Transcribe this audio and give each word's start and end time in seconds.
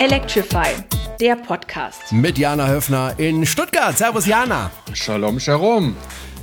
Electrify, 0.00 0.76
der 1.20 1.36
Podcast. 1.36 2.10
Mit 2.10 2.38
Jana 2.38 2.66
Höfner 2.66 3.12
in 3.18 3.44
Stuttgart. 3.44 3.98
Servus 3.98 4.24
Jana. 4.24 4.70
Shalom, 4.94 5.38
Shalom. 5.38 5.94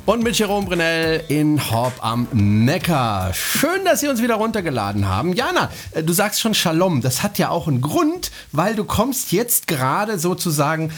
Und 0.06 0.24
mit 0.24 0.38
Jerome 0.38 0.68
Brunel 0.68 1.24
in 1.28 1.60
Horb 1.72 1.94
am 2.02 2.28
Neckar. 2.34 3.34
Schön, 3.34 3.84
dass 3.84 4.02
Sie 4.02 4.10
uns 4.10 4.22
wieder 4.22 4.36
runtergeladen 4.36 5.08
haben. 5.08 5.34
Jana, 5.34 5.72
äh, 5.90 6.04
du 6.04 6.14
sagst 6.14 6.40
schon 6.40 6.54
Shalom. 6.54 7.02
Das 7.02 7.24
hat 7.24 7.40
ja 7.40 7.50
auch 7.50 7.68
einen 7.68 7.82
Grund, 7.82 8.30
weil 8.52 8.76
du 8.76 8.84
kommst 8.84 9.32
jetzt 9.32 9.66
gerade 9.66 10.20
sozusagen 10.20 10.92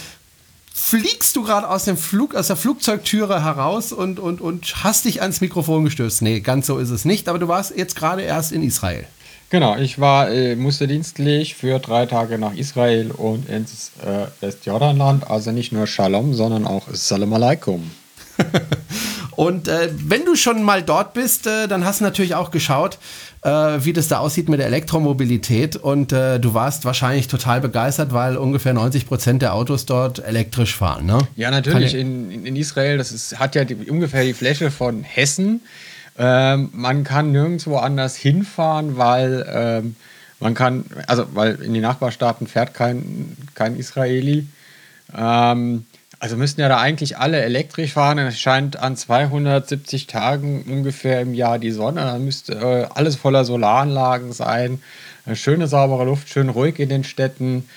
fliegst 0.73 1.38
du 1.38 1.44
gerade 1.44 1.70
aus 1.70 1.86
dem 1.86 1.96
Flug, 1.96 2.36
aus 2.36 2.48
der 2.48 2.57
Flugzeugtüre 2.57 3.41
heraus 3.41 3.94
und, 3.94 4.20
und, 4.20 4.41
und 4.41 4.84
hast 4.84 5.05
dich 5.05 5.21
ans 5.21 5.39
Mikrofon 5.39 5.86
gestößt. 5.86 6.23
Nee, 6.23 6.41
ganz 6.41 6.68
so 6.68 6.78
ist 6.78 6.89
es 6.89 7.05
nicht, 7.05 7.30
aber 7.30 7.39
du 7.39 7.48
warst 7.48 7.78
jetzt 7.78 7.96
gerade 7.96 8.24
erst 8.24 8.52
in 8.52 8.64
Israel. 8.64 9.07
Genau, 9.50 9.76
ich 9.78 10.00
war, 10.00 10.30
äh, 10.30 10.56
musste 10.56 10.88
dienstlich 10.88 11.56
für 11.56 11.80
drei 11.80 12.06
Tage 12.06 12.38
nach 12.38 12.54
Israel 12.54 13.10
und 13.10 13.50
ins 13.50 13.92
äh, 14.06 14.28
Westjordanland. 14.42 15.30
Also 15.30 15.52
nicht 15.52 15.71
nur 15.71 15.88
Shalom, 15.88 16.36
sondern 16.36 16.68
auch 16.68 16.84
Salam 16.94 17.34
Alaikum. 17.34 17.90
und 19.36 19.68
äh, 19.68 19.90
wenn 19.92 20.24
du 20.24 20.36
schon 20.36 20.62
mal 20.62 20.84
dort 20.84 21.14
bist, 21.14 21.48
äh, 21.48 21.68
dann 21.68 21.84
hast 21.84 22.00
du 22.00 22.04
natürlich 22.04 22.36
auch 22.36 22.52
geschaut, 22.52 23.00
äh, 23.42 23.50
wie 23.50 23.92
das 23.92 24.07
da 24.07 24.20
aussieht 24.20 24.50
mit 24.50 24.60
der 24.60 24.68
Elektromobilität. 24.68 25.76
Und 25.76 26.12
äh, 26.12 26.40
du 26.40 26.54
warst 26.54 26.86
wahrscheinlich 26.86 27.28
total 27.28 27.60
begeistert, 27.60 28.14
weil 28.14 28.38
ungefähr 28.38 28.74
90 28.74 29.07
Prozent 29.07 29.42
der 29.42 29.56
Autos 29.56 29.88
dort 29.88 30.24
elektrisch 30.24 30.76
fahren. 30.76 31.07
Ne? 31.07 31.18
Ja, 31.36 31.50
natürlich. 31.50 31.96
In, 31.96 32.45
in 32.45 32.56
Israel, 32.56 33.00
das 33.00 33.12
ist, 33.12 33.40
hat 33.40 33.56
ja 33.56 33.66
die, 33.66 33.76
ungefähr 33.90 34.23
die 34.23 34.34
Fläche 34.34 34.70
von 34.70 35.04
Hessen. 35.04 35.62
Ähm, 36.19 36.69
man 36.73 37.05
kann 37.05 37.31
nirgendwo 37.31 37.78
anders 37.78 38.17
hinfahren, 38.17 38.97
weil 38.97 39.45
ähm, 39.50 39.95
man 40.42 40.53
kann, 40.53 40.84
also 41.08 41.26
weil 41.34 41.56
in 41.61 41.73
die 41.73 41.80
Nachbarstaaten 41.80 42.45
fährt 42.45 42.73
kein, 42.73 43.38
kein 43.56 43.78
Israeli. 43.78 44.45
Ähm, 45.17 45.86
also 46.20 46.36
müssten 46.36 46.59
ja 46.59 46.67
da 46.67 46.80
eigentlich 46.80 47.17
alle 47.17 47.42
elektrisch 47.42 47.94
fahren. 47.94 48.17
Es 48.20 48.38
scheint 48.38 48.78
an 48.78 48.98
270 48.98 50.08
Tagen 50.08 50.64
ungefähr 50.64 51.22
im 51.22 51.34
Jahr 51.34 51.58
die 51.58 51.72
Sonne. 51.72 52.02
Da 52.02 52.20
müsste 52.20 52.54
äh, 52.56 52.88
alles 52.94 53.16
voller 53.16 53.45
Solaranlagen 53.45 54.33
sein. 54.33 54.81
Eine 55.26 55.38
schöne, 55.38 55.67
saubere 55.67 56.04
Luft, 56.04 56.28
schön 56.28 56.50
ruhig 56.50 56.80
in 56.80 56.89
den 56.89 57.06
Städten. 57.06 57.70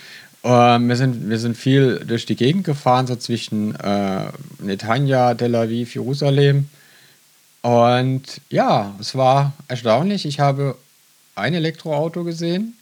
Ähm, 0.42 0.88
wir, 0.88 0.96
sind, 0.96 1.30
wir 1.30 1.38
sind 1.38 1.56
viel 1.56 2.00
durch 2.04 2.26
die 2.26 2.34
Gegend 2.34 2.64
gefahren, 2.64 3.06
so 3.06 3.14
zwischen 3.14 3.76
äh, 3.76 4.24
Netanya, 4.60 5.34
Tel 5.34 5.54
Aviv, 5.54 5.94
Jerusalem. 5.94 6.68
Und 7.62 8.40
ja, 8.50 8.94
es 9.00 9.14
war 9.14 9.52
erstaunlich. 9.68 10.26
Ich 10.26 10.40
habe 10.40 10.76
ein 11.34 11.54
Elektroauto 11.54 12.24
gesehen. 12.24 12.76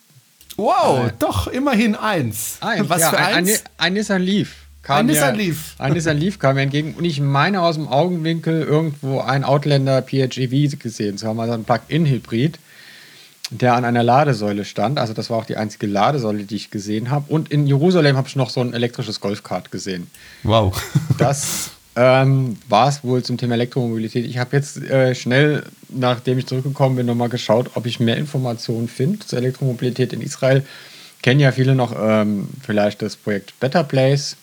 Wow, 0.57 1.07
äh, 1.07 1.13
doch, 1.19 1.47
immerhin 1.47 1.95
eins. 1.95 2.57
Eins, 2.61 2.89
Was 2.89 3.01
ja, 3.01 3.11
für 3.11 3.19
eins? 3.19 3.51
Ein, 3.51 3.57
ein, 3.57 3.63
ein 3.79 3.93
Nissan 3.95 4.23
Leaf. 4.23 4.57
Kam 4.83 4.99
ein 4.99 5.07
Nissan 5.07 5.37
Leaf. 5.37 5.75
Ein 5.79 5.93
Nissan 5.93 6.17
Leaf 6.17 6.39
kam 6.39 6.57
mir 6.57 6.63
entgegen 6.63 6.95
und 6.95 7.05
ich 7.05 7.21
meine 7.21 7.61
aus 7.61 7.77
dem 7.77 7.89
Augenwinkel 7.89 8.63
irgendwo 8.63 9.21
ein 9.21 9.45
Outlander 9.45 10.03
PHEV 10.03 10.79
gesehen 10.79 11.19
zu 11.19 11.29
haben, 11.29 11.39
also 11.39 11.53
ein 11.53 11.65
Plug-in-Hybrid, 11.65 12.59
der 13.51 13.75
an 13.75 13.85
einer 13.85 14.03
Ladesäule 14.03 14.65
stand. 14.65 14.99
Also 14.99 15.13
das 15.13 15.29
war 15.29 15.39
auch 15.39 15.45
die 15.45 15.57
einzige 15.57 15.87
Ladesäule, 15.87 16.45
die 16.45 16.57
ich 16.57 16.71
gesehen 16.71 17.11
habe. 17.11 17.27
Und 17.33 17.51
in 17.51 17.67
Jerusalem 17.67 18.17
habe 18.17 18.29
ich 18.29 18.37
noch 18.37 18.49
so 18.49 18.61
ein 18.61 18.73
elektrisches 18.73 19.21
Golfkart 19.21 19.71
gesehen. 19.71 20.11
Wow. 20.43 20.83
Das 21.19 21.71
ähm, 21.97 22.57
war 22.69 22.89
es 22.89 23.03
wohl 23.03 23.23
zum 23.23 23.37
Thema 23.37 23.55
Elektromobilität. 23.55 24.25
Ich 24.25 24.39
habe 24.39 24.57
jetzt 24.57 24.79
äh, 24.79 25.15
schnell, 25.15 25.65
nachdem 25.89 26.39
ich 26.39 26.47
zurückgekommen 26.47 26.97
bin, 26.97 27.07
nochmal 27.07 27.29
geschaut, 27.29 27.71
ob 27.75 27.87
ich 27.87 28.01
mehr 28.01 28.17
Informationen 28.17 28.89
finde 28.89 29.21
zur 29.21 29.39
Elektromobilität 29.39 30.13
in 30.13 30.21
Israel. 30.21 30.65
Kennen 31.23 31.41
ja 31.41 31.53
viele 31.53 31.75
noch 31.75 31.95
ähm, 31.99 32.49
vielleicht 32.63 33.03
das 33.03 33.17
Projekt 33.17 33.59
Better 33.61 33.85
Place 33.85 34.37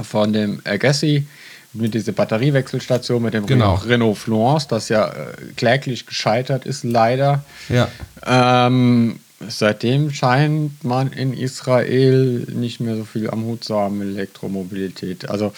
von 0.00 0.32
dem 0.32 0.60
Agassi 0.64 1.26
mit 1.72 1.94
dieser 1.94 2.12
Batteriewechselstation 2.12 3.22
mit 3.22 3.34
dem 3.34 3.46
genau. 3.46 3.74
Renault 3.74 4.16
Florence, 4.18 4.68
das 4.68 4.88
ja 4.88 5.08
äh, 5.08 5.12
kläglich 5.56 6.06
gescheitert 6.06 6.64
ist, 6.64 6.84
leider. 6.84 7.44
Ja. 7.68 7.88
Ähm, 8.24 9.18
seitdem 9.48 10.10
scheint 10.10 10.84
man 10.84 11.12
in 11.12 11.32
Israel 11.34 12.46
nicht 12.52 12.80
mehr 12.80 12.96
so 12.96 13.04
viel 13.04 13.28
am 13.28 13.44
Hut 13.44 13.64
zu 13.64 13.76
haben 13.76 13.98
mit 13.98 14.08
Elektromobilität. 14.08 15.28
Also 15.28 15.52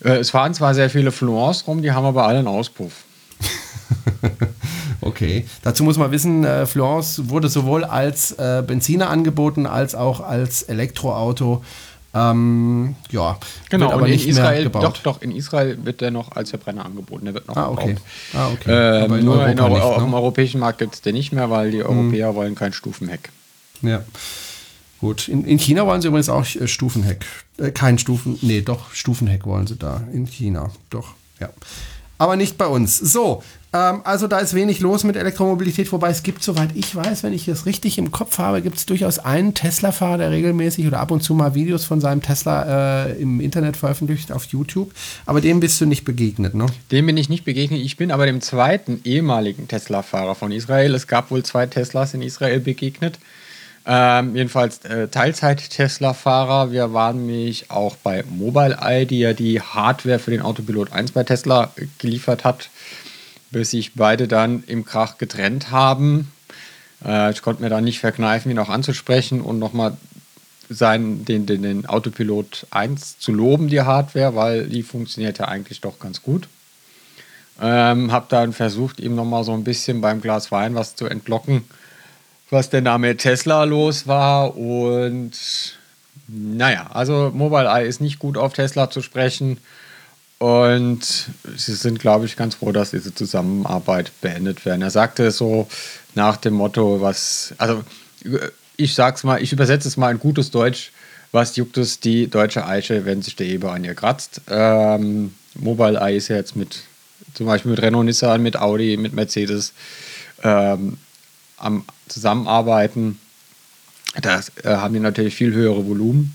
es 0.00 0.30
fahren 0.30 0.54
zwar 0.54 0.74
sehr 0.74 0.90
viele 0.90 1.12
Florence 1.12 1.66
rum, 1.66 1.82
die 1.82 1.92
haben 1.92 2.04
aber 2.04 2.26
alle 2.26 2.38
einen 2.38 2.48
Auspuff. 2.48 3.04
okay. 5.00 5.46
Dazu 5.62 5.84
muss 5.84 5.96
man 5.96 6.10
wissen, 6.10 6.44
äh, 6.44 6.66
Florence 6.66 7.28
wurde 7.28 7.48
sowohl 7.48 7.84
als 7.84 8.32
äh, 8.32 8.62
Benziner 8.66 9.10
angeboten 9.10 9.66
als 9.66 9.94
auch 9.94 10.20
als 10.20 10.62
Elektroauto. 10.62 11.62
Ähm, 12.14 12.96
ja, 13.10 13.38
genau. 13.68 13.92
aber 13.92 14.02
und 14.04 14.08
in 14.08 14.18
Israel, 14.18 14.70
doch, 14.70 14.96
doch, 14.98 15.20
in 15.20 15.30
Israel 15.30 15.78
wird 15.84 16.00
der 16.00 16.10
noch 16.10 16.32
als 16.32 16.50
Verbrenner 16.50 16.86
angeboten. 16.86 17.26
Der 17.26 17.34
wird 17.34 17.46
noch 17.48 17.56
ah, 17.56 17.68
okay. 17.68 17.96
Ah, 18.32 18.48
okay. 18.48 19.04
Ähm, 19.04 19.24
nur 19.24 19.46
in 19.46 19.60
Euro, 19.60 19.74
nicht, 19.74 19.98
ne? 19.98 20.04
im 20.04 20.14
europäischen 20.14 20.60
Markt 20.60 20.78
gibt 20.78 20.94
es 20.94 21.02
den 21.02 21.14
nicht 21.14 21.32
mehr, 21.32 21.50
weil 21.50 21.70
die 21.70 21.82
hm. 21.82 21.86
Europäer 21.86 22.28
hm. 22.28 22.34
wollen 22.34 22.54
kein 22.54 22.72
Stufenheck. 22.72 23.28
Ja. 23.82 24.02
Gut, 25.00 25.28
in, 25.28 25.44
in 25.44 25.58
China 25.58 25.86
wollen 25.86 26.02
sie 26.02 26.08
übrigens 26.08 26.28
auch 26.28 26.44
äh, 26.44 26.66
Stufenheck. 26.66 27.24
Äh, 27.56 27.70
kein 27.70 27.98
Stufen, 27.98 28.38
nee, 28.42 28.62
doch, 28.62 28.92
Stufenheck 28.92 29.46
wollen 29.46 29.66
sie 29.66 29.76
da. 29.76 30.02
In 30.12 30.26
China, 30.26 30.70
doch, 30.90 31.14
ja. 31.40 31.50
Aber 32.20 32.34
nicht 32.34 32.58
bei 32.58 32.66
uns. 32.66 32.98
So, 32.98 33.44
ähm, 33.72 34.00
also 34.02 34.26
da 34.26 34.38
ist 34.38 34.54
wenig 34.54 34.80
los 34.80 35.04
mit 35.04 35.14
Elektromobilität, 35.14 35.92
wobei 35.92 36.10
es 36.10 36.24
gibt, 36.24 36.42
soweit 36.42 36.70
ich 36.74 36.96
weiß, 36.96 37.22
wenn 37.22 37.32
ich 37.32 37.46
es 37.46 37.64
richtig 37.64 37.96
im 37.96 38.10
Kopf 38.10 38.38
habe, 38.38 38.60
gibt 38.60 38.76
es 38.76 38.86
durchaus 38.86 39.20
einen 39.20 39.54
Tesla-Fahrer, 39.54 40.18
der 40.18 40.30
regelmäßig 40.32 40.86
oder 40.88 40.98
ab 40.98 41.12
und 41.12 41.22
zu 41.22 41.34
mal 41.34 41.54
Videos 41.54 41.84
von 41.84 42.00
seinem 42.00 42.20
Tesla 42.20 43.04
äh, 43.06 43.12
im 43.20 43.40
Internet 43.40 43.76
veröffentlicht 43.76 44.32
auf 44.32 44.46
YouTube. 44.46 44.92
Aber 45.26 45.40
dem 45.40 45.60
bist 45.60 45.80
du 45.80 45.86
nicht 45.86 46.04
begegnet, 46.04 46.54
ne? 46.54 46.66
Dem 46.90 47.06
bin 47.06 47.16
ich 47.16 47.28
nicht 47.28 47.44
begegnet. 47.44 47.80
Ich 47.82 47.96
bin 47.96 48.10
aber 48.10 48.26
dem 48.26 48.40
zweiten 48.40 49.00
ehemaligen 49.04 49.68
Tesla-Fahrer 49.68 50.34
von 50.34 50.50
Israel. 50.50 50.94
Es 50.94 51.06
gab 51.06 51.30
wohl 51.30 51.44
zwei 51.44 51.66
Teslas 51.66 52.14
in 52.14 52.22
Israel 52.22 52.58
begegnet. 52.58 53.20
Ähm, 53.90 54.36
jedenfalls 54.36 54.84
äh, 54.84 55.08
Teilzeit-Tesla-Fahrer. 55.08 56.70
Wir 56.72 56.92
waren 56.92 57.24
nämlich 57.24 57.70
auch 57.70 57.96
bei 57.96 58.22
Mobileye, 58.28 59.06
die 59.06 59.20
ja 59.20 59.32
die 59.32 59.62
Hardware 59.62 60.18
für 60.18 60.30
den 60.30 60.42
Autopilot 60.42 60.92
1 60.92 61.12
bei 61.12 61.24
Tesla 61.24 61.72
geliefert 61.96 62.44
hat, 62.44 62.68
bis 63.50 63.70
sich 63.70 63.94
beide 63.94 64.28
dann 64.28 64.62
im 64.66 64.84
Krach 64.84 65.16
getrennt 65.16 65.70
haben. 65.70 66.30
Äh, 67.02 67.32
ich 67.32 67.40
konnte 67.40 67.62
mir 67.62 67.70
da 67.70 67.80
nicht 67.80 67.98
verkneifen, 67.98 68.50
ihn 68.50 68.58
auch 68.58 68.68
anzusprechen 68.68 69.40
und 69.40 69.58
nochmal 69.58 69.96
sein, 70.68 71.24
den, 71.24 71.46
den, 71.46 71.62
den 71.62 71.86
Autopilot 71.86 72.66
1 72.68 73.18
zu 73.18 73.32
loben, 73.32 73.68
die 73.68 73.80
Hardware, 73.80 74.34
weil 74.34 74.66
die 74.66 74.82
funktioniert 74.82 75.38
ja 75.38 75.48
eigentlich 75.48 75.80
doch 75.80 75.98
ganz 75.98 76.22
gut. 76.22 76.46
Ähm, 77.58 78.12
hab 78.12 78.28
dann 78.28 78.52
versucht, 78.52 79.00
ihm 79.00 79.14
nochmal 79.14 79.44
so 79.44 79.54
ein 79.54 79.64
bisschen 79.64 80.02
beim 80.02 80.20
Glas 80.20 80.52
Wein 80.52 80.74
was 80.74 80.94
zu 80.94 81.06
entlocken 81.06 81.64
was 82.50 82.70
denn 82.70 82.84
da 82.84 82.98
mit 82.98 83.18
Tesla 83.18 83.64
los 83.64 84.06
war. 84.06 84.56
Und 84.56 85.32
naja, 86.28 86.88
also 86.92 87.30
Mobileye 87.34 87.86
ist 87.86 88.00
nicht 88.00 88.18
gut 88.18 88.36
auf 88.36 88.52
Tesla 88.52 88.90
zu 88.90 89.02
sprechen. 89.02 89.58
Und 90.38 91.30
sie 91.56 91.74
sind, 91.74 91.98
glaube 91.98 92.26
ich, 92.26 92.36
ganz 92.36 92.54
froh, 92.54 92.70
dass 92.70 92.92
diese 92.92 93.12
Zusammenarbeit 93.12 94.12
beendet 94.20 94.64
werden. 94.64 94.82
Er 94.82 94.90
sagte 94.90 95.30
so 95.32 95.66
nach 96.14 96.36
dem 96.36 96.54
Motto, 96.54 97.00
was, 97.00 97.54
also 97.58 97.82
ich 98.76 98.94
sag's 98.94 99.24
mal, 99.24 99.42
ich 99.42 99.52
übersetze 99.52 99.88
es 99.88 99.96
mal 99.96 100.12
in 100.12 100.20
gutes 100.20 100.52
Deutsch, 100.52 100.92
was 101.32 101.56
juckt 101.56 101.76
es 101.76 101.98
die 101.98 102.28
deutsche 102.28 102.64
Eiche, 102.66 103.04
wenn 103.04 103.20
sich 103.20 103.34
der 103.34 103.48
Eber 103.48 103.72
an 103.72 103.84
ihr 103.84 103.94
kratzt. 103.94 104.40
Ähm, 104.48 105.34
Mobileye 105.54 106.16
ist 106.16 106.28
ja 106.28 106.36
jetzt 106.36 106.54
mit, 106.54 106.82
zum 107.34 107.46
Beispiel 107.46 107.72
mit 107.72 107.82
Renault 107.82 108.06
Nissan, 108.06 108.40
mit 108.40 108.56
Audi, 108.56 108.96
mit 108.96 109.12
Mercedes 109.12 109.72
ähm, 110.44 110.98
am 111.56 111.84
Zusammenarbeiten, 112.08 113.18
da 114.20 114.40
äh, 114.64 114.76
haben 114.76 114.94
die 114.94 115.00
natürlich 115.00 115.34
viel 115.34 115.52
höhere 115.52 115.86
Volumen. 115.86 116.34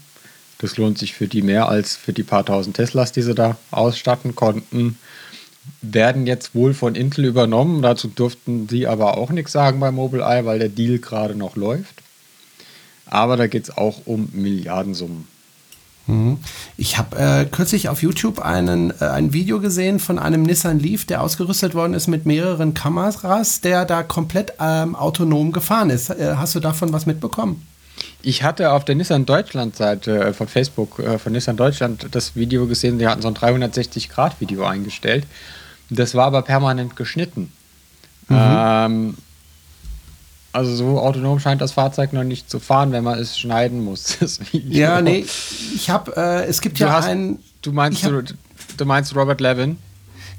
Das 0.59 0.77
lohnt 0.77 0.97
sich 0.97 1.13
für 1.13 1.27
die 1.27 1.41
mehr 1.41 1.67
als 1.67 1.95
für 1.95 2.13
die 2.13 2.23
paar 2.23 2.45
tausend 2.45 2.77
Teslas, 2.77 3.11
die 3.11 3.21
sie 3.21 3.35
da 3.35 3.57
ausstatten 3.71 4.35
konnten. 4.35 4.97
Werden 5.81 6.25
jetzt 6.27 6.55
wohl 6.55 6.73
von 6.73 6.95
Intel 6.95 7.25
übernommen. 7.25 7.81
Dazu 7.81 8.07
durften 8.07 8.69
sie 8.69 8.87
aber 8.87 9.17
auch 9.17 9.31
nichts 9.31 9.51
sagen 9.51 9.79
bei 9.79 9.91
Mobileye, 9.91 10.45
weil 10.45 10.59
der 10.59 10.69
Deal 10.69 10.99
gerade 10.99 11.35
noch 11.35 11.55
läuft. 11.55 11.95
Aber 13.05 13.35
da 13.35 13.47
geht 13.47 13.63
es 13.63 13.77
auch 13.77 14.01
um 14.05 14.29
Milliardensummen. 14.31 15.27
Mhm. 16.07 16.39
Ich 16.77 16.97
habe 16.97 17.17
äh, 17.17 17.45
kürzlich 17.45 17.87
auf 17.87 18.01
YouTube 18.01 18.39
einen, 18.39 18.91
äh, 18.99 19.05
ein 19.05 19.31
Video 19.33 19.59
gesehen 19.59 19.99
von 19.99 20.19
einem 20.19 20.43
Nissan 20.43 20.79
Leaf, 20.79 21.05
der 21.05 21.21
ausgerüstet 21.21 21.75
worden 21.75 21.93
ist 21.93 22.07
mit 22.07 22.25
mehreren 22.25 22.73
Kameras, 22.73 23.61
der 23.61 23.85
da 23.85 24.03
komplett 24.03 24.53
ähm, 24.59 24.95
autonom 24.95 25.51
gefahren 25.51 25.89
ist. 25.89 26.09
Äh, 26.09 26.35
hast 26.35 26.55
du 26.55 26.59
davon 26.59 26.91
was 26.91 27.05
mitbekommen? 27.05 27.65
Ich 28.21 28.43
hatte 28.43 28.71
auf 28.71 28.85
der 28.85 28.95
Nissan 28.95 29.25
Deutschland-Seite 29.25 30.25
äh, 30.25 30.33
von 30.33 30.47
Facebook, 30.47 30.99
äh, 30.99 31.17
von 31.19 31.31
Nissan 31.31 31.55
Deutschland, 31.55 32.07
das 32.11 32.35
Video 32.35 32.67
gesehen. 32.67 32.99
Die 32.99 33.07
hatten 33.07 33.21
so 33.21 33.27
ein 33.27 33.35
360-Grad-Video 33.35 34.65
eingestellt. 34.65 35.25
Das 35.89 36.15
war 36.15 36.25
aber 36.25 36.41
permanent 36.41 36.95
geschnitten. 36.95 37.51
Mhm. 38.27 38.37
Ähm, 38.39 39.17
Also 40.53 40.75
so 40.75 40.99
autonom 40.99 41.39
scheint 41.39 41.61
das 41.61 41.71
Fahrzeug 41.71 42.13
noch 42.13 42.23
nicht 42.23 42.49
zu 42.49 42.59
fahren, 42.59 42.91
wenn 42.91 43.03
man 43.03 43.17
es 43.17 43.39
schneiden 43.39 43.83
muss. 43.83 44.17
ja, 44.51 45.01
nee, 45.01 45.25
ich 45.75 45.89
habe, 45.89 46.15
äh, 46.15 46.45
es 46.45 46.61
gibt 46.61 46.79
du 46.79 46.85
ja 46.85 46.93
hast, 46.93 47.05
einen. 47.05 47.39
Du 47.63 47.71
meinst, 47.71 48.03
hab, 48.03 48.11
du, 48.11 48.23
du 48.77 48.85
meinst 48.85 49.15
Robert 49.15 49.41
Levin? 49.41 49.77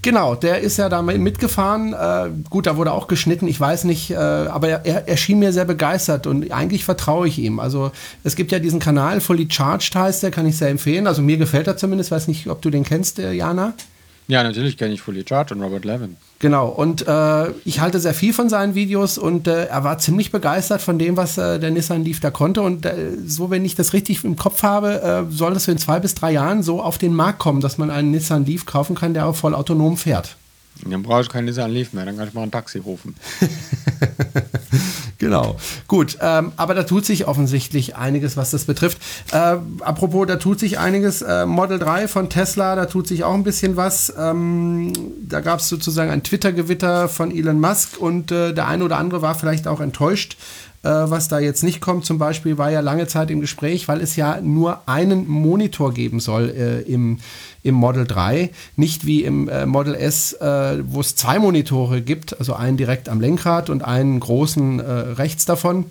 Genau, 0.02 0.34
der 0.34 0.60
ist 0.60 0.76
ja 0.76 0.90
da 0.90 1.00
mitgefahren. 1.00 1.94
Äh, 1.94 2.30
gut, 2.50 2.66
da 2.66 2.76
wurde 2.76 2.92
auch 2.92 3.08
geschnitten, 3.08 3.48
ich 3.48 3.58
weiß 3.58 3.84
nicht, 3.84 4.10
äh, 4.10 4.16
aber 4.16 4.68
er, 4.68 5.08
er, 5.08 5.16
schien 5.16 5.38
mir 5.38 5.50
sehr 5.50 5.64
begeistert 5.64 6.26
und 6.26 6.52
eigentlich 6.52 6.84
vertraue 6.84 7.26
ich 7.26 7.38
ihm. 7.38 7.58
Also 7.58 7.90
es 8.22 8.36
gibt 8.36 8.52
ja 8.52 8.58
diesen 8.58 8.80
Kanal, 8.80 9.22
Fully 9.22 9.48
Charged 9.50 9.96
heißt 9.96 10.22
der, 10.22 10.30
kann 10.30 10.46
ich 10.46 10.58
sehr 10.58 10.68
empfehlen. 10.68 11.06
Also 11.06 11.22
mir 11.22 11.38
gefällt 11.38 11.66
er 11.68 11.78
zumindest, 11.78 12.10
weiß 12.10 12.28
nicht, 12.28 12.48
ob 12.48 12.60
du 12.60 12.68
den 12.68 12.84
kennst, 12.84 13.18
äh, 13.18 13.32
Jana. 13.32 13.72
Ja, 14.26 14.42
natürlich 14.42 14.78
kenne 14.78 14.94
ich 14.94 15.02
Fully 15.02 15.24
Charged 15.28 15.52
und 15.52 15.62
Robert 15.62 15.84
Levin. 15.84 16.16
Genau, 16.38 16.68
und 16.68 17.06
äh, 17.06 17.50
ich 17.64 17.80
halte 17.80 18.00
sehr 18.00 18.14
viel 18.14 18.32
von 18.32 18.48
seinen 18.48 18.74
Videos 18.74 19.18
und 19.18 19.46
äh, 19.46 19.66
er 19.66 19.84
war 19.84 19.98
ziemlich 19.98 20.30
begeistert 20.30 20.80
von 20.80 20.98
dem, 20.98 21.16
was 21.16 21.36
äh, 21.36 21.58
der 21.58 21.70
Nissan 21.70 22.04
Leaf 22.04 22.20
da 22.20 22.30
konnte. 22.30 22.62
Und 22.62 22.86
äh, 22.86 22.94
so, 23.26 23.50
wenn 23.50 23.64
ich 23.64 23.74
das 23.74 23.92
richtig 23.92 24.24
im 24.24 24.36
Kopf 24.36 24.62
habe, 24.62 25.02
äh, 25.02 25.32
soll 25.32 25.52
das 25.52 25.68
in 25.68 25.76
zwei 25.76 26.00
bis 26.00 26.14
drei 26.14 26.32
Jahren 26.32 26.62
so 26.62 26.82
auf 26.82 26.96
den 26.96 27.14
Markt 27.14 27.38
kommen, 27.38 27.60
dass 27.60 27.76
man 27.76 27.90
einen 27.90 28.12
Nissan 28.12 28.46
Leaf 28.46 28.64
kaufen 28.64 28.96
kann, 28.96 29.12
der 29.12 29.26
auch 29.26 29.36
voll 29.36 29.54
autonom 29.54 29.98
fährt. 29.98 30.36
Dann 30.82 31.02
brauche 31.02 31.22
ich 31.22 31.28
keinen 31.28 31.46
Nissan 31.46 31.70
Leaf 31.70 31.92
mehr, 31.92 32.04
dann 32.04 32.16
kann 32.16 32.28
ich 32.28 32.34
mal 32.34 32.42
ein 32.42 32.50
Taxi 32.50 32.78
rufen. 32.78 33.14
genau. 35.18 35.56
Gut, 35.86 36.18
ähm, 36.20 36.52
aber 36.56 36.74
da 36.74 36.82
tut 36.82 37.06
sich 37.06 37.26
offensichtlich 37.26 37.96
einiges, 37.96 38.36
was 38.36 38.50
das 38.50 38.64
betrifft. 38.64 38.98
Äh, 39.32 39.56
apropos, 39.80 40.26
da 40.26 40.36
tut 40.36 40.58
sich 40.58 40.78
einiges. 40.78 41.22
Äh, 41.22 41.46
Model 41.46 41.78
3 41.78 42.08
von 42.08 42.28
Tesla, 42.28 42.74
da 42.74 42.86
tut 42.86 43.06
sich 43.06 43.24
auch 43.24 43.34
ein 43.34 43.44
bisschen 43.44 43.76
was. 43.76 44.12
Ähm, 44.18 44.92
da 45.26 45.40
gab 45.40 45.60
es 45.60 45.68
sozusagen 45.68 46.10
ein 46.10 46.22
Twitter-Gewitter 46.22 47.08
von 47.08 47.30
Elon 47.30 47.60
Musk 47.60 47.98
und 47.98 48.32
äh, 48.32 48.52
der 48.52 48.66
eine 48.66 48.84
oder 48.84 48.98
andere 48.98 49.22
war 49.22 49.34
vielleicht 49.34 49.68
auch 49.68 49.80
enttäuscht 49.80 50.36
äh, 50.84 50.88
was 50.88 51.28
da 51.28 51.38
jetzt 51.38 51.64
nicht 51.64 51.80
kommt, 51.80 52.04
zum 52.04 52.18
Beispiel, 52.18 52.58
war 52.58 52.70
ja 52.70 52.80
lange 52.80 53.06
Zeit 53.06 53.30
im 53.30 53.40
Gespräch, 53.40 53.88
weil 53.88 54.02
es 54.02 54.16
ja 54.16 54.40
nur 54.42 54.86
einen 54.86 55.26
Monitor 55.26 55.94
geben 55.94 56.20
soll 56.20 56.50
äh, 56.50 56.82
im, 56.82 57.20
im 57.64 57.74
Model 57.74 58.06
3, 58.06 58.50
nicht 58.76 59.06
wie 59.06 59.24
im 59.24 59.48
äh, 59.48 59.66
Model 59.66 59.94
S, 59.94 60.34
äh, 60.34 60.82
wo 60.86 61.00
es 61.00 61.16
zwei 61.16 61.38
Monitore 61.40 62.02
gibt, 62.02 62.38
also 62.38 62.54
einen 62.54 62.76
direkt 62.76 63.08
am 63.08 63.20
Lenkrad 63.20 63.70
und 63.70 63.82
einen 63.82 64.20
großen 64.20 64.78
äh, 64.78 64.82
rechts 64.82 65.46
davon 65.46 65.86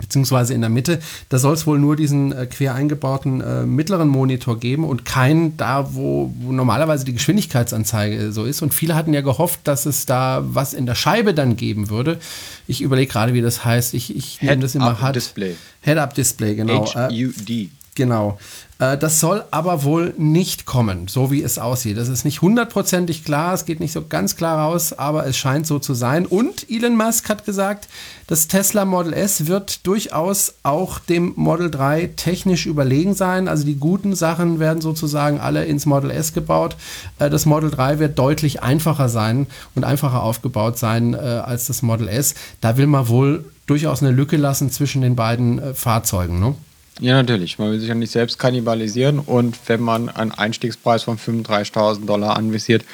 beziehungsweise 0.00 0.54
in 0.54 0.62
der 0.62 0.70
Mitte. 0.70 0.98
Da 1.28 1.38
soll 1.38 1.54
es 1.54 1.66
wohl 1.66 1.78
nur 1.78 1.94
diesen 1.94 2.32
äh, 2.32 2.46
quer 2.46 2.74
eingebauten 2.74 3.40
äh, 3.40 3.66
mittleren 3.66 4.08
Monitor 4.08 4.58
geben 4.58 4.84
und 4.84 5.04
keinen 5.04 5.56
da, 5.56 5.94
wo, 5.94 6.32
wo, 6.40 6.52
normalerweise 6.52 7.04
die 7.04 7.12
Geschwindigkeitsanzeige 7.12 8.32
so 8.32 8.44
ist. 8.44 8.62
Und 8.62 8.72
viele 8.72 8.94
hatten 8.94 9.12
ja 9.12 9.20
gehofft, 9.20 9.60
dass 9.64 9.86
es 9.86 10.06
da 10.06 10.42
was 10.42 10.74
in 10.74 10.86
der 10.86 10.94
Scheibe 10.94 11.34
dann 11.34 11.56
geben 11.56 11.90
würde. 11.90 12.18
Ich 12.66 12.80
überlege 12.80 13.12
gerade, 13.12 13.34
wie 13.34 13.42
das 13.42 13.64
heißt. 13.64 13.94
Ich, 13.94 14.16
ich 14.16 14.40
nehme 14.40 14.62
das 14.62 14.74
immer 14.74 14.96
Head-Up 14.96 15.12
Display. 15.12 15.56
Head-Up 15.82 16.14
Display, 16.14 16.54
genau. 16.54 16.86
HUD. 16.86 17.70
Genau. 17.94 18.38
Äh, 18.78 18.96
das 18.96 19.20
soll 19.20 19.44
aber 19.50 19.82
wohl 19.84 20.14
nicht 20.16 20.64
kommen, 20.64 21.08
so 21.08 21.30
wie 21.30 21.42
es 21.42 21.58
aussieht. 21.58 21.96
Das 21.96 22.08
ist 22.08 22.24
nicht 22.24 22.40
hundertprozentig 22.40 23.24
klar, 23.24 23.52
es 23.52 23.64
geht 23.64 23.80
nicht 23.80 23.92
so 23.92 24.04
ganz 24.08 24.36
klar 24.36 24.58
raus, 24.58 24.92
aber 24.92 25.26
es 25.26 25.36
scheint 25.36 25.66
so 25.66 25.78
zu 25.78 25.94
sein. 25.94 26.24
Und 26.24 26.70
Elon 26.70 26.96
Musk 26.96 27.28
hat 27.28 27.44
gesagt, 27.44 27.88
das 28.28 28.46
Tesla 28.46 28.84
Model 28.84 29.12
S 29.12 29.48
wird 29.48 29.86
durchaus 29.86 30.54
auch 30.62 31.00
dem 31.00 31.32
Model 31.36 31.70
3 31.70 32.10
technisch 32.16 32.66
überlegen 32.66 33.14
sein. 33.14 33.48
Also 33.48 33.64
die 33.64 33.76
guten 33.76 34.14
Sachen 34.14 34.60
werden 34.60 34.80
sozusagen 34.80 35.40
alle 35.40 35.64
ins 35.64 35.84
Model 35.84 36.10
S 36.10 36.32
gebaut. 36.32 36.76
Äh, 37.18 37.28
das 37.28 37.46
Model 37.46 37.70
3 37.70 37.98
wird 37.98 38.18
deutlich 38.18 38.62
einfacher 38.62 39.08
sein 39.08 39.48
und 39.74 39.84
einfacher 39.84 40.22
aufgebaut 40.22 40.78
sein 40.78 41.14
äh, 41.14 41.16
als 41.16 41.66
das 41.66 41.82
Model 41.82 42.08
S. 42.08 42.34
Da 42.60 42.76
will 42.76 42.86
man 42.86 43.08
wohl 43.08 43.44
durchaus 43.66 44.02
eine 44.02 44.12
Lücke 44.12 44.36
lassen 44.36 44.70
zwischen 44.70 45.02
den 45.02 45.16
beiden 45.16 45.74
Fahrzeugen. 45.74 46.40
Ne? 46.40 46.54
Ja, 47.00 47.14
natürlich. 47.14 47.58
Man 47.58 47.70
will 47.72 47.80
sich 47.80 47.88
ja 47.88 47.94
nicht 47.94 48.12
selbst 48.12 48.38
kannibalisieren 48.38 49.18
und 49.18 49.58
wenn 49.66 49.80
man 49.80 50.10
einen 50.10 50.32
Einstiegspreis 50.32 51.02
von 51.02 51.18
35.000 51.18 52.04
Dollar 52.04 52.36
anvisiert, 52.36 52.84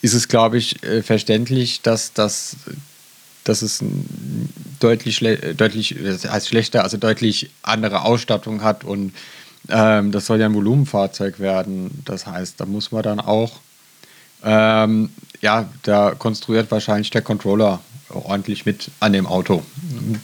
ist 0.00 0.14
es, 0.14 0.26
glaube 0.26 0.56
ich, 0.56 0.82
äh, 0.82 1.02
verständlich, 1.02 1.82
dass, 1.82 2.14
das, 2.14 2.56
dass 3.44 3.60
es 3.60 3.84
deutlich, 4.80 5.18
deutlich 5.56 5.96
als 6.30 6.48
schlechter, 6.48 6.82
also 6.82 6.96
deutlich 6.96 7.50
andere 7.62 8.02
Ausstattung 8.02 8.62
hat 8.62 8.84
und 8.84 9.12
ähm, 9.68 10.10
das 10.10 10.26
soll 10.26 10.40
ja 10.40 10.46
ein 10.46 10.54
Volumenfahrzeug 10.54 11.40
werden. 11.40 12.02
Das 12.06 12.26
heißt, 12.26 12.58
da 12.58 12.64
muss 12.64 12.90
man 12.90 13.02
dann 13.02 13.20
auch, 13.20 13.52
ähm, 14.42 15.10
ja, 15.42 15.68
da 15.82 16.14
konstruiert 16.14 16.70
wahrscheinlich 16.70 17.10
der 17.10 17.22
Controller 17.22 17.80
ordentlich 18.16 18.66
mit 18.66 18.90
an 19.00 19.12
dem 19.12 19.26
Auto. 19.26 19.62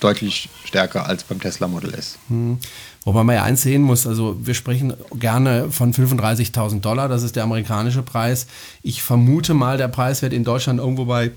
Deutlich 0.01 0.49
stärker 0.65 1.07
als 1.07 1.25
beim 1.25 1.41
Tesla 1.41 1.69
Model 1.69 1.95
S. 1.95 2.19
Hm. 2.29 2.59
Wobei 3.05 3.25
man 3.25 3.35
ja 3.37 3.45
eins 3.45 3.63
sehen 3.63 3.83
muss, 3.83 4.07
also 4.07 4.37
wir 4.41 4.55
sprechen 4.55 4.95
gerne 5.15 5.71
von 5.71 5.95
35.000 5.95 6.81
Dollar, 6.81 7.09
das 7.09 7.23
ist 7.23 7.37
der 7.37 7.45
amerikanische 7.45 8.03
Preis. 8.03 8.47
Ich 8.83 9.03
vermute 9.03 9.55
mal, 9.55 9.79
der 9.79 9.89
Preis 9.89 10.21
wird 10.21 10.33
in 10.33 10.45
Deutschland 10.45 10.81
irgendwo 10.81 11.07
bei 11.07 11.31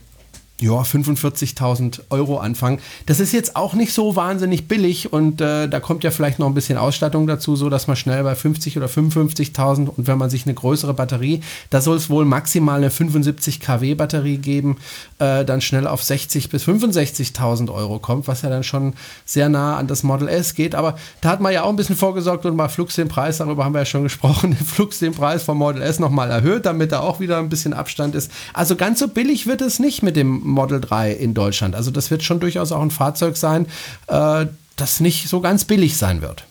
ja, 0.61 0.81
45.000 0.81 2.01
Euro 2.09 2.37
anfangen. 2.37 2.79
Das 3.05 3.19
ist 3.19 3.33
jetzt 3.33 3.55
auch 3.55 3.73
nicht 3.73 3.91
so 3.91 4.15
wahnsinnig 4.15 4.67
billig 4.67 5.11
und 5.11 5.41
äh, 5.41 5.67
da 5.67 5.79
kommt 5.79 6.03
ja 6.03 6.11
vielleicht 6.11 6.39
noch 6.39 6.47
ein 6.47 6.53
bisschen 6.53 6.77
Ausstattung 6.77 7.27
dazu, 7.27 7.55
so 7.55 7.69
dass 7.69 7.87
man 7.87 7.95
schnell 7.95 8.23
bei 8.23 8.35
50 8.35 8.77
oder 8.77 8.85
55.000 8.85 9.89
und 9.89 10.07
wenn 10.07 10.17
man 10.17 10.29
sich 10.29 10.45
eine 10.45 10.53
größere 10.53 10.93
Batterie, 10.93 11.41
da 11.69 11.81
soll 11.81 11.97
es 11.97 12.09
wohl 12.09 12.23
maximal 12.23 12.77
eine 12.77 12.91
75 12.91 13.59
kW 13.59 13.95
Batterie 13.95 14.37
geben, 14.37 14.77
äh, 15.19 15.43
dann 15.43 15.59
schnell 15.59 15.87
auf 15.87 16.03
60 16.03 16.49
bis 16.49 16.63
65.000 16.65 17.73
Euro 17.73 17.99
kommt, 17.99 18.27
was 18.27 18.43
ja 18.43 18.49
dann 18.49 18.63
schon 18.63 18.93
sehr 19.25 19.49
nah 19.49 19.77
an 19.77 19.87
das 19.87 20.03
Model 20.03 20.27
S 20.27 20.53
geht. 20.53 20.75
Aber 20.75 20.95
da 21.21 21.29
hat 21.29 21.41
man 21.41 21.51
ja 21.51 21.63
auch 21.63 21.69
ein 21.69 21.75
bisschen 21.75 21.97
vorgesorgt 21.97 22.45
und 22.45 22.55
mal 22.55 22.69
Flux 22.69 22.95
den 22.95 23.07
Preis, 23.07 23.39
darüber 23.39 23.65
haben 23.65 23.73
wir 23.73 23.79
ja 23.79 23.85
schon 23.85 24.03
gesprochen, 24.03 24.55
Flux 24.65 24.99
den 24.99 25.13
Preis 25.13 25.43
vom 25.43 25.57
Model 25.57 25.81
S 25.81 25.99
nochmal 25.99 26.29
erhöht, 26.29 26.65
damit 26.65 26.91
da 26.91 26.99
auch 26.99 27.19
wieder 27.19 27.39
ein 27.39 27.49
bisschen 27.49 27.73
Abstand 27.73 28.13
ist. 28.13 28.31
Also 28.53 28.75
ganz 28.75 28.99
so 28.99 29.07
billig 29.07 29.47
wird 29.47 29.61
es 29.61 29.79
nicht 29.79 30.03
mit 30.03 30.15
dem 30.15 30.42
Model 30.43 30.81
3 30.81 31.11
in 31.11 31.33
Deutschland. 31.33 31.75
Also 31.75 31.91
das 31.91 32.11
wird 32.11 32.23
schon 32.23 32.39
durchaus 32.39 32.71
auch 32.71 32.81
ein 32.81 32.91
Fahrzeug 32.91 33.37
sein, 33.37 33.67
äh, 34.07 34.45
das 34.75 34.99
nicht 34.99 35.29
so 35.29 35.39
ganz 35.41 35.65
billig 35.65 35.97
sein 35.97 36.21
wird. 36.21 36.45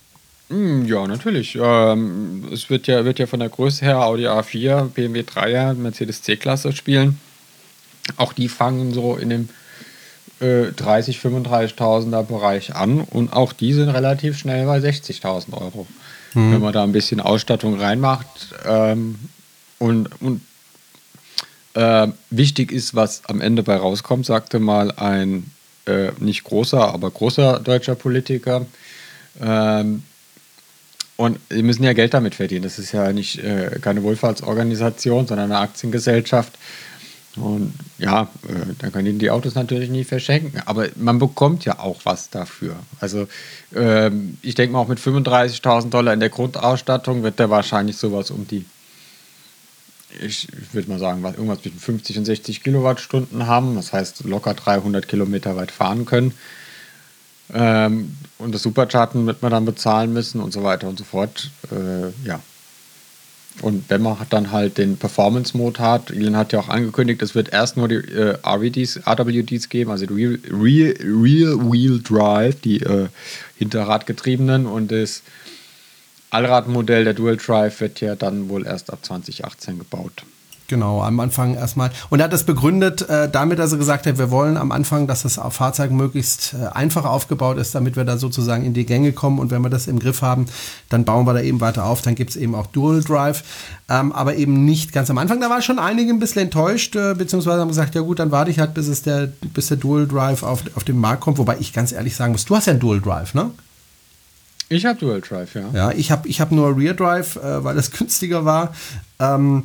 Hm, 0.48 0.86
ja, 0.86 1.06
natürlich. 1.06 1.58
Ähm, 1.60 2.44
es 2.52 2.68
wird 2.68 2.86
ja, 2.86 3.04
wird 3.04 3.18
ja 3.18 3.26
von 3.26 3.40
der 3.40 3.48
Größe 3.48 3.84
her 3.84 4.04
Audi 4.04 4.26
A4, 4.26 4.88
BMW 4.88 5.20
3er, 5.20 5.74
Mercedes 5.74 6.22
C-Klasse 6.22 6.72
spielen. 6.72 7.18
Auch 8.16 8.32
die 8.32 8.48
fangen 8.48 8.92
so 8.92 9.16
in 9.16 9.30
dem 9.30 9.48
äh, 10.40 10.72
30, 10.72 11.18
35.000er 11.18 12.22
Bereich 12.24 12.74
an 12.74 13.00
und 13.00 13.32
auch 13.32 13.52
die 13.52 13.72
sind 13.72 13.88
relativ 13.88 14.36
schnell 14.36 14.66
bei 14.66 14.78
60.000 14.78 15.54
Euro. 15.54 15.86
Hm. 16.32 16.52
Wenn 16.52 16.60
man 16.60 16.72
da 16.72 16.82
ein 16.82 16.92
bisschen 16.92 17.20
Ausstattung 17.20 17.80
reinmacht 17.80 18.54
ähm, 18.66 19.18
und, 19.78 20.08
und 20.20 20.42
äh, 21.74 22.08
wichtig 22.30 22.72
ist, 22.72 22.94
was 22.94 23.24
am 23.26 23.40
Ende 23.40 23.62
bei 23.62 23.76
rauskommt, 23.76 24.26
sagte 24.26 24.58
mal 24.58 24.92
ein 24.92 25.50
äh, 25.86 26.12
nicht 26.18 26.44
großer, 26.44 26.92
aber 26.92 27.10
großer 27.10 27.60
deutscher 27.60 27.94
Politiker. 27.94 28.66
Ähm, 29.40 30.02
und 31.16 31.38
sie 31.50 31.62
müssen 31.62 31.84
ja 31.84 31.92
Geld 31.92 32.14
damit 32.14 32.34
verdienen. 32.34 32.62
Das 32.62 32.78
ist 32.78 32.92
ja 32.92 33.12
nicht 33.12 33.38
äh, 33.38 33.78
keine 33.80 34.02
Wohlfahrtsorganisation, 34.02 35.26
sondern 35.26 35.52
eine 35.52 35.60
Aktiengesellschaft. 35.60 36.58
Und 37.36 37.74
ja, 37.98 38.28
äh, 38.48 38.74
dann 38.78 38.92
können 38.92 39.06
die 39.06 39.18
die 39.18 39.30
Autos 39.30 39.54
natürlich 39.54 39.88
nicht 39.88 40.08
verschenken. 40.08 40.60
Aber 40.66 40.88
man 40.96 41.18
bekommt 41.18 41.64
ja 41.64 41.78
auch 41.78 42.00
was 42.04 42.28
dafür. 42.30 42.76
Also 43.00 43.28
ähm, 43.74 44.36
ich 44.42 44.54
denke 44.54 44.72
mal, 44.72 44.80
auch 44.80 44.88
mit 44.88 44.98
35.000 44.98 45.90
Dollar 45.90 46.12
in 46.12 46.20
der 46.20 46.28
Grundausstattung 46.28 47.22
wird 47.22 47.38
der 47.38 47.50
wahrscheinlich 47.50 47.96
sowas 47.96 48.30
um 48.30 48.46
die 48.46 48.64
ich 50.20 50.48
würde 50.72 50.90
mal 50.90 50.98
sagen, 50.98 51.22
was, 51.22 51.34
irgendwas 51.34 51.62
zwischen 51.62 51.78
50 51.78 52.18
und 52.18 52.24
60 52.24 52.62
Kilowattstunden 52.62 53.46
haben. 53.46 53.74
Das 53.74 53.92
heißt, 53.92 54.24
locker 54.24 54.54
300 54.54 55.06
Kilometer 55.08 55.56
weit 55.56 55.70
fahren 55.70 56.04
können. 56.04 56.34
Ähm, 57.52 58.16
und 58.38 58.54
das 58.54 58.62
Supercharten 58.62 59.26
wird 59.26 59.42
man 59.42 59.50
dann 59.50 59.64
bezahlen 59.64 60.12
müssen 60.12 60.40
und 60.40 60.52
so 60.52 60.62
weiter 60.62 60.88
und 60.88 60.98
so 60.98 61.04
fort. 61.04 61.50
Äh, 61.70 62.10
ja. 62.26 62.40
Und 63.60 63.90
wenn 63.90 64.00
man 64.00 64.16
dann 64.30 64.50
halt 64.50 64.78
den 64.78 64.96
Performance-Mode 64.96 65.78
hat, 65.78 66.10
Elon 66.10 66.36
hat 66.36 66.54
ja 66.54 66.60
auch 66.60 66.70
angekündigt, 66.70 67.20
es 67.20 67.34
wird 67.34 67.52
erst 67.52 67.76
nur 67.76 67.86
die 67.86 67.96
äh, 67.96 68.38
RWDs, 68.42 69.00
RWDs 69.06 69.68
geben, 69.68 69.90
also 69.90 70.06
die 70.06 70.14
Real, 70.14 70.38
Real, 70.50 70.94
Real 71.00 71.70
Wheel 71.70 72.00
Drive, 72.02 72.60
die 72.62 72.80
äh, 72.80 73.08
Hinterradgetriebenen 73.58 74.64
und 74.64 74.90
das 74.90 75.22
Allradmodell 76.32 77.04
der 77.04 77.14
Dual 77.14 77.36
Drive 77.36 77.80
wird 77.80 78.00
ja 78.00 78.16
dann 78.16 78.48
wohl 78.48 78.66
erst 78.66 78.90
ab 78.92 79.00
2018 79.04 79.78
gebaut. 79.78 80.24
Genau, 80.72 81.02
am 81.02 81.20
Anfang 81.20 81.54
erstmal. 81.54 81.90
Und 82.08 82.20
er 82.20 82.24
hat 82.24 82.32
das 82.32 82.44
begründet 82.44 83.06
äh, 83.10 83.28
damit, 83.30 83.58
dass 83.58 83.72
er 83.72 83.78
gesagt 83.78 84.06
hat, 84.06 84.16
wir 84.16 84.30
wollen 84.30 84.56
am 84.56 84.72
Anfang, 84.72 85.06
dass 85.06 85.20
das 85.20 85.38
Fahrzeug 85.50 85.90
möglichst 85.90 86.54
äh, 86.54 86.68
einfach 86.68 87.04
aufgebaut 87.04 87.58
ist, 87.58 87.74
damit 87.74 87.94
wir 87.94 88.04
da 88.04 88.16
sozusagen 88.16 88.64
in 88.64 88.72
die 88.72 88.86
Gänge 88.86 89.12
kommen. 89.12 89.38
Und 89.38 89.50
wenn 89.50 89.60
wir 89.60 89.68
das 89.68 89.86
im 89.86 89.98
Griff 89.98 90.22
haben, 90.22 90.46
dann 90.88 91.04
bauen 91.04 91.26
wir 91.26 91.34
da 91.34 91.42
eben 91.42 91.60
weiter 91.60 91.84
auf. 91.84 92.00
Dann 92.00 92.14
gibt 92.14 92.30
es 92.30 92.36
eben 92.36 92.54
auch 92.54 92.68
Dual 92.68 93.02
Drive, 93.02 93.44
ähm, 93.90 94.12
aber 94.12 94.36
eben 94.36 94.64
nicht 94.64 94.94
ganz 94.94 95.10
am 95.10 95.18
Anfang. 95.18 95.42
Da 95.42 95.50
waren 95.50 95.60
schon 95.60 95.78
einige 95.78 96.10
ein 96.10 96.20
bisschen 96.20 96.44
enttäuscht, 96.44 96.96
äh, 96.96 97.12
beziehungsweise 97.12 97.60
haben 97.60 97.68
gesagt, 97.68 97.94
ja 97.94 98.00
gut, 98.00 98.20
dann 98.20 98.30
warte 98.30 98.50
ich 98.50 98.58
halt, 98.58 98.72
bis, 98.72 98.88
es 98.88 99.02
der, 99.02 99.30
bis 99.42 99.66
der 99.66 99.76
Dual 99.76 100.08
Drive 100.08 100.42
auf, 100.42 100.62
auf 100.74 100.84
den 100.84 100.98
Markt 100.98 101.20
kommt. 101.20 101.36
Wobei 101.36 101.58
ich 101.60 101.74
ganz 101.74 101.92
ehrlich 101.92 102.16
sagen 102.16 102.32
muss, 102.32 102.46
du 102.46 102.56
hast 102.56 102.64
ja 102.64 102.70
einen 102.70 102.80
Dual 102.80 103.02
Drive, 103.02 103.34
ne? 103.34 103.50
Ich 104.72 104.86
habe 104.86 104.98
Dual 104.98 105.20
Drive, 105.20 105.54
ja. 105.54 105.70
Ja, 105.72 105.90
ich 105.92 106.10
habe 106.10 106.28
ich 106.28 106.40
hab 106.40 106.50
nur 106.50 106.76
Rear 106.76 106.94
Drive, 106.94 107.36
äh, 107.36 107.62
weil 107.64 107.74
das 107.74 107.90
günstiger 107.98 108.44
war. 108.44 108.74
Ähm, 109.18 109.64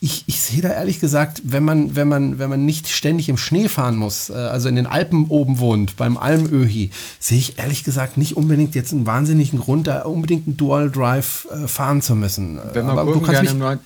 ich, 0.00 0.24
ich 0.26 0.40
sehe 0.40 0.60
da 0.60 0.68
ehrlich 0.70 1.00
gesagt, 1.00 1.40
wenn 1.44 1.64
man, 1.64 1.94
wenn, 1.94 2.08
man, 2.08 2.38
wenn 2.38 2.50
man 2.50 2.66
nicht 2.66 2.88
ständig 2.88 3.28
im 3.28 3.36
Schnee 3.36 3.68
fahren 3.68 3.96
muss, 3.96 4.28
äh, 4.28 4.34
also 4.34 4.68
in 4.68 4.74
den 4.74 4.86
Alpen 4.86 5.28
oben 5.28 5.60
wohnt, 5.60 5.96
beim 5.96 6.16
Almöhi, 6.16 6.90
sehe 7.20 7.38
ich 7.38 7.58
ehrlich 7.58 7.84
gesagt 7.84 8.16
nicht 8.16 8.36
unbedingt 8.36 8.74
jetzt 8.74 8.92
einen 8.92 9.06
wahnsinnigen 9.06 9.60
Grund, 9.60 9.86
da 9.86 10.02
unbedingt 10.02 10.46
einen 10.46 10.56
Dual 10.56 10.90
Drive 10.90 11.46
äh, 11.50 11.68
fahren 11.68 12.02
zu 12.02 12.16
müssen. 12.16 12.60
Wenn 12.72 12.86
man 12.86 12.96
Kurven 12.96 13.30
gerne 13.30 13.50
im 13.50 13.58
9, 13.58 13.78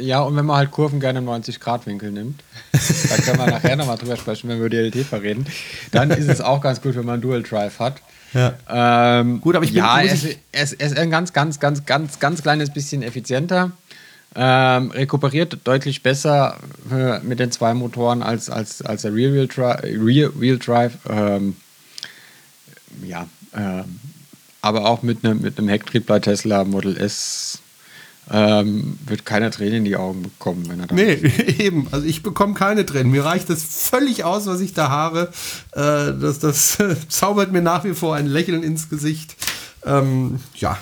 ja, 0.00 0.20
und 0.20 0.36
wenn 0.36 0.46
man 0.46 0.56
halt 0.56 0.70
Kurven 0.70 1.00
gerne 1.00 1.18
im 1.18 1.28
90-Grad-Winkel 1.28 2.12
nimmt, 2.12 2.42
da 2.72 3.16
können 3.16 3.38
wir 3.38 3.46
nachher 3.46 3.76
nochmal 3.76 3.98
drüber 3.98 4.16
sprechen, 4.16 4.48
wenn 4.48 4.58
wir 4.58 4.66
über 4.66 4.70
die 4.70 4.98
LT 4.98 5.06
verreden, 5.06 5.46
dann 5.90 6.10
ist 6.10 6.28
es 6.28 6.40
auch 6.40 6.60
ganz 6.60 6.80
gut, 6.80 6.94
wenn 6.94 7.04
man 7.04 7.20
Dual 7.20 7.42
Drive 7.42 7.80
hat. 7.80 8.00
Ja. 8.36 9.20
Ähm, 9.20 9.40
Gut, 9.40 9.56
aber 9.56 9.64
ich 9.64 9.72
bin, 9.72 9.78
ja, 9.78 10.02
es, 10.02 10.24
es, 10.52 10.72
es 10.72 10.72
ist 10.72 10.98
ein 10.98 11.10
ganz, 11.10 11.32
ganz, 11.32 11.58
ganz, 11.58 11.86
ganz, 11.86 12.20
ganz 12.20 12.42
kleines 12.42 12.70
bisschen 12.70 13.02
effizienter. 13.02 13.72
Ähm, 14.34 14.90
rekuperiert 14.90 15.58
deutlich 15.64 16.02
besser 16.02 16.58
äh, 16.90 17.20
mit 17.20 17.38
den 17.38 17.50
zwei 17.50 17.72
Motoren 17.72 18.22
als, 18.22 18.50
als, 18.50 18.82
als 18.82 19.02
der 19.02 19.14
Rear 19.14 19.32
Wheel, 19.32 19.48
Dri 19.48 19.96
Rear 19.96 20.30
-Wheel 20.32 20.58
Drive. 20.62 20.98
Ähm, 21.08 21.56
ja, 23.02 23.26
ähm, 23.56 23.98
aber 24.60 24.84
auch 24.84 25.02
mit 25.02 25.24
einem 25.24 25.40
mit 25.40 25.58
Hecktrieb 25.58 26.06
bei 26.06 26.18
Tesla 26.18 26.64
Model 26.64 26.98
S 26.98 27.60
ähm, 28.30 28.98
wird 29.06 29.24
keiner 29.24 29.50
Tränen 29.50 29.78
in 29.78 29.84
die 29.84 29.96
Augen 29.96 30.22
bekommen, 30.22 30.64
wenn 30.68 30.80
er 30.80 30.86
da 30.86 30.94
Nee, 30.94 31.14
eben. 31.58 31.88
Also 31.92 32.06
ich 32.06 32.22
bekomme 32.22 32.54
keine 32.54 32.84
Tränen. 32.84 33.12
Mir 33.12 33.24
reicht 33.24 33.48
das 33.48 33.62
völlig 33.62 34.24
aus, 34.24 34.46
was 34.46 34.60
ich 34.60 34.74
da 34.74 34.88
habe. 34.88 35.30
Äh, 35.72 36.12
das 36.20 36.38
das 36.40 36.78
zaubert 37.08 37.52
mir 37.52 37.62
nach 37.62 37.84
wie 37.84 37.94
vor 37.94 38.16
ein 38.16 38.26
Lächeln 38.26 38.62
ins 38.62 38.88
Gesicht. 38.88 39.36
Ähm, 39.84 40.40
ja, 40.54 40.76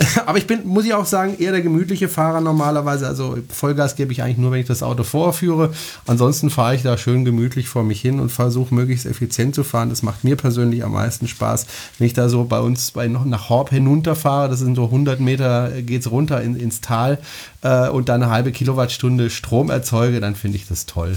Aber 0.26 0.38
ich 0.38 0.46
bin, 0.46 0.66
muss 0.66 0.84
ich 0.84 0.94
auch 0.94 1.04
sagen, 1.04 1.36
eher 1.38 1.52
der 1.52 1.60
gemütliche 1.60 2.08
Fahrer 2.08 2.40
normalerweise. 2.40 3.06
Also 3.06 3.38
Vollgas 3.48 3.96
gebe 3.96 4.12
ich 4.12 4.22
eigentlich 4.22 4.38
nur, 4.38 4.50
wenn 4.50 4.60
ich 4.60 4.66
das 4.66 4.82
Auto 4.82 5.02
vorführe. 5.02 5.72
Ansonsten 6.06 6.50
fahre 6.50 6.74
ich 6.74 6.82
da 6.82 6.96
schön 6.96 7.24
gemütlich 7.24 7.68
vor 7.68 7.84
mich 7.84 8.00
hin 8.00 8.18
und 8.18 8.30
versuche 8.30 8.74
möglichst 8.74 9.06
effizient 9.06 9.54
zu 9.54 9.62
fahren. 9.62 9.90
Das 9.90 10.02
macht 10.02 10.24
mir 10.24 10.36
persönlich 10.36 10.84
am 10.84 10.92
meisten 10.92 11.28
Spaß. 11.28 11.66
Wenn 11.98 12.06
ich 12.06 12.14
da 12.14 12.28
so 12.28 12.44
bei 12.44 12.60
uns 12.60 12.92
bei 12.92 13.08
noch 13.08 13.24
nach 13.24 13.48
Horb 13.48 13.70
hinunterfahre, 13.70 14.48
das 14.48 14.60
sind 14.60 14.74
so 14.74 14.84
100 14.84 15.20
Meter, 15.20 15.70
geht 15.82 16.00
es 16.00 16.10
runter 16.10 16.40
in, 16.40 16.56
ins 16.56 16.80
Tal 16.80 17.18
äh, 17.62 17.88
und 17.88 18.08
dann 18.08 18.22
eine 18.22 18.32
halbe 18.32 18.52
Kilowattstunde 18.52 19.28
Strom 19.28 19.70
erzeuge, 19.70 20.20
dann 20.20 20.34
finde 20.34 20.56
ich 20.56 20.66
das 20.66 20.86
toll. 20.86 21.16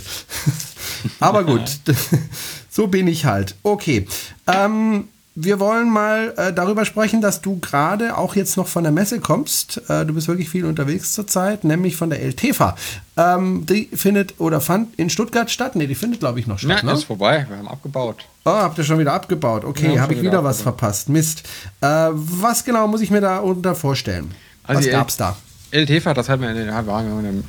Aber 1.19 1.43
gut, 1.43 1.79
so 2.69 2.87
bin 2.87 3.07
ich 3.07 3.25
halt. 3.25 3.55
Okay. 3.63 4.07
Ähm, 4.47 5.07
wir 5.35 5.59
wollen 5.59 5.89
mal 5.89 6.33
äh, 6.37 6.53
darüber 6.53 6.85
sprechen, 6.85 7.19
dass 7.19 7.41
du 7.41 7.59
gerade 7.59 8.15
auch 8.17 8.35
jetzt 8.35 8.55
noch 8.55 8.67
von 8.67 8.83
der 8.83 8.91
Messe 8.91 9.19
kommst. 9.19 9.81
Äh, 9.89 10.05
du 10.05 10.13
bist 10.13 10.27
wirklich 10.27 10.47
viel 10.49 10.65
unterwegs 10.65 11.13
zurzeit, 11.13 11.63
nämlich 11.63 11.95
von 11.95 12.11
der 12.11 12.21
LTFA. 12.21 12.75
Ähm, 13.17 13.65
die 13.65 13.89
findet 13.93 14.39
oder 14.39 14.61
fand 14.61 14.93
in 14.99 15.09
Stuttgart 15.09 15.49
statt. 15.49 15.75
Ne, 15.75 15.87
die 15.87 15.95
findet, 15.95 16.19
glaube 16.19 16.39
ich, 16.39 16.45
noch 16.45 16.59
statt. 16.59 16.83
Ja, 16.83 16.83
ne? 16.83 16.93
ist 16.93 17.05
vorbei. 17.05 17.47
Wir 17.49 17.57
haben 17.57 17.67
abgebaut. 17.67 18.27
Oh, 18.45 18.51
habt 18.51 18.77
ihr 18.77 18.83
schon 18.83 18.99
wieder 18.99 19.13
abgebaut? 19.13 19.65
Okay, 19.65 19.99
habe 19.99 20.13
ich 20.13 20.19
wieder, 20.19 20.33
wieder 20.33 20.43
was 20.43 20.61
verpasst. 20.61 21.09
Mist. 21.09 21.41
Äh, 21.81 22.09
was 22.11 22.63
genau 22.63 22.87
muss 22.87 23.01
ich 23.01 23.09
mir 23.09 23.21
da 23.21 23.39
unter 23.39 23.73
vorstellen? 23.73 24.29
Also 24.63 24.81
was 24.81 24.89
gab's 24.91 25.17
da? 25.17 25.35
LTFA, 25.71 26.13
das 26.13 26.29
haben 26.29 26.43
wir 26.43 26.51
in 26.51 26.57
den, 26.57 26.69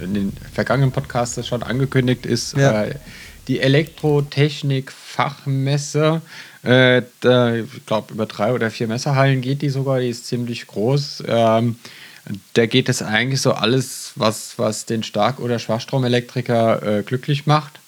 in 0.00 0.14
den 0.14 0.32
vergangenen 0.54 0.90
Podcasts 0.90 1.46
schon 1.46 1.62
angekündigt, 1.62 2.24
ist 2.24 2.56
ja. 2.56 2.84
Äh, 2.84 2.94
die 3.46 3.60
Elektrotechnik-Fachmesse 3.60 6.22
äh, 6.64 7.02
da, 7.20 7.54
ich 7.54 7.86
glaube, 7.86 8.14
über 8.14 8.26
drei 8.26 8.52
oder 8.52 8.70
vier 8.70 8.88
Messerhallen 8.88 9.40
geht 9.40 9.62
die 9.62 9.68
sogar, 9.68 10.00
die 10.00 10.08
ist 10.08 10.26
ziemlich 10.26 10.66
groß. 10.66 11.24
Ähm, 11.26 11.76
da 12.54 12.66
geht 12.66 12.88
es 12.88 13.02
eigentlich 13.02 13.42
so 13.42 13.52
alles, 13.52 14.12
was, 14.16 14.54
was 14.56 14.86
den 14.86 15.02
Stark- 15.02 15.40
oder 15.40 15.58
Schwachstromelektriker 15.58 17.00
äh, 17.00 17.02
glücklich 17.02 17.46
macht. 17.46 17.80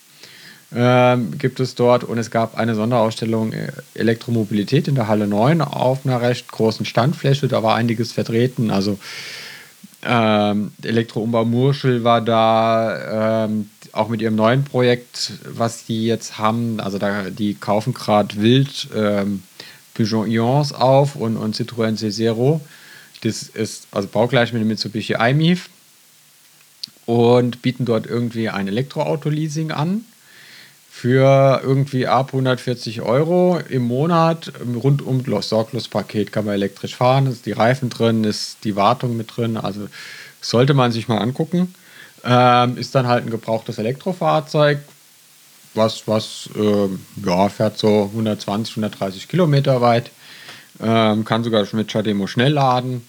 Ähm, 0.75 1.39
gibt 1.39 1.61
es 1.61 1.75
dort 1.75 2.05
und 2.05 2.19
es 2.19 2.31
gab 2.31 2.59
eine 2.59 2.75
Sonderausstellung 2.75 3.53
äh, 3.53 3.73
Elektromobilität 3.95 4.89
in 4.89 4.95
der 4.95 5.09
Halle 5.09 5.27
9 5.27 5.63
auf 5.63 6.05
einer 6.05 6.21
recht 6.21 6.51
großen 6.51 6.85
Standfläche. 6.85 7.49
Da 7.49 7.63
war 7.63 7.77
einiges 7.77 8.13
vertreten. 8.13 8.71
Also 8.71 8.99
ähm, 10.05 10.73
Elektroumbau 10.83 11.45
Murschel 11.45 12.05
war 12.05 12.21
da, 12.21 13.45
ähm, 13.47 13.71
auch 13.97 14.09
mit 14.09 14.21
ihrem 14.23 14.37
neuen 14.37 14.65
Projekt, 14.65 15.33
was 15.45 15.85
die 15.85 16.07
jetzt 16.07 16.39
haben. 16.39 16.81
Also 16.81 16.99
da, 16.99 17.31
die 17.31 17.55
kaufen 17.55 17.95
gerade 17.95 18.41
wild 18.41 18.89
ähm, 18.95 19.43
Peugeot 19.95 20.27
Ions 20.27 20.73
auf 20.73 21.17
und, 21.17 21.37
und 21.37 21.57
Citroën 21.57 21.99
C0. 21.99 22.61
Das 23.23 23.45
ist 23.45 23.89
also 23.93 24.09
baugleich 24.09 24.53
mit 24.53 24.61
dem 24.61 24.69
Mitsubishi 24.69 25.15
iMIF 25.15 25.69
und 27.07 27.63
bieten 27.63 27.85
dort 27.85 28.07
irgendwie 28.07 28.49
ein 28.49 28.69
Elektroauto-Leasing 28.69 29.71
an 29.71 30.05
für 30.91 31.61
irgendwie 31.63 32.07
ab 32.07 32.29
140 32.29 33.03
Euro 33.03 33.61
im 33.69 33.87
Monat. 33.87 34.53
Rundum 34.83 35.25
sorglos 35.43 35.89
Paket 35.89 36.33
kann 36.33 36.47
man 36.47 36.55
elektrisch 36.55 36.97
fahren, 36.97 37.27
ist 37.27 37.47
die 37.47 37.53
Reifen 37.53 37.91
drin, 37.91 38.25
ist 38.25 38.59
die 38.65 38.77
Wartung 38.77 39.17
mit 39.17 39.37
drin. 39.37 39.57
Also 39.57 39.89
sollte 40.41 40.75
man 40.75 40.93
sich 40.93 41.09
mal 41.09 41.19
angucken. 41.19 41.75
Ähm, 42.29 42.77
ist 42.77 42.95
dann 42.95 43.07
halt 43.07 43.25
ein 43.25 43.31
gebrauchtes 43.31 43.79
Elektrofahrzeug, 43.79 44.81
was, 45.75 46.09
was 46.09 46.51
äh, 46.57 46.89
ja, 47.25 47.49
fährt 47.49 47.79
so 47.79 48.11
120, 48.11 48.73
130 48.73 49.29
Kilometer 49.29 49.81
weit. 49.81 50.11
Ähm, 50.83 51.25
kann 51.25 51.45
sogar 51.45 51.65
mit 51.73 51.91
Chademo 51.91 52.27
schnell 52.27 52.53
laden. 52.53 53.09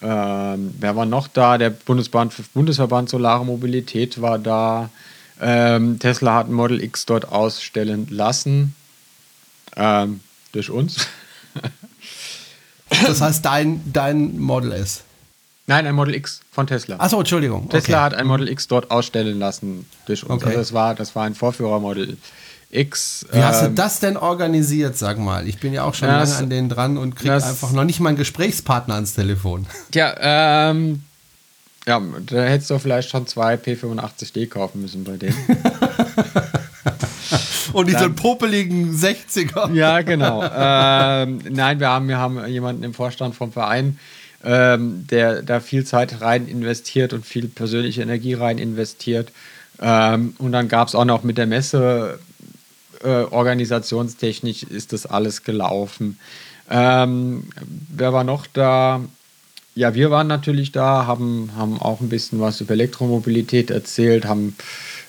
Ähm, 0.00 0.74
wer 0.78 0.96
war 0.96 1.06
noch 1.06 1.26
da? 1.26 1.58
Der 1.58 1.70
Bundesband, 1.70 2.34
Bundesverband 2.54 3.08
Solare 3.08 3.44
Mobilität 3.44 4.20
war 4.22 4.38
da. 4.38 4.90
Ähm, 5.40 5.98
Tesla 5.98 6.34
hat 6.34 6.48
ein 6.48 6.52
Model 6.52 6.82
X 6.82 7.04
dort 7.04 7.26
ausstellen 7.26 8.06
lassen. 8.10 8.76
Ähm, 9.76 10.20
durch 10.52 10.70
uns. 10.70 11.06
das 13.06 13.20
heißt, 13.20 13.44
dein, 13.44 13.80
dein 13.92 14.38
Model 14.38 14.72
S. 14.72 15.02
Nein, 15.66 15.86
ein 15.86 15.94
Model 15.94 16.14
X 16.14 16.40
von 16.50 16.66
Tesla. 16.66 16.96
Achso, 16.96 17.18
Entschuldigung. 17.18 17.68
Tesla 17.68 17.98
okay. 17.98 18.04
hat 18.04 18.14
ein 18.14 18.26
Model 18.26 18.48
X 18.48 18.66
dort 18.66 18.90
ausstellen 18.90 19.38
lassen 19.38 19.86
durch 20.06 20.24
uns. 20.24 20.42
Okay. 20.42 20.46
Also 20.46 20.58
das 20.58 20.72
war, 20.72 20.94
das 20.94 21.14
war 21.14 21.24
ein 21.24 21.34
Vorführermodel 21.34 22.16
X. 22.70 23.26
Wie 23.30 23.42
hast 23.42 23.62
du 23.62 23.66
ähm, 23.66 23.74
das 23.74 24.00
denn 24.00 24.16
organisiert, 24.16 24.96
sag 24.96 25.18
mal? 25.18 25.46
Ich 25.46 25.60
bin 25.60 25.72
ja 25.72 25.84
auch 25.84 25.94
schon 25.94 26.08
das, 26.08 26.30
lange 26.30 26.42
an 26.42 26.50
denen 26.50 26.68
dran 26.68 26.98
und 26.98 27.14
kriege 27.14 27.34
einfach 27.34 27.70
noch 27.72 27.84
nicht 27.84 28.00
mal 28.00 28.08
einen 28.08 28.18
Gesprächspartner 28.18 28.94
ans 28.94 29.14
Telefon. 29.14 29.66
Tja, 29.92 30.14
ähm, 30.18 31.04
ja, 31.86 32.00
da 32.26 32.42
hättest 32.44 32.70
du 32.70 32.78
vielleicht 32.78 33.10
schon 33.10 33.26
zwei 33.26 33.54
P85D 33.54 34.48
kaufen 34.48 34.82
müssen 34.82 35.04
bei 35.04 35.16
denen. 35.16 35.36
Und 37.72 37.88
diese 37.88 38.10
popeligen 38.10 38.94
60er. 38.94 39.72
Ja, 39.72 40.02
genau. 40.02 40.42
ähm, 40.44 41.40
nein, 41.50 41.80
wir 41.80 41.88
haben, 41.88 42.06
wir 42.06 42.18
haben 42.18 42.46
jemanden 42.46 42.82
im 42.82 42.92
Vorstand 42.92 43.34
vom 43.34 43.50
Verein, 43.50 43.98
ähm, 44.44 45.06
der 45.08 45.42
da 45.42 45.60
viel 45.60 45.84
Zeit 45.84 46.20
rein 46.20 46.46
investiert 46.46 47.12
und 47.12 47.24
viel 47.24 47.48
persönliche 47.48 48.02
Energie 48.02 48.34
rein 48.34 48.58
investiert. 48.58 49.30
Ähm, 49.80 50.34
und 50.38 50.52
dann 50.52 50.68
gab 50.68 50.88
es 50.88 50.94
auch 50.94 51.04
noch 51.04 51.22
mit 51.22 51.38
der 51.38 51.46
Messe 51.46 52.18
äh, 53.02 53.24
organisationstechnisch 53.24 54.62
ist 54.62 54.92
das 54.92 55.06
alles 55.06 55.42
gelaufen. 55.42 56.18
Ähm, 56.70 57.48
wer 57.88 58.12
war 58.12 58.24
noch 58.24 58.46
da? 58.46 59.00
Ja, 59.74 59.94
wir 59.94 60.10
waren 60.10 60.26
natürlich 60.26 60.72
da, 60.72 61.06
haben, 61.06 61.52
haben 61.56 61.80
auch 61.80 62.00
ein 62.00 62.08
bisschen 62.08 62.40
was 62.40 62.60
über 62.60 62.74
Elektromobilität 62.74 63.70
erzählt, 63.70 64.26
haben 64.26 64.56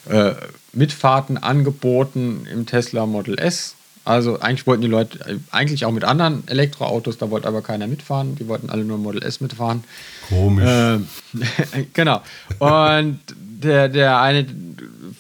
äh, 0.10 0.34
Mitfahrten 0.72 1.38
angeboten 1.38 2.48
im 2.52 2.66
Tesla 2.66 3.06
Model 3.06 3.38
S. 3.38 3.76
Also 4.06 4.40
eigentlich 4.40 4.68
wollten 4.68 4.82
die 4.82 4.90
Leute, 4.90 5.20
äh, 5.28 5.38
eigentlich 5.52 5.86
auch 5.86 5.92
mit 5.92 6.04
anderen 6.04 6.46
Elektroautos, 6.48 7.18
da 7.18 7.30
wollte 7.30 7.48
aber 7.48 7.62
keiner 7.62 7.88
mitfahren, 7.88 8.36
die 8.36 8.48
wollten 8.48 8.70
alle 8.70 8.84
nur 8.84 8.98
Model 8.98 9.24
S 9.24 9.40
mitfahren. 9.40 9.84
Komisch. 10.28 10.66
Äh, 10.66 11.00
genau. 11.94 12.22
Und 12.60 13.20
der, 13.64 13.88
der 13.88 14.20
eine 14.20 14.46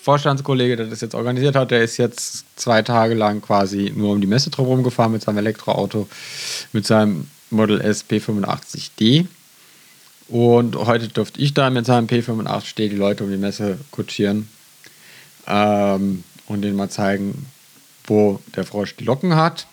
Vorstandskollege, 0.02 0.75
der 0.75 0.88
das 0.88 1.00
jetzt 1.00 1.16
organisiert 1.16 1.56
hat, 1.56 1.72
der 1.72 1.82
ist 1.82 1.96
jetzt 1.96 2.46
zwei 2.58 2.82
Tage 2.82 3.13
lang 3.13 3.42
quasi 3.42 3.94
nur 3.96 4.12
um 4.12 4.20
die 4.20 4.28
Messe 4.28 4.50
drumherum 4.50 4.84
gefahren 4.84 5.13
mit 5.13 5.22
seinem 5.22 5.38
Elektroauto, 5.38 6.10
mit 6.74 6.86
seinem 6.86 7.28
Model 7.52 7.80
S 7.80 8.04
P85D. 8.10 9.28
Und 10.28 10.75
heute 10.75 11.08
durfte 11.08 11.40
ich 11.40 11.54
da 11.54 11.70
mit 11.70 11.86
seinem 11.86 12.08
P85 12.08 12.75
die 12.75 12.90
Leute 12.90 13.24
um 13.24 13.32
die 13.32 13.38
Messe 13.38 13.78
kutschieren 13.92 14.50
ähm, 15.48 16.24
und 16.48 16.62
denen 16.62 16.75
mal 16.75 16.90
zeigen, 16.90 17.46
wo 18.06 18.40
der 18.56 18.64
Frosch 18.64 18.96
die 18.96 19.04
Locken 19.04 19.36
hat. 19.36 19.68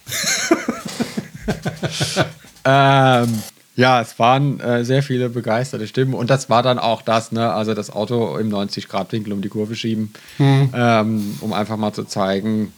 ähm, 2.64 3.42
ja, 3.76 4.00
es 4.00 4.18
waren 4.18 4.60
äh, 4.60 4.84
sehr 4.84 5.02
viele 5.02 5.30
begeisterte 5.30 5.86
Stimmen 5.86 6.14
und 6.14 6.28
das 6.28 6.50
war 6.50 6.62
dann 6.62 6.78
auch 6.78 7.02
das, 7.02 7.32
ne? 7.32 7.52
also 7.52 7.74
das 7.74 7.90
Auto 7.90 8.36
im 8.36 8.50
90-Grad-Winkel 8.50 9.32
um 9.32 9.40
die 9.40 9.48
Kurve 9.48 9.74
schieben, 9.74 10.12
mhm. 10.38 10.70
ähm, 10.74 11.38
um 11.40 11.52
einfach 11.52 11.76
mal 11.76 11.92
zu 11.92 12.04
zeigen, 12.04 12.72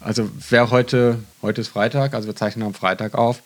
also 0.00 0.28
wer 0.50 0.70
heute, 0.70 1.18
heute 1.42 1.60
ist 1.60 1.68
Freitag, 1.68 2.14
also 2.14 2.28
wir 2.28 2.36
zeichnen 2.36 2.66
am 2.66 2.74
Freitag 2.74 3.14
auf, 3.14 3.42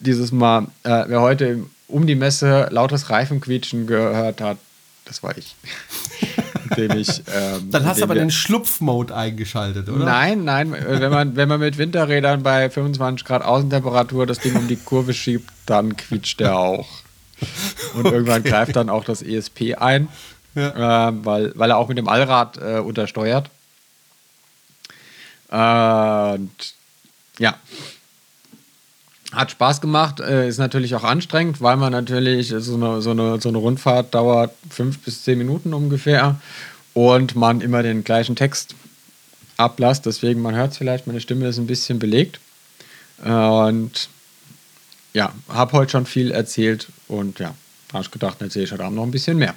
dieses 0.00 0.32
Mal, 0.32 0.68
äh, 0.84 1.04
wer 1.06 1.20
heute 1.20 1.64
um 1.88 2.06
die 2.06 2.14
Messe 2.14 2.68
lautes 2.70 3.10
Reifenquietschen 3.10 3.86
gehört 3.86 4.40
hat, 4.40 4.58
das 5.12 5.22
war 5.22 5.36
ich. 5.36 5.54
indem 6.76 6.98
ich. 6.98 7.22
Ähm, 7.32 7.70
Dann 7.70 7.84
hast 7.84 8.00
du 8.00 8.04
aber 8.04 8.14
den 8.14 8.30
Schlupfmode 8.30 9.14
eingeschaltet, 9.14 9.90
oder? 9.90 10.04
Nein, 10.04 10.44
nein. 10.44 10.72
Äh, 10.72 11.00
wenn 11.00 11.10
man, 11.10 11.36
wenn 11.36 11.48
man 11.48 11.60
mit 11.60 11.76
Winterrädern 11.76 12.42
bei 12.42 12.70
25 12.70 13.26
Grad 13.26 13.42
Außentemperatur 13.42 14.26
das 14.26 14.38
Ding 14.38 14.56
um 14.56 14.68
die 14.68 14.76
Kurve 14.76 15.12
schiebt, 15.12 15.50
dann 15.66 15.96
quietscht 15.96 16.40
der 16.40 16.56
auch. 16.56 16.88
Und 17.94 18.06
irgendwann 18.06 18.42
greift 18.42 18.76
dann 18.76 18.88
auch 18.88 19.04
das 19.04 19.20
ESP 19.20 19.74
ein, 19.74 20.08
ja. 20.54 21.08
äh, 21.08 21.12
weil, 21.24 21.52
weil 21.56 21.70
er 21.70 21.76
auch 21.76 21.88
mit 21.88 21.98
dem 21.98 22.08
Allrad 22.08 22.56
äh, 22.56 22.78
untersteuert. 22.78 23.50
und 25.50 26.50
ja, 27.38 27.56
hat 29.32 29.50
Spaß 29.50 29.80
gemacht, 29.80 30.20
äh, 30.20 30.46
ist 30.46 30.58
natürlich 30.58 30.94
auch 30.94 31.04
anstrengend, 31.04 31.60
weil 31.60 31.76
man 31.76 31.92
natürlich 31.92 32.54
so 32.56 32.74
eine, 32.74 33.00
so, 33.00 33.10
eine, 33.10 33.40
so 33.40 33.48
eine 33.48 33.58
Rundfahrt 33.58 34.14
dauert 34.14 34.52
fünf 34.68 34.98
bis 35.00 35.24
zehn 35.24 35.38
Minuten 35.38 35.72
ungefähr 35.72 36.40
und 36.94 37.34
man 37.34 37.60
immer 37.60 37.82
den 37.82 38.04
gleichen 38.04 38.36
Text 38.36 38.74
ablasst. 39.56 40.06
Deswegen, 40.06 40.42
man 40.42 40.54
hört 40.54 40.72
es 40.72 40.78
vielleicht, 40.78 41.06
meine 41.06 41.20
Stimme 41.20 41.48
ist 41.48 41.58
ein 41.58 41.66
bisschen 41.66 41.98
belegt. 41.98 42.40
Und 43.24 44.08
ja, 45.14 45.32
habe 45.48 45.72
heute 45.72 45.92
schon 45.92 46.06
viel 46.06 46.30
erzählt 46.30 46.88
und 47.08 47.38
ja, 47.38 47.54
habe 47.92 48.02
ich 48.02 48.10
gedacht, 48.10 48.40
erzähle 48.40 48.64
ich 48.64 48.72
heute 48.72 48.84
Abend 48.84 48.96
noch 48.96 49.04
ein 49.04 49.10
bisschen 49.10 49.38
mehr. 49.38 49.54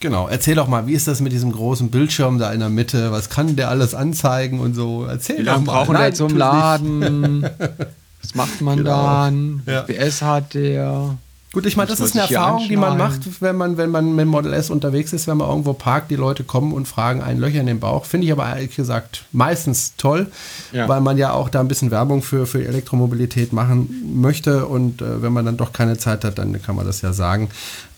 Genau, 0.00 0.28
erzähl 0.28 0.54
doch 0.54 0.68
mal, 0.68 0.86
wie 0.86 0.92
ist 0.92 1.08
das 1.08 1.20
mit 1.20 1.32
diesem 1.32 1.50
großen 1.50 1.90
Bildschirm 1.90 2.38
da 2.38 2.52
in 2.52 2.60
der 2.60 2.68
Mitte? 2.68 3.10
Was 3.10 3.30
kann 3.30 3.56
der 3.56 3.68
alles 3.68 3.94
anzeigen 3.94 4.60
und 4.60 4.74
so? 4.74 5.04
Erzähl 5.04 5.38
wie 5.38 5.42
lange 5.42 5.64
brauchen 5.64 5.98
wir 5.98 6.14
zum 6.14 6.36
Laden? 6.36 7.44
Was 8.22 8.34
macht 8.34 8.60
man 8.60 8.78
genau. 8.78 9.02
dann? 9.02 9.62
Ja. 9.66 9.82
PS 9.82 10.22
hat 10.22 10.54
der. 10.54 11.16
Gut, 11.50 11.64
ich 11.64 11.78
meine, 11.78 11.88
das 11.88 11.98
ist 11.98 12.14
eine 12.14 12.28
Erfahrung, 12.28 12.68
die 12.68 12.76
man 12.76 12.98
macht, 12.98 13.40
wenn 13.40 13.56
man, 13.56 13.78
wenn 13.78 13.90
man 13.90 14.14
mit 14.14 14.26
Model 14.26 14.52
S 14.52 14.68
unterwegs 14.68 15.14
ist, 15.14 15.26
wenn 15.26 15.38
man 15.38 15.48
irgendwo 15.48 15.72
parkt, 15.72 16.10
die 16.10 16.16
Leute 16.16 16.44
kommen 16.44 16.74
und 16.74 16.86
fragen 16.86 17.22
einen 17.22 17.40
Löcher 17.40 17.60
in 17.60 17.66
den 17.66 17.80
Bauch. 17.80 18.04
Finde 18.04 18.26
ich 18.26 18.32
aber 18.32 18.46
ehrlich 18.46 18.76
gesagt 18.76 19.24
meistens 19.32 19.94
toll, 19.96 20.30
ja. 20.72 20.86
weil 20.88 21.00
man 21.00 21.16
ja 21.16 21.32
auch 21.32 21.48
da 21.48 21.60
ein 21.60 21.68
bisschen 21.68 21.90
Werbung 21.90 22.22
für, 22.22 22.46
für 22.46 22.62
Elektromobilität 22.62 23.54
machen 23.54 24.20
möchte. 24.20 24.66
Und 24.66 25.00
äh, 25.00 25.22
wenn 25.22 25.32
man 25.32 25.46
dann 25.46 25.56
doch 25.56 25.72
keine 25.72 25.96
Zeit 25.96 26.22
hat, 26.22 26.36
dann 26.36 26.60
kann 26.60 26.76
man 26.76 26.84
das 26.84 27.00
ja 27.00 27.14
sagen. 27.14 27.48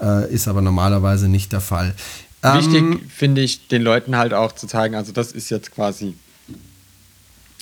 Äh, 0.00 0.32
ist 0.32 0.46
aber 0.46 0.62
normalerweise 0.62 1.28
nicht 1.28 1.52
der 1.52 1.60
Fall. 1.60 1.94
Wichtig 2.42 2.82
ähm, 2.82 3.00
finde 3.08 3.42
ich, 3.42 3.66
den 3.66 3.82
Leuten 3.82 4.16
halt 4.16 4.32
auch 4.32 4.52
zu 4.52 4.66
zeigen, 4.66 4.94
also 4.94 5.12
das 5.12 5.32
ist 5.32 5.50
jetzt 5.50 5.72
quasi 5.72 6.14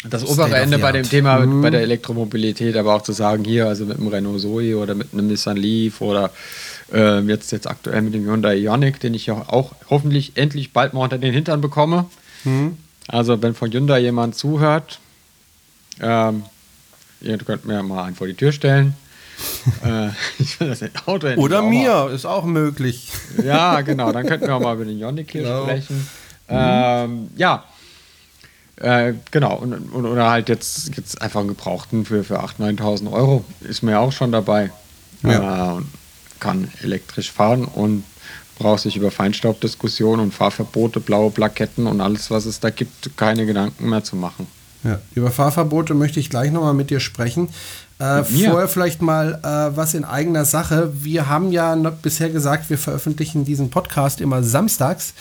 das 0.05 0.25
obere 0.25 0.57
Ende 0.57 0.78
bei 0.78 0.93
dem 0.93 1.09
Thema 1.09 1.40
mhm. 1.40 1.61
bei 1.61 1.71
der 1.71 1.81
Elektromobilität, 1.83 2.76
aber 2.76 2.95
auch 2.95 3.02
zu 3.02 3.12
sagen, 3.12 3.45
hier, 3.45 3.67
also 3.67 3.85
mit 3.85 3.99
einem 3.99 4.09
Renault 4.09 4.40
Zoe 4.40 4.76
oder 4.76 4.95
mit 4.95 5.12
einem 5.12 5.26
Nissan 5.26 5.57
Leaf 5.57 6.00
oder 6.00 6.31
äh, 6.93 7.21
jetzt, 7.21 7.50
jetzt 7.50 7.67
aktuell 7.67 8.02
mit 8.02 8.14
dem 8.14 8.25
Hyundai 8.25 8.57
Ioniq, 8.57 9.00
den 9.00 9.14
ich 9.14 9.26
ja 9.26 9.35
auch 9.35 9.73
hoffentlich 9.90 10.37
endlich 10.37 10.73
bald 10.73 10.95
mal 10.95 11.02
unter 11.02 11.19
den 11.19 11.33
Hintern 11.33 11.61
bekomme. 11.61 12.07
Mhm. 12.45 12.76
Also, 13.09 13.43
wenn 13.43 13.55
von 13.55 13.73
Hyundai 13.73 14.00
jemand 14.00 14.37
zuhört, 14.37 15.00
ähm, 16.00 16.45
ihr 17.21 17.37
könnt 17.38 17.64
mir 17.64 17.83
mal 17.83 18.05
einen 18.05 18.14
vor 18.14 18.26
die 18.26 18.35
Tür 18.35 18.52
stellen. 18.52 18.95
äh, 19.85 20.09
ich 20.38 20.61
will 20.61 20.69
das 20.69 20.83
Auto 21.07 21.26
Oder 21.37 21.62
mir, 21.62 21.90
mal. 21.90 22.14
ist 22.14 22.25
auch 22.25 22.45
möglich. 22.45 23.11
Ja, 23.45 23.81
genau, 23.81 24.12
dann 24.12 24.26
könnten 24.26 24.47
wir 24.47 24.55
auch 24.55 24.61
mal 24.61 24.75
über 24.75 24.85
den 24.85 24.99
Ioniq 24.99 25.33
hier 25.33 25.43
genau. 25.43 25.62
sprechen. 25.62 25.97
Mhm. 25.97 26.07
Ähm, 26.50 27.31
ja, 27.37 27.64
äh, 28.81 29.15
genau, 29.31 29.57
und, 29.57 29.75
und, 29.75 30.07
oder 30.07 30.31
halt 30.31 30.49
jetzt, 30.49 30.97
jetzt 30.97 31.21
einfach 31.21 31.41
einen 31.41 31.49
Gebrauchten 31.49 32.05
für, 32.05 32.25
für 32.25 32.41
8.000, 32.41 32.79
9.000 32.79 33.12
Euro 33.12 33.45
ist 33.61 33.83
mir 33.83 33.99
auch 34.01 34.12
schon 34.12 34.33
dabei. 34.33 34.71
Ja. 35.23 35.79
Äh, 35.79 35.83
kann 36.41 36.71
elektrisch 36.83 37.33
fahren 37.33 37.64
und 37.64 38.05
braucht 38.59 38.83
sich 38.83 38.97
über 38.97 39.11
Feinstaubdiskussionen 39.11 40.27
und 40.27 40.35
Fahrverbote, 40.35 41.01
blaue 41.01 41.31
Plaketten 41.31 41.87
und 41.87 42.01
alles, 42.01 42.31
was 42.31 42.45
es 42.45 42.61
da 42.61 42.71
gibt, 42.71 43.17
keine 43.17 43.47
Gedanken 43.47 43.88
mehr 43.88 44.05
zu 44.05 44.17
machen. 44.17 44.47
Ja, 44.85 45.01
über 45.14 45.31
Fahrverbote 45.31 45.95
möchte 45.95 46.21
ich 46.21 46.31
gleich 46.31 46.53
nochmal 46.53 46.75
mit 46.75 46.91
dir 46.91 47.01
sprechen. 47.01 47.49
Äh, 47.99 48.23
vorher 48.23 48.69
vielleicht 48.69 49.03
mal 49.03 49.41
äh, 49.43 49.77
was 49.77 49.95
in 49.95 50.05
eigener 50.05 50.45
Sache. 50.45 50.93
Wir 50.95 51.29
haben 51.29 51.51
ja 51.51 51.75
bisher 51.75 52.31
gesagt, 52.31 52.71
wir 52.71 52.79
veröffentlichen 52.79 53.45
diesen 53.45 53.71
Podcast 53.71 54.21
immer 54.21 54.45
samstags. 54.45 55.15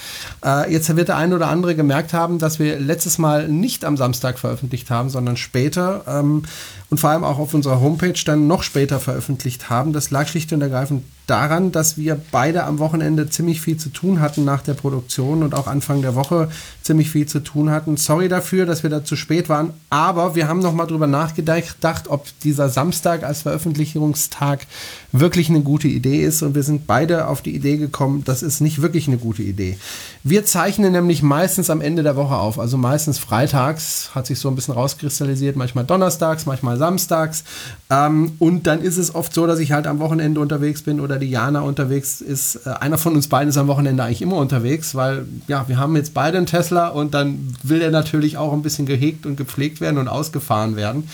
Äh, 0.46 0.72
jetzt 0.72 0.96
wird 0.96 1.08
der 1.08 1.18
eine 1.18 1.36
oder 1.36 1.48
andere 1.48 1.76
gemerkt 1.76 2.14
haben, 2.14 2.38
dass 2.38 2.60
wir 2.60 2.80
letztes 2.80 3.18
Mal 3.18 3.48
nicht 3.48 3.84
am 3.84 3.98
Samstag 3.98 4.38
veröffentlicht 4.38 4.92
haben, 4.92 5.10
sondern 5.10 5.38
später. 5.38 6.04
Ähm, 6.08 6.44
und 6.90 7.00
vor 7.00 7.10
allem 7.10 7.24
auch 7.24 7.40
auf 7.40 7.54
unserer 7.54 7.82
Homepage 7.82 8.20
dann 8.26 8.48
noch 8.48 8.64
später 8.64 9.00
veröffentlicht 9.00 9.70
haben. 9.70 9.94
Das 9.94 10.12
lag 10.12 10.28
schlicht 10.28 10.54
und 10.54 10.62
ergreifend 10.62 11.04
daran, 11.28 11.74
dass 11.74 11.98
wir 11.98 12.20
beide 12.32 12.64
am 12.64 12.80
Wochenende 12.80 13.30
ziemlich 13.30 13.60
viel 13.60 13.78
zu 13.78 13.90
tun 13.90 14.22
hatten 14.22 14.46
nach 14.46 14.62
der 14.62 14.74
Produktion 14.74 15.44
und 15.44 15.54
auch 15.54 15.68
Anfang 15.68 16.02
der 16.02 16.16
Woche 16.16 16.50
ziemlich 16.82 17.10
viel 17.10 17.26
zu 17.26 17.42
tun 17.42 17.70
hatten. 17.70 17.98
Sorry 17.98 18.30
dafür, 18.30 18.66
dass 18.66 18.84
wir 18.84 18.90
da 18.90 19.04
zu 19.04 19.18
spät 19.18 19.50
waren, 19.50 19.74
aber 19.90 20.36
wir 20.36 20.48
haben 20.48 20.60
noch 20.60 20.74
mal 20.74 20.86
drüber 20.86 21.08
nachgedacht, 21.08 22.08
ob 22.08 22.28
dieser 22.42 22.70
Samstag 22.70 23.24
als 23.24 23.42
Veröffentlichungstag 23.42 24.66
wirklich 25.12 25.50
eine 25.50 25.62
gute 25.62 25.90
Idee 25.90 26.24
ist 26.24 26.42
und 26.42 26.56
wir 26.56 26.64
sind 26.64 26.88
beide 26.88 27.28
auf 27.28 27.42
die 27.42 27.56
Idee 27.56 27.78
gekommen, 27.78 28.24
das 28.24 28.42
ist 28.42 28.62
nicht 28.62 28.82
wirklich 28.82 29.08
eine 29.08 29.18
gute 29.18 29.44
Idee. 29.44 29.78
Wir 30.30 30.44
zeichnen 30.44 30.92
nämlich 30.92 31.24
meistens 31.24 31.70
am 31.70 31.80
Ende 31.80 32.04
der 32.04 32.18
Woche 32.18 32.36
auf, 32.36 32.60
also 32.60 32.76
meistens 32.76 33.18
freitags, 33.18 34.10
hat 34.14 34.28
sich 34.28 34.40
so 34.40 34.50
ein 34.50 34.56
bisschen 34.56 34.74
rauskristallisiert, 34.74 35.56
manchmal 35.56 35.86
donnerstags, 35.86 36.46
manchmal 36.46 36.76
samstags 36.76 37.46
ähm, 37.90 38.34
und 38.38 38.68
dann 38.68 38.82
ist 38.82 38.98
es 38.98 39.16
oft 39.16 39.34
so, 39.34 39.48
dass 39.48 39.60
ich 39.60 39.72
halt 39.72 39.88
am 39.88 40.00
Wochenende 40.00 40.42
unterwegs 40.42 40.82
bin 40.82 41.00
oder 41.00 41.18
die 41.18 41.30
Jana 41.30 41.62
unterwegs 41.62 42.20
ist. 42.20 42.58
Äh, 42.66 42.72
einer 42.72 42.98
von 42.98 43.16
uns 43.16 43.30
beiden 43.30 43.48
ist 43.48 43.58
am 43.58 43.68
Wochenende 43.70 44.04
eigentlich 44.04 44.22
immer 44.22 44.36
unterwegs, 44.36 44.96
weil 44.96 45.26
ja, 45.48 45.70
wir 45.70 45.78
haben 45.78 45.96
jetzt 45.96 46.14
beide 46.14 46.38
einen 46.38 46.46
Tesla 46.46 46.90
und 46.90 47.14
dann 47.14 47.56
will 47.64 47.82
er 47.82 47.92
natürlich 47.92 48.36
auch 48.36 48.52
ein 48.52 48.64
bisschen 48.64 48.86
gehegt 48.86 49.26
und 49.26 49.38
gepflegt 49.38 49.80
werden 49.80 49.98
und 49.98 50.10
ausgefahren 50.10 50.76
werden. 50.76 51.08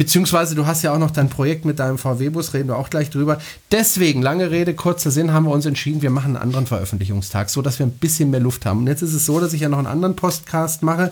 Beziehungsweise 0.00 0.54
du 0.54 0.64
hast 0.64 0.80
ja 0.80 0.94
auch 0.94 0.98
noch 0.98 1.10
dein 1.10 1.28
Projekt 1.28 1.66
mit 1.66 1.78
deinem 1.78 1.98
VW-Bus, 1.98 2.54
reden 2.54 2.68
wir 2.68 2.78
auch 2.78 2.88
gleich 2.88 3.10
drüber. 3.10 3.36
Deswegen, 3.70 4.22
lange 4.22 4.50
Rede, 4.50 4.72
kurzer 4.72 5.10
Sinn, 5.10 5.34
haben 5.34 5.44
wir 5.44 5.50
uns 5.50 5.66
entschieden, 5.66 6.00
wir 6.00 6.08
machen 6.08 6.36
einen 6.36 6.42
anderen 6.42 6.66
Veröffentlichungstag, 6.66 7.50
so 7.50 7.60
dass 7.60 7.78
wir 7.78 7.84
ein 7.84 7.90
bisschen 7.90 8.30
mehr 8.30 8.40
Luft 8.40 8.64
haben. 8.64 8.78
Und 8.78 8.86
jetzt 8.86 9.02
ist 9.02 9.12
es 9.12 9.26
so, 9.26 9.40
dass 9.40 9.52
ich 9.52 9.60
ja 9.60 9.68
noch 9.68 9.76
einen 9.76 9.86
anderen 9.86 10.16
Podcast 10.16 10.82
mache, 10.82 11.10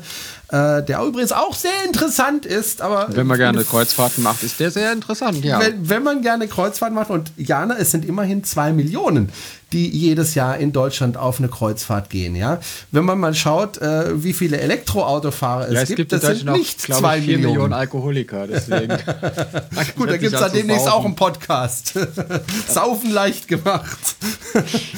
äh, 0.50 0.82
der 0.82 1.02
übrigens 1.02 1.32
auch 1.32 1.54
sehr 1.54 1.84
interessant 1.87 2.46
ist. 2.46 2.80
Aber 2.80 3.08
wenn 3.11 3.26
man 3.26 3.38
gerne 3.38 3.64
Kreuzfahrten 3.64 4.22
macht, 4.22 4.42
ist 4.42 4.61
der 4.61 4.70
sehr 4.70 4.92
interessant, 4.92 5.44
ja. 5.44 5.61
Wenn, 5.61 5.88
wenn 5.88 6.02
man 6.02 6.22
gerne 6.22 6.48
Kreuzfahrten 6.48 6.94
macht 6.94 7.11
und 7.11 7.32
Jana, 7.37 7.76
es 7.78 7.90
sind 7.90 8.04
immerhin 8.04 8.44
zwei 8.44 8.72
Millionen 8.72 9.30
die 9.72 9.87
jedes 9.87 10.34
Jahr 10.34 10.56
in 10.56 10.72
Deutschland 10.72 11.16
auf 11.16 11.38
eine 11.38 11.48
Kreuzfahrt 11.48 12.08
gehen. 12.08 12.34
Ja? 12.34 12.58
Wenn 12.90 13.04
man 13.04 13.18
mal 13.18 13.34
schaut, 13.34 13.78
äh, 13.78 14.22
wie 14.22 14.32
viele 14.32 14.58
Elektroautofahrer 14.58 15.68
es, 15.68 15.74
ja, 15.74 15.80
es 15.82 15.88
gibt, 15.88 15.96
gibt, 15.98 16.12
das 16.12 16.22
sind 16.22 16.50
nicht 16.50 16.84
glaube, 16.84 17.02
zwei 17.02 17.20
Millionen. 17.20 17.42
Millionen 17.42 17.72
Alkoholiker. 17.74 18.46
Deswegen. 18.46 18.88
Gut, 19.96 20.08
da 20.08 20.16
gibt 20.16 20.32
es 20.32 20.40
dann 20.40 20.52
demnächst 20.52 20.88
auch 20.88 21.04
einen 21.04 21.16
Podcast. 21.16 21.92
Saufen 22.68 23.11
leicht 23.11 23.46
gemacht. 23.46 24.16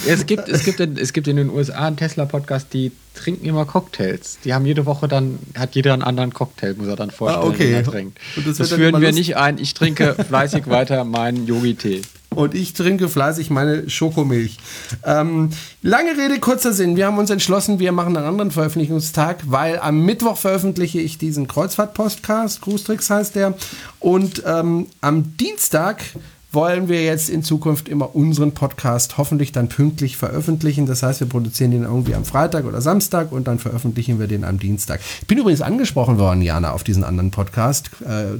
es, 0.06 0.26
gibt, 0.26 0.48
es, 0.48 0.64
gibt 0.64 0.78
in, 0.78 0.96
es 0.96 1.12
gibt 1.12 1.26
in 1.26 1.36
den 1.36 1.50
USA 1.50 1.86
einen 1.86 1.96
Tesla-Podcast, 1.96 2.68
die 2.72 2.92
trinken 3.14 3.44
immer 3.46 3.64
Cocktails. 3.64 4.38
Die 4.44 4.54
haben 4.54 4.66
jede 4.66 4.86
Woche 4.86 5.08
dann, 5.08 5.38
hat 5.58 5.74
jeder 5.74 5.92
einen 5.92 6.02
anderen 6.02 6.32
Cocktail, 6.32 6.74
muss 6.74 6.88
er 6.88 6.96
dann 6.96 7.10
vorstellen, 7.10 7.44
ah, 7.44 7.48
okay. 7.48 7.72
er 7.72 7.84
trinkt. 7.84 8.18
das, 8.44 8.58
das 8.58 8.72
führen 8.72 9.00
wir 9.00 9.12
nicht 9.12 9.36
ein. 9.36 9.58
Ich 9.58 9.74
trinke 9.74 10.14
fleißig 10.28 10.68
weiter 10.68 11.04
meinen 11.04 11.46
Yogi-Tee 11.46 12.02
und 12.34 12.54
ich 12.54 12.74
trinke 12.74 13.08
fleißig 13.08 13.50
meine 13.50 13.90
Schokomilch. 13.90 14.58
Ähm, 15.04 15.50
lange 15.82 16.16
Rede, 16.16 16.38
kurzer 16.38 16.72
Sinn. 16.72 16.96
Wir 16.96 17.06
haben 17.06 17.18
uns 17.18 17.30
entschlossen, 17.30 17.80
wir 17.80 17.92
machen 17.92 18.16
einen 18.16 18.26
anderen 18.26 18.50
Veröffentlichungstag, 18.50 19.42
weil 19.46 19.78
am 19.80 20.04
Mittwoch 20.04 20.36
veröffentliche 20.36 21.00
ich 21.00 21.18
diesen 21.18 21.48
Kreuzfahrt-Podcast, 21.48 22.62
Cruise 22.62 22.84
heißt 22.88 23.34
der, 23.34 23.54
und 23.98 24.42
ähm, 24.46 24.86
am 25.00 25.36
Dienstag 25.36 26.02
wollen 26.52 26.88
wir 26.88 27.04
jetzt 27.04 27.30
in 27.30 27.42
Zukunft 27.42 27.88
immer 27.88 28.14
unseren 28.14 28.52
Podcast 28.52 29.18
hoffentlich 29.18 29.52
dann 29.52 29.68
pünktlich 29.68 30.16
veröffentlichen. 30.16 30.86
Das 30.86 31.02
heißt, 31.02 31.20
wir 31.20 31.28
produzieren 31.28 31.70
den 31.70 31.84
irgendwie 31.84 32.14
am 32.14 32.24
Freitag 32.24 32.64
oder 32.64 32.80
Samstag 32.80 33.30
und 33.30 33.46
dann 33.46 33.58
veröffentlichen 33.58 34.18
wir 34.18 34.26
den 34.26 34.44
am 34.44 34.58
Dienstag. 34.58 35.00
Ich 35.20 35.26
bin 35.26 35.38
übrigens 35.38 35.62
angesprochen 35.62 36.18
worden, 36.18 36.42
Jana, 36.42 36.72
auf 36.72 36.82
diesen 36.82 37.04
anderen 37.04 37.30
Podcast. 37.30 37.90
Äh, 38.04 38.38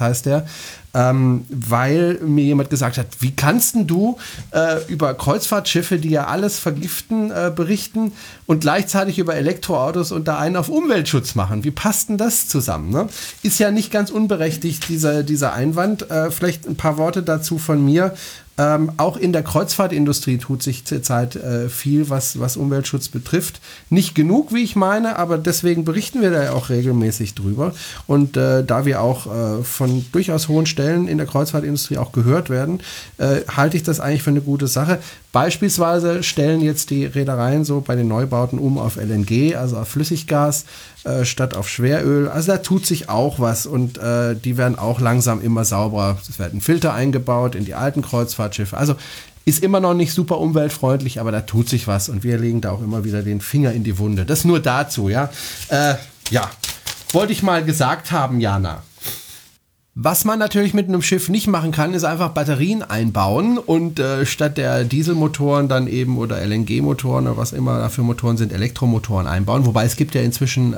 heißt 0.00 0.26
der. 0.26 0.46
Ähm, 0.94 1.44
weil 1.48 2.18
mir 2.20 2.44
jemand 2.44 2.70
gesagt 2.70 2.98
hat, 2.98 3.06
wie 3.20 3.34
kannst 3.34 3.74
denn 3.74 3.86
du 3.86 4.18
äh, 4.52 4.82
über 4.88 5.14
Kreuzfahrtschiffe, 5.14 5.98
die 5.98 6.10
ja 6.10 6.26
alles 6.26 6.58
vergiften, 6.58 7.30
äh, 7.30 7.52
berichten 7.54 8.12
und 8.46 8.60
gleichzeitig 8.60 9.18
über 9.18 9.34
Elektroautos 9.36 10.12
und 10.12 10.28
da 10.28 10.38
einen 10.38 10.56
auf 10.56 10.68
Umweltschutz 10.68 11.34
machen? 11.34 11.64
Wie 11.64 11.70
passt 11.70 12.08
denn 12.08 12.16
das 12.16 12.48
zusammen? 12.48 12.90
Ne? 12.90 13.08
Ist 13.42 13.58
ja 13.58 13.70
nicht 13.70 13.90
ganz 13.90 14.10
unberechtigt, 14.10 14.88
dieser, 14.88 15.22
dieser 15.22 15.52
Einwand. 15.52 16.10
Äh, 16.10 16.30
vielleicht 16.30 16.66
ein 16.66 16.76
paar 16.76 16.96
Worte 16.96 17.22
dazu 17.22 17.58
von 17.58 17.84
mir. 17.84 18.14
Ähm, 18.58 18.90
auch 18.96 19.16
in 19.16 19.32
der 19.32 19.42
Kreuzfahrtindustrie 19.42 20.38
tut 20.38 20.62
sich 20.62 20.84
zurzeit 20.84 21.36
äh, 21.36 21.68
viel, 21.68 22.10
was, 22.10 22.40
was 22.40 22.56
Umweltschutz 22.56 23.08
betrifft. 23.08 23.60
Nicht 23.88 24.14
genug, 24.14 24.52
wie 24.52 24.64
ich 24.64 24.74
meine, 24.74 25.16
aber 25.16 25.38
deswegen 25.38 25.84
berichten 25.84 26.20
wir 26.20 26.30
da 26.30 26.42
ja 26.42 26.52
auch 26.52 26.68
regelmäßig 26.68 27.34
drüber. 27.34 27.72
Und 28.06 28.36
äh, 28.36 28.64
da 28.64 28.84
wir 28.84 29.00
auch 29.00 29.26
äh, 29.26 29.62
von 29.62 30.04
durchaus 30.12 30.48
hohen 30.48 30.66
Stellen 30.66 31.06
in 31.06 31.18
der 31.18 31.26
Kreuzfahrtindustrie 31.26 31.98
auch 31.98 32.10
gehört 32.10 32.50
werden, 32.50 32.80
äh, 33.18 33.42
halte 33.48 33.76
ich 33.76 33.84
das 33.84 34.00
eigentlich 34.00 34.24
für 34.24 34.30
eine 34.30 34.40
gute 34.40 34.66
Sache. 34.66 34.98
Beispielsweise 35.30 36.22
stellen 36.22 36.62
jetzt 36.62 36.88
die 36.88 37.04
Reedereien 37.04 37.64
so 37.64 37.82
bei 37.82 37.96
den 37.96 38.08
Neubauten 38.08 38.58
um 38.58 38.78
auf 38.78 38.96
LNG, 38.96 39.56
also 39.56 39.76
auf 39.76 39.88
Flüssiggas, 39.88 40.64
äh, 41.04 41.24
statt 41.26 41.54
auf 41.54 41.68
Schweröl. 41.68 42.28
Also 42.28 42.52
da 42.52 42.58
tut 42.58 42.86
sich 42.86 43.10
auch 43.10 43.38
was 43.38 43.66
und 43.66 43.98
äh, 43.98 44.34
die 44.34 44.56
werden 44.56 44.78
auch 44.78 45.00
langsam 45.00 45.42
immer 45.42 45.66
sauberer. 45.66 46.16
Es 46.28 46.38
werden 46.38 46.62
Filter 46.62 46.94
eingebaut 46.94 47.54
in 47.54 47.66
die 47.66 47.74
alten 47.74 48.00
Kreuzfahrtschiffe. 48.00 48.76
Also 48.76 48.96
ist 49.44 49.62
immer 49.62 49.80
noch 49.80 49.94
nicht 49.94 50.12
super 50.12 50.38
umweltfreundlich, 50.38 51.20
aber 51.20 51.32
da 51.32 51.42
tut 51.42 51.68
sich 51.68 51.86
was 51.86 52.08
und 52.08 52.22
wir 52.22 52.38
legen 52.38 52.60
da 52.60 52.70
auch 52.70 52.82
immer 52.82 53.04
wieder 53.04 53.22
den 53.22 53.40
Finger 53.40 53.72
in 53.72 53.84
die 53.84 53.98
Wunde. 53.98 54.24
Das 54.24 54.44
nur 54.44 54.60
dazu, 54.60 55.08
ja. 55.08 55.30
Äh, 55.68 55.94
ja, 56.30 56.50
wollte 57.12 57.32
ich 57.32 57.42
mal 57.42 57.64
gesagt 57.64 58.12
haben, 58.12 58.40
Jana. 58.40 58.82
Was 60.00 60.24
man 60.24 60.38
natürlich 60.38 60.74
mit 60.74 60.86
einem 60.86 61.02
Schiff 61.02 61.28
nicht 61.28 61.48
machen 61.48 61.72
kann, 61.72 61.92
ist 61.92 62.04
einfach 62.04 62.28
Batterien 62.28 62.84
einbauen 62.84 63.58
und 63.58 63.98
äh, 63.98 64.24
statt 64.26 64.56
der 64.56 64.84
Dieselmotoren 64.84 65.66
dann 65.66 65.88
eben 65.88 66.18
oder 66.18 66.40
LNG-Motoren 66.40 67.26
oder 67.26 67.36
was 67.36 67.52
immer 67.52 67.80
dafür 67.80 68.04
Motoren 68.04 68.36
sind, 68.36 68.52
Elektromotoren 68.52 69.26
einbauen. 69.26 69.66
Wobei 69.66 69.86
es 69.86 69.96
gibt 69.96 70.14
ja 70.14 70.20
inzwischen 70.20 70.72
äh, 70.72 70.76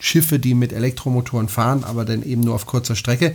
Schiffe, 0.00 0.40
die 0.40 0.54
mit 0.54 0.72
Elektromotoren 0.72 1.48
fahren, 1.48 1.84
aber 1.84 2.04
dann 2.04 2.24
eben 2.24 2.40
nur 2.40 2.56
auf 2.56 2.66
kurzer 2.66 2.96
Strecke. 2.96 3.32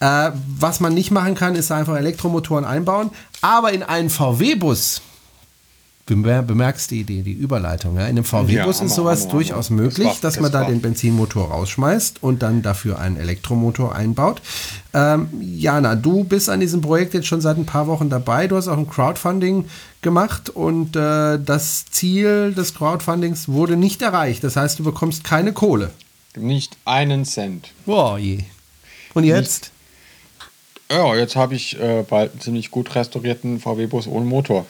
Äh, 0.00 0.30
was 0.58 0.80
man 0.80 0.92
nicht 0.92 1.12
machen 1.12 1.36
kann, 1.36 1.54
ist 1.54 1.70
einfach 1.70 1.94
Elektromotoren 1.94 2.64
einbauen. 2.64 3.10
Aber 3.42 3.72
in 3.72 3.84
einen 3.84 4.10
VW-Bus 4.10 5.02
bemerkst 6.06 6.90
die, 6.90 7.04
die, 7.04 7.22
die 7.22 7.32
Überleitung. 7.32 7.96
Ja? 7.96 8.02
In 8.02 8.10
einem 8.10 8.24
VW-Bus 8.24 8.80
ja, 8.80 8.86
ist 8.86 8.94
sowas 8.94 9.22
hammer, 9.22 9.32
durchaus 9.32 9.70
hammer. 9.70 9.82
möglich, 9.82 10.08
das 10.20 10.22
war, 10.22 10.30
dass 10.30 10.40
man 10.40 10.52
da 10.52 10.64
den 10.64 10.80
Benzinmotor 10.80 11.50
rausschmeißt 11.50 12.22
und 12.22 12.42
dann 12.42 12.62
dafür 12.62 12.98
einen 12.98 13.16
Elektromotor 13.16 13.94
einbaut. 13.94 14.42
Ähm, 14.94 15.28
Jana, 15.40 15.94
du 15.94 16.24
bist 16.24 16.50
an 16.50 16.60
diesem 16.60 16.80
Projekt 16.80 17.14
jetzt 17.14 17.28
schon 17.28 17.40
seit 17.40 17.56
ein 17.56 17.66
paar 17.66 17.86
Wochen 17.86 18.10
dabei. 18.10 18.48
Du 18.48 18.56
hast 18.56 18.68
auch 18.68 18.76
ein 18.76 18.88
Crowdfunding 18.88 19.66
gemacht 20.02 20.50
und 20.50 20.96
äh, 20.96 21.38
das 21.38 21.86
Ziel 21.86 22.52
des 22.52 22.74
Crowdfundings 22.74 23.48
wurde 23.48 23.76
nicht 23.76 24.02
erreicht. 24.02 24.42
Das 24.42 24.56
heißt, 24.56 24.80
du 24.80 24.84
bekommst 24.84 25.22
keine 25.22 25.52
Kohle. 25.52 25.90
Nicht 26.36 26.76
einen 26.84 27.24
Cent. 27.24 27.72
Wow, 27.86 28.18
je. 28.18 28.40
Und 29.14 29.24
jetzt? 29.24 29.70
Nicht, 30.90 30.98
ja, 30.98 31.14
jetzt 31.14 31.36
habe 31.36 31.54
ich 31.54 31.78
äh, 31.80 32.04
bald 32.08 32.32
einen 32.32 32.40
ziemlich 32.40 32.70
gut 32.70 32.94
restaurierten 32.94 33.60
VW-Bus 33.60 34.06
ohne 34.08 34.26
Motor. 34.26 34.66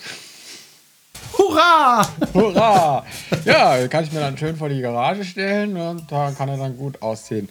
Hurra! 1.52 2.08
Hurra! 2.32 3.04
Ja, 3.44 3.86
kann 3.88 4.04
ich 4.04 4.12
mir 4.12 4.20
dann 4.20 4.38
schön 4.38 4.56
vor 4.56 4.68
die 4.68 4.80
Garage 4.80 5.24
stellen 5.24 5.76
und 5.76 6.10
da 6.10 6.30
kann 6.30 6.48
er 6.48 6.56
dann 6.56 6.76
gut 6.76 7.02
aussehen. 7.02 7.48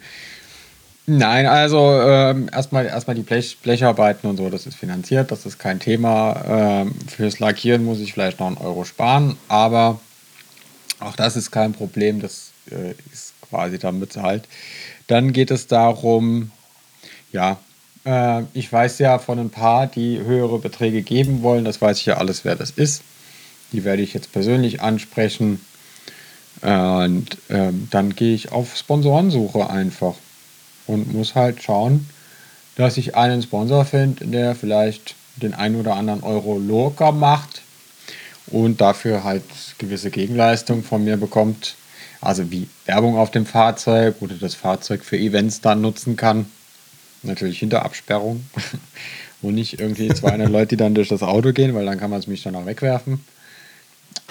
Nein, 1.05 1.45
also 1.45 1.99
ähm, 2.01 2.49
erstmal 2.51 2.85
erstmal 2.85 3.15
die 3.15 3.23
Blech, 3.23 3.57
Blecharbeiten 3.61 4.29
und 4.29 4.37
so, 4.37 4.49
das 4.49 4.65
ist 4.65 4.75
finanziert, 4.75 5.31
das 5.31 5.45
ist 5.45 5.59
kein 5.59 5.79
Thema. 5.79 6.43
Ähm, 6.47 6.95
fürs 7.07 7.39
Lackieren 7.39 7.83
muss 7.83 7.99
ich 7.99 8.13
vielleicht 8.13 8.39
noch 8.39 8.47
einen 8.47 8.57
Euro 8.57 8.85
sparen, 8.85 9.35
aber 9.47 9.99
auch 10.99 11.15
das 11.15 11.35
ist 11.35 11.51
kein 11.51 11.73
Problem, 11.73 12.21
das 12.21 12.51
äh, 12.69 12.91
ist 13.11 13.33
quasi 13.49 13.77
damit 13.77 14.15
halt. 14.15 14.43
Dann 15.07 15.33
geht 15.33 15.51
es 15.51 15.67
darum, 15.67 16.51
ja, 17.31 17.57
äh, 18.05 18.43
ich 18.53 18.71
weiß 18.71 18.99
ja 18.99 19.19
von 19.19 19.39
ein 19.39 19.49
paar, 19.49 19.87
die 19.87 20.19
höhere 20.19 20.59
Beträge 20.59 21.01
geben 21.01 21.41
wollen, 21.41 21.65
das 21.65 21.81
weiß 21.81 21.97
ich 21.99 22.05
ja 22.05 22.17
alles, 22.17 22.45
wer 22.45 22.55
das 22.55 22.71
ist. 22.71 23.03
Die 23.71 23.83
werde 23.83 24.01
ich 24.01 24.13
jetzt 24.13 24.31
persönlich 24.31 24.81
ansprechen. 24.81 25.61
Und 26.61 27.37
ähm, 27.49 27.87
dann 27.89 28.15
gehe 28.15 28.35
ich 28.35 28.51
auf 28.51 28.77
Sponsorensuche 28.77 29.69
einfach 29.69 30.15
und 30.85 31.13
muss 31.13 31.33
halt 31.33 31.63
schauen, 31.63 32.07
dass 32.75 32.97
ich 32.97 33.15
einen 33.15 33.41
Sponsor 33.41 33.85
finde, 33.85 34.27
der 34.27 34.55
vielleicht 34.55 35.15
den 35.37 35.53
einen 35.53 35.75
oder 35.75 35.95
anderen 35.95 36.23
Euro 36.23 36.57
locker 36.57 37.11
macht 37.11 37.61
und 38.47 38.81
dafür 38.81 39.23
halt 39.23 39.43
gewisse 39.77 40.11
Gegenleistung 40.11 40.83
von 40.83 41.03
mir 41.03 41.17
bekommt. 41.17 41.75
Also 42.19 42.51
wie 42.51 42.67
Werbung 42.85 43.17
auf 43.17 43.31
dem 43.31 43.45
Fahrzeug 43.45 44.15
oder 44.19 44.35
das 44.35 44.53
Fahrzeug 44.53 45.03
für 45.03 45.17
Events 45.17 45.61
dann 45.61 45.81
nutzen 45.81 46.15
kann. 46.15 46.45
Natürlich 47.23 47.59
hinter 47.59 47.83
Absperrung. 47.83 48.45
und 49.41 49.55
nicht 49.55 49.79
irgendwie 49.79 50.07
200 50.13 50.49
Leute, 50.49 50.67
die 50.69 50.77
dann 50.77 50.93
durch 50.93 51.09
das 51.09 51.23
Auto 51.23 51.51
gehen, 51.51 51.73
weil 51.73 51.85
dann 51.85 51.99
kann 51.99 52.11
man 52.11 52.19
es 52.19 52.27
mich 52.27 52.43
dann 52.43 52.55
auch 52.55 52.65
wegwerfen. 52.65 53.23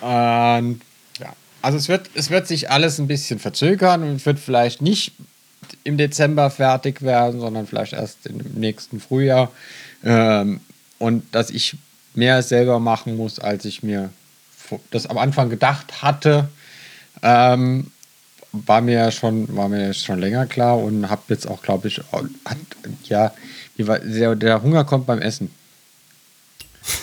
Und 0.01 0.81
ja, 1.19 1.33
also 1.63 1.79
es 1.79 1.89
wird, 1.89 2.11
es 2.15 2.31
wird 2.31 2.47
sich 2.47 2.71
alles 2.71 2.99
ein 2.99 3.07
bisschen 3.07 3.39
verzögern 3.39 4.03
und 4.03 4.25
wird 4.25 4.39
vielleicht 4.39 4.83
nicht 4.83 5.13
im 5.85 5.97
Dezember 5.97 6.51
fertig 6.51 7.03
werden, 7.03 7.41
sondern 7.41 7.67
vielleicht 7.67 7.93
erst 7.93 8.27
im 8.27 8.39
nächsten 8.55 9.01
Frühjahr. 9.01 9.51
Ähm, 10.05 10.61
und 10.99 11.35
dass 11.35 11.51
ich 11.51 11.77
mehr 12.15 12.43
selber 12.43 12.81
machen 12.81 13.17
muss, 13.17 13.39
als 13.39 13.65
ich 13.65 13.83
mir 13.83 14.11
das 14.91 15.07
am 15.07 15.19
Anfang 15.19 15.51
gedacht 15.51 16.03
hatte, 16.03 16.49
ähm, 17.23 17.91
war 18.53 18.81
mir 18.81 19.11
schon 19.13 19.55
war 19.57 19.69
mir 19.69 19.95
schon 19.95 20.19
länger 20.19 20.47
klar 20.47 20.79
und 20.79 21.09
habe 21.09 21.23
jetzt 21.29 21.47
auch 21.47 21.63
glaube 21.63 21.89
ich 21.89 22.01
hat, 22.45 22.59
ja 23.05 23.33
der, 23.79 24.35
der 24.35 24.63
Hunger 24.63 24.85
kommt 24.85 25.07
beim 25.07 25.21
Essen 25.21 25.51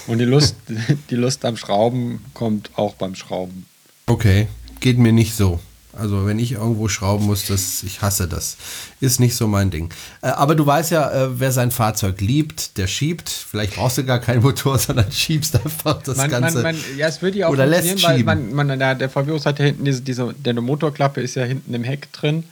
und 0.08 0.20
die 0.20 0.26
Lust, 0.26 0.56
die 1.10 1.16
Lust 1.16 1.46
am 1.46 1.58
Schrauben 1.58 2.24
kommt 2.34 2.72
auch 2.76 2.96
beim 2.96 3.16
Schrauben. 3.16 3.66
Okay, 4.06 4.48
geht 4.80 4.98
mir 4.98 5.12
nicht 5.12 5.36
so. 5.36 5.60
Also 6.00 6.26
wenn 6.28 6.38
ich 6.38 6.54
irgendwo 6.54 6.88
schrauben 6.88 7.26
muss, 7.26 7.48
das, 7.48 7.82
ich 7.84 8.02
hasse 8.02 8.28
das. 8.28 8.58
Ist 9.00 9.20
nicht 9.20 9.36
so 9.36 9.48
mein 9.48 9.72
Ding. 9.72 9.90
Äh, 10.22 10.28
aber 10.28 10.54
du 10.56 10.66
weißt 10.66 10.92
ja, 10.92 11.12
äh, 11.12 11.40
wer 11.40 11.52
sein 11.52 11.72
Fahrzeug 11.72 12.22
liebt, 12.22 12.78
der 12.78 12.88
schiebt. 12.88 13.30
Vielleicht 13.30 13.76
brauchst 13.76 13.98
du 13.98 14.06
gar 14.06 14.20
keinen 14.20 14.44
Motor, 14.44 14.78
sondern 14.78 15.12
schiebst 15.12 15.56
einfach 15.56 16.02
das 16.04 16.18
man, 16.18 16.30
Ganze. 16.30 16.62
Man, 16.62 16.76
man, 16.76 16.76
ja, 16.98 17.08
es 17.08 17.22
würde 17.22 17.40
ja 17.40 17.48
auch 17.48 17.52
oder 17.52 17.66
lässt 17.66 18.00
schieben. 18.00 18.04
weil 18.04 18.24
man, 18.24 18.68
man, 18.68 18.80
der 18.80 19.10
VW 19.10 19.40
hat 19.40 19.60
ja 19.60 19.66
hinten 19.66 19.86
diese, 19.86 20.02
diese, 20.02 20.34
der 20.34 20.54
Motorklappe 20.54 21.22
ist 21.22 21.36
ja 21.36 21.44
hinten 21.44 21.74
im 21.74 21.84
Heck 21.84 22.12
drin. 22.14 22.44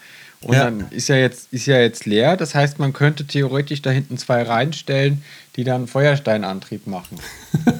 Und 0.46 0.54
ja. 0.54 0.66
dann 0.66 0.86
ist 0.92 1.10
ja, 1.10 1.16
jetzt, 1.16 1.52
ist 1.52 1.66
ja 1.66 1.80
jetzt 1.80 2.06
leer. 2.06 2.38
Das 2.38 2.54
heißt, 2.54 2.78
man 2.78 2.94
könnte 2.94 3.26
theoretisch 3.26 3.82
da 3.82 3.90
hinten 3.90 4.20
zwei 4.20 4.44
reinstellen, 4.44 5.24
die 5.56 5.64
dann 5.64 5.88
Feuersteinantrieb 5.88 6.86
machen. 6.86 7.18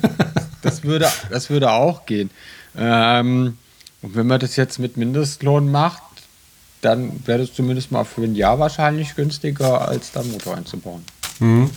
das, 0.64 0.84
würde, 0.84 1.08
das 1.30 1.52
würde 1.52 1.72
auch 1.72 2.08
gehen. 2.08 2.32
Ähm, 2.76 3.60
und 4.02 4.16
wenn 4.16 4.26
man 4.26 4.40
das 4.40 4.56
jetzt 4.56 4.80
mit 4.80 4.98
Mindestlohn 4.98 5.72
macht, 5.72 6.02
dann 6.82 7.22
wäre 7.28 7.40
das 7.40 7.54
zumindest 7.54 7.92
mal 7.92 8.04
für 8.04 8.24
ein 8.24 8.34
Jahr 8.34 8.58
wahrscheinlich 8.58 9.16
günstiger, 9.16 9.88
als 9.88 10.12
da 10.12 10.24
Motor 10.24 10.58
einzubauen. 10.58 11.04
Mhm. 11.40 11.70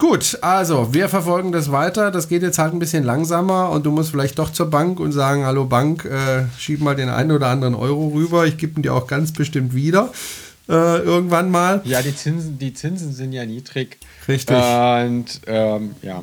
Gut, 0.00 0.38
also 0.40 0.94
wir 0.94 1.10
verfolgen 1.10 1.52
das 1.52 1.70
weiter. 1.70 2.10
Das 2.10 2.26
geht 2.26 2.42
jetzt 2.42 2.58
halt 2.58 2.72
ein 2.72 2.78
bisschen 2.78 3.04
langsamer 3.04 3.68
und 3.68 3.84
du 3.84 3.90
musst 3.90 4.10
vielleicht 4.10 4.38
doch 4.38 4.50
zur 4.50 4.70
Bank 4.70 4.98
und 4.98 5.12
sagen, 5.12 5.44
hallo 5.44 5.66
Bank, 5.66 6.06
äh, 6.06 6.46
schieb 6.58 6.80
mal 6.80 6.96
den 6.96 7.10
einen 7.10 7.32
oder 7.32 7.48
anderen 7.48 7.74
Euro 7.74 8.08
rüber. 8.08 8.46
Ich 8.46 8.56
gebe 8.56 8.80
ihn 8.80 8.82
dir 8.82 8.94
auch 8.94 9.06
ganz 9.06 9.30
bestimmt 9.30 9.74
wieder 9.74 10.10
äh, 10.70 11.00
irgendwann 11.00 11.50
mal. 11.50 11.82
Ja, 11.84 12.00
die 12.00 12.16
Zinsen, 12.16 12.58
die 12.58 12.72
Zinsen 12.72 13.12
sind 13.12 13.32
ja 13.32 13.44
niedrig. 13.44 13.98
Richtig. 14.26 14.56
Und 14.56 15.42
ähm, 15.46 15.94
ja. 16.00 16.22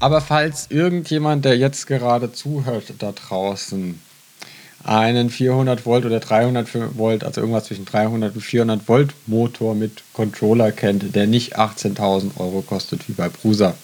Aber 0.00 0.20
falls 0.20 0.66
irgendjemand, 0.70 1.44
der 1.44 1.56
jetzt 1.56 1.86
gerade 1.86 2.32
zuhört 2.32 2.94
da 2.98 3.12
draußen, 3.12 4.00
einen 4.84 5.30
400 5.30 5.86
Volt 5.86 6.04
oder 6.04 6.20
300 6.20 6.96
Volt, 6.96 7.24
also 7.24 7.40
irgendwas 7.40 7.64
zwischen 7.64 7.86
300 7.86 8.34
und 8.34 8.40
400 8.42 8.86
Volt 8.86 9.14
Motor 9.26 9.74
mit 9.74 10.02
Controller 10.12 10.72
kennt, 10.72 11.14
der 11.16 11.26
nicht 11.26 11.58
18.000 11.58 12.38
Euro 12.38 12.62
kostet 12.62 13.08
wie 13.08 13.12
bei 13.12 13.28
Prusa. 13.28 13.74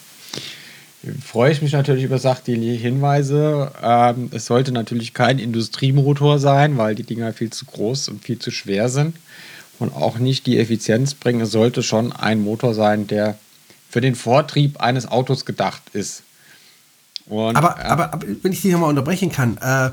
Freue 1.25 1.51
ich 1.51 1.63
mich 1.63 1.71
natürlich 1.71 2.03
über 2.03 2.19
sachdienliche 2.19 2.79
Hinweise. 2.79 3.71
Ähm, 3.81 4.29
es 4.31 4.45
sollte 4.45 4.71
natürlich 4.71 5.15
kein 5.15 5.39
Industriemotor 5.39 6.37
sein, 6.37 6.77
weil 6.77 6.93
die 6.93 7.03
Dinger 7.03 7.33
viel 7.33 7.49
zu 7.49 7.65
groß 7.65 8.09
und 8.09 8.23
viel 8.23 8.37
zu 8.37 8.51
schwer 8.51 8.87
sind 8.87 9.15
und 9.79 9.95
auch 9.95 10.19
nicht 10.19 10.45
die 10.45 10.59
Effizienz 10.59 11.15
bringen. 11.15 11.41
Es 11.41 11.51
sollte 11.51 11.81
schon 11.81 12.11
ein 12.11 12.39
Motor 12.39 12.75
sein, 12.75 13.07
der 13.07 13.39
für 13.89 14.01
den 14.01 14.13
Vortrieb 14.13 14.79
eines 14.79 15.07
Autos 15.07 15.45
gedacht 15.45 15.81
ist. 15.93 16.21
Und, 17.25 17.55
aber, 17.55 17.79
äh, 17.79 17.87
aber, 17.87 18.13
aber, 18.13 18.27
wenn 18.43 18.51
ich 18.51 18.61
dich 18.61 18.71
nochmal 18.71 18.89
unterbrechen 18.89 19.31
kann, 19.31 19.57
äh, 19.57 19.89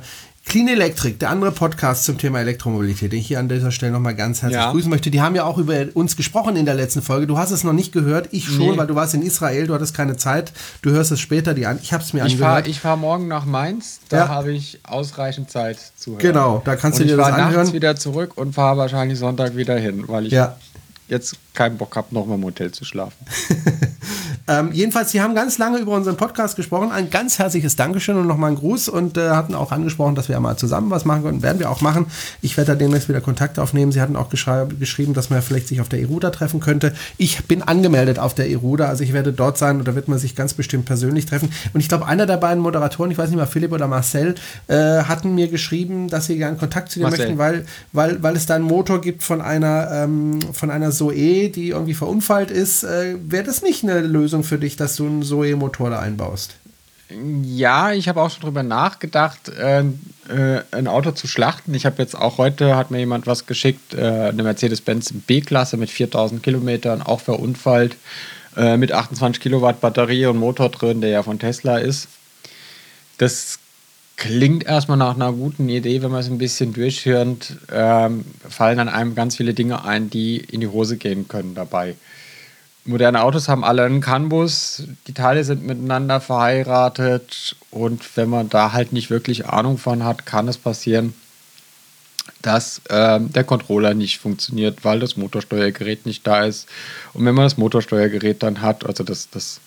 Clean 0.48 0.66
Electric, 0.66 1.18
der 1.18 1.28
andere 1.28 1.52
Podcast 1.52 2.06
zum 2.06 2.16
Thema 2.16 2.40
Elektromobilität, 2.40 3.12
den 3.12 3.18
ich 3.18 3.26
hier 3.26 3.38
an 3.38 3.50
dieser 3.50 3.70
Stelle 3.70 3.92
nochmal 3.92 4.14
ganz 4.14 4.40
herzlich 4.40 4.58
ja. 4.58 4.70
grüßen 4.70 4.88
möchte. 4.88 5.11
Die 5.11 5.20
haben 5.20 5.34
ja 5.34 5.44
auch 5.44 5.58
über 5.58 5.84
uns 5.92 6.16
gesprochen 6.16 6.56
in 6.56 6.64
der 6.64 6.74
letzten 6.74 7.02
Folge. 7.02 7.26
Du 7.26 7.37
hast 7.37 7.50
es 7.50 7.64
noch 7.64 7.74
nicht 7.74 7.92
gehört, 7.92 8.28
ich 8.30 8.46
schon, 8.46 8.70
nee. 8.70 8.78
weil 8.78 8.87
du 8.87 8.94
warst 8.94 9.12
in 9.12 9.20
Israel, 9.20 9.66
du 9.66 9.74
hattest 9.74 9.94
keine 9.94 10.16
Zeit. 10.16 10.54
Du 10.80 10.90
hörst 10.90 11.12
es 11.12 11.20
später, 11.20 11.52
die 11.52 11.66
an. 11.66 11.78
ich 11.82 11.92
habe 11.92 12.02
es 12.02 12.14
mir 12.14 12.24
ich 12.24 12.32
angehört. 12.32 12.64
Fahr, 12.64 12.66
ich 12.66 12.80
fahre 12.80 12.96
morgen 12.96 13.28
nach 13.28 13.44
Mainz, 13.44 14.00
da 14.08 14.16
ja. 14.16 14.28
habe 14.28 14.52
ich 14.52 14.80
ausreichend 14.84 15.50
Zeit 15.50 15.78
zu 15.96 16.12
hören. 16.12 16.20
Genau, 16.20 16.62
da 16.64 16.76
kannst 16.76 16.98
und 16.98 17.04
du 17.04 17.11
dir 17.11 17.18
das 17.18 17.26
anhören. 17.26 17.40
Ich 17.40 17.52
fahre 17.52 17.64
nachts 17.64 17.74
wieder 17.74 17.96
zurück 17.96 18.32
und 18.37 18.54
fahre 18.54 18.78
wahrscheinlich 18.78 19.18
Sonntag 19.18 19.54
wieder 19.54 19.76
hin, 19.76 20.04
weil 20.06 20.26
ich 20.26 20.32
ja. 20.32 20.56
jetzt 21.08 21.37
keinen 21.52 21.76
Bock 21.76 21.94
habe, 21.94 22.14
nochmal 22.14 22.38
im 22.38 22.44
Hotel 22.44 22.72
zu 22.72 22.87
schlafen. 22.87 23.18
Ähm, 24.48 24.72
jedenfalls, 24.72 25.11
Sie 25.11 25.20
haben 25.20 25.34
ganz 25.34 25.58
lange 25.58 25.78
über 25.78 25.92
unseren 25.92 26.16
Podcast 26.16 26.56
gesprochen. 26.56 26.90
Ein 26.90 27.11
ganz 27.11 27.38
herzliches 27.38 27.76
Dankeschön 27.76 28.16
und 28.16 28.26
nochmal 28.26 28.48
einen 28.48 28.58
Gruß 28.58 28.88
und 28.88 29.18
äh, 29.18 29.28
hatten 29.30 29.54
auch 29.54 29.72
angesprochen, 29.72 30.14
dass 30.14 30.30
wir 30.30 30.40
mal 30.40 30.56
zusammen 30.56 30.90
was 30.90 31.04
machen 31.04 31.22
können. 31.22 31.42
Werden 31.42 31.58
wir 31.58 31.70
auch 31.70 31.82
machen. 31.82 32.06
Ich 32.40 32.56
werde 32.56 32.72
da 32.72 32.74
demnächst 32.74 33.11
wieder 33.11 33.20
Kontakt 33.20 33.58
aufnehmen. 33.58 33.92
Sie 33.92 34.00
hatten 34.00 34.16
auch 34.16 34.30
geschrieben, 34.30 35.12
dass 35.12 35.28
man 35.28 35.42
vielleicht 35.42 35.68
sich 35.68 35.82
auf 35.82 35.90
der 35.90 36.00
Eruda 36.00 36.30
treffen 36.30 36.61
könnte. 36.61 36.94
Ich 37.18 37.44
bin 37.44 37.62
angemeldet 37.62 38.18
auf 38.18 38.34
der 38.34 38.48
Eruda, 38.50 38.87
also 38.87 39.04
ich 39.04 39.12
werde 39.12 39.34
dort 39.34 39.58
sein 39.58 39.78
und 39.78 39.87
da 39.87 39.94
wird 39.94 40.08
man 40.08 40.18
sich 40.18 40.34
ganz 40.34 40.54
bestimmt 40.54 40.87
persönlich 40.87 41.26
treffen. 41.26 41.50
Und 41.74 41.80
ich 41.80 41.88
glaube, 41.88 42.06
einer 42.06 42.24
der 42.24 42.38
beiden 42.38 42.62
Moderatoren, 42.62 43.11
ich 43.11 43.18
weiß 43.18 43.28
nicht 43.28 43.38
mal, 43.38 43.46
Philipp 43.46 43.72
oder 43.72 43.87
Marcel, 43.87 44.34
äh, 44.68 44.74
hatten 44.74 45.34
mir 45.34 45.48
geschrieben, 45.48 46.08
dass 46.08 46.24
sie 46.24 46.38
gerne 46.38 46.56
Kontakt 46.56 46.90
zu 46.90 47.00
dir 47.00 47.04
Marcel. 47.04 47.26
möchten, 47.26 47.38
weil, 47.38 47.66
weil, 47.92 48.22
weil 48.22 48.34
es 48.34 48.46
da 48.46 48.54
einen 48.54 48.64
Motor 48.64 49.02
gibt 49.02 49.22
von 49.22 49.42
einer, 49.42 49.90
ähm, 49.92 50.38
von 50.54 50.70
einer 50.70 50.90
Zoe, 50.90 51.50
die 51.50 51.68
irgendwie 51.68 51.94
verunfallt 51.94 52.50
ist. 52.50 52.84
Äh, 52.84 53.16
Wäre 53.26 53.44
das 53.44 53.61
nicht 53.61 53.84
eine 53.84 54.00
Lösung? 54.00 54.38
Lösung 54.38 54.44
für 54.44 54.59
dich, 54.59 54.77
dass 54.77 54.96
du 54.96 55.07
einen 55.07 55.22
Zoe-Motor 55.22 55.90
da 55.90 56.01
einbaust? 56.01 56.55
Ja, 57.42 57.92
ich 57.92 58.09
habe 58.09 58.20
auch 58.20 58.31
schon 58.31 58.42
drüber 58.42 58.62
nachgedacht, 58.62 59.48
äh, 59.48 59.81
äh, 59.81 60.62
ein 60.72 60.87
Auto 60.87 61.12
zu 61.12 61.27
schlachten. 61.27 61.74
Ich 61.74 61.87
habe 61.87 62.03
jetzt 62.03 62.14
auch 62.14 62.37
heute, 62.38 62.77
hat 62.77 62.90
mir 62.90 62.98
jemand 62.98 63.27
was 63.27 63.46
geschickt, 63.46 63.94
äh, 63.94 64.29
eine 64.29 64.42
Mercedes-Benz 64.42 65.14
B-Klasse 65.27 65.79
mit 65.79 65.90
4000 65.90 66.42
Kilometern, 66.42 67.01
auch 67.01 67.20
verunfallt, 67.20 67.96
äh, 68.57 68.77
mit 68.77 68.92
28 68.92 69.42
Kilowatt 69.42 69.81
Batterie 69.81 70.27
und 70.27 70.37
Motor 70.37 70.68
drin, 70.68 71.01
der 71.01 71.11
ja 71.11 71.22
von 71.22 71.38
Tesla 71.38 71.79
ist. 71.79 72.09
Das 73.16 73.59
klingt 74.16 74.66
erstmal 74.66 74.98
nach 74.98 75.14
einer 75.14 75.33
guten 75.33 75.68
Idee, 75.70 76.03
wenn 76.03 76.11
man 76.11 76.20
es 76.20 76.29
ein 76.29 76.38
bisschen 76.38 76.74
durchhört, 76.74 77.57
ähm, 77.72 78.27
fallen 78.48 78.77
dann 78.77 78.88
einem 78.88 79.14
ganz 79.14 79.37
viele 79.37 79.55
Dinge 79.55 79.85
ein, 79.85 80.11
die 80.11 80.37
in 80.37 80.61
die 80.61 80.68
Hose 80.68 80.98
gehen 80.98 81.27
können 81.27 81.55
dabei 81.55 81.94
moderne 82.88 83.22
Autos 83.22 83.48
haben 83.48 83.64
alle 83.64 83.85
einen 83.85 84.01
CAN-Bus, 84.01 84.85
die 85.07 85.14
Teile 85.14 85.44
sind 85.44 85.64
miteinander 85.64 86.20
verheiratet 86.20 87.57
und 87.70 88.16
wenn 88.16 88.29
man 88.29 88.48
da 88.48 88.72
halt 88.72 88.92
nicht 88.92 89.11
wirklich 89.11 89.46
Ahnung 89.46 89.79
von 89.79 90.05
hat, 90.05 90.27
kann 90.27 90.48
es 90.48 90.57
passieren, 90.59 91.14
dass 92.42 92.81
äh, 92.88 93.20
der 93.20 93.44
Controller 93.44 93.94
nicht 93.94 94.18
funktioniert, 94.18 94.85
weil 94.85 95.01
das 95.01 95.16
Motorsteuergerät 95.16 96.07
nicht 96.07 96.27
da 96.27 96.44
ist. 96.44 96.68
Und 97.14 97.24
wenn 97.24 97.35
man 97.35 97.44
das 97.44 97.57
Motorsteuergerät 97.57 98.42
dann 98.42 98.61
hat, 98.62 98.87
also 98.87 99.05
das, 99.05 99.29
das 99.31 99.61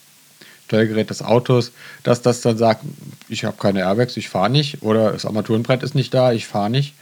Steuergerät 0.68 1.10
des 1.10 1.22
Autos, 1.22 1.72
dass 2.04 2.22
das 2.22 2.42
dann 2.42 2.58
sagt, 2.58 2.84
ich 3.28 3.44
habe 3.44 3.58
keine 3.58 3.82
Airbags, 3.82 4.16
ich 4.18 4.30
fahre 4.30 4.50
nicht, 4.50 4.82
oder 4.84 5.12
das 5.12 5.26
Armaturenbrett 5.26 5.84
ist 5.84 5.96
nicht 5.96 6.14
da, 6.14 6.32
ich 6.32 6.48
fahre 6.48 6.70
nicht. 6.70 6.94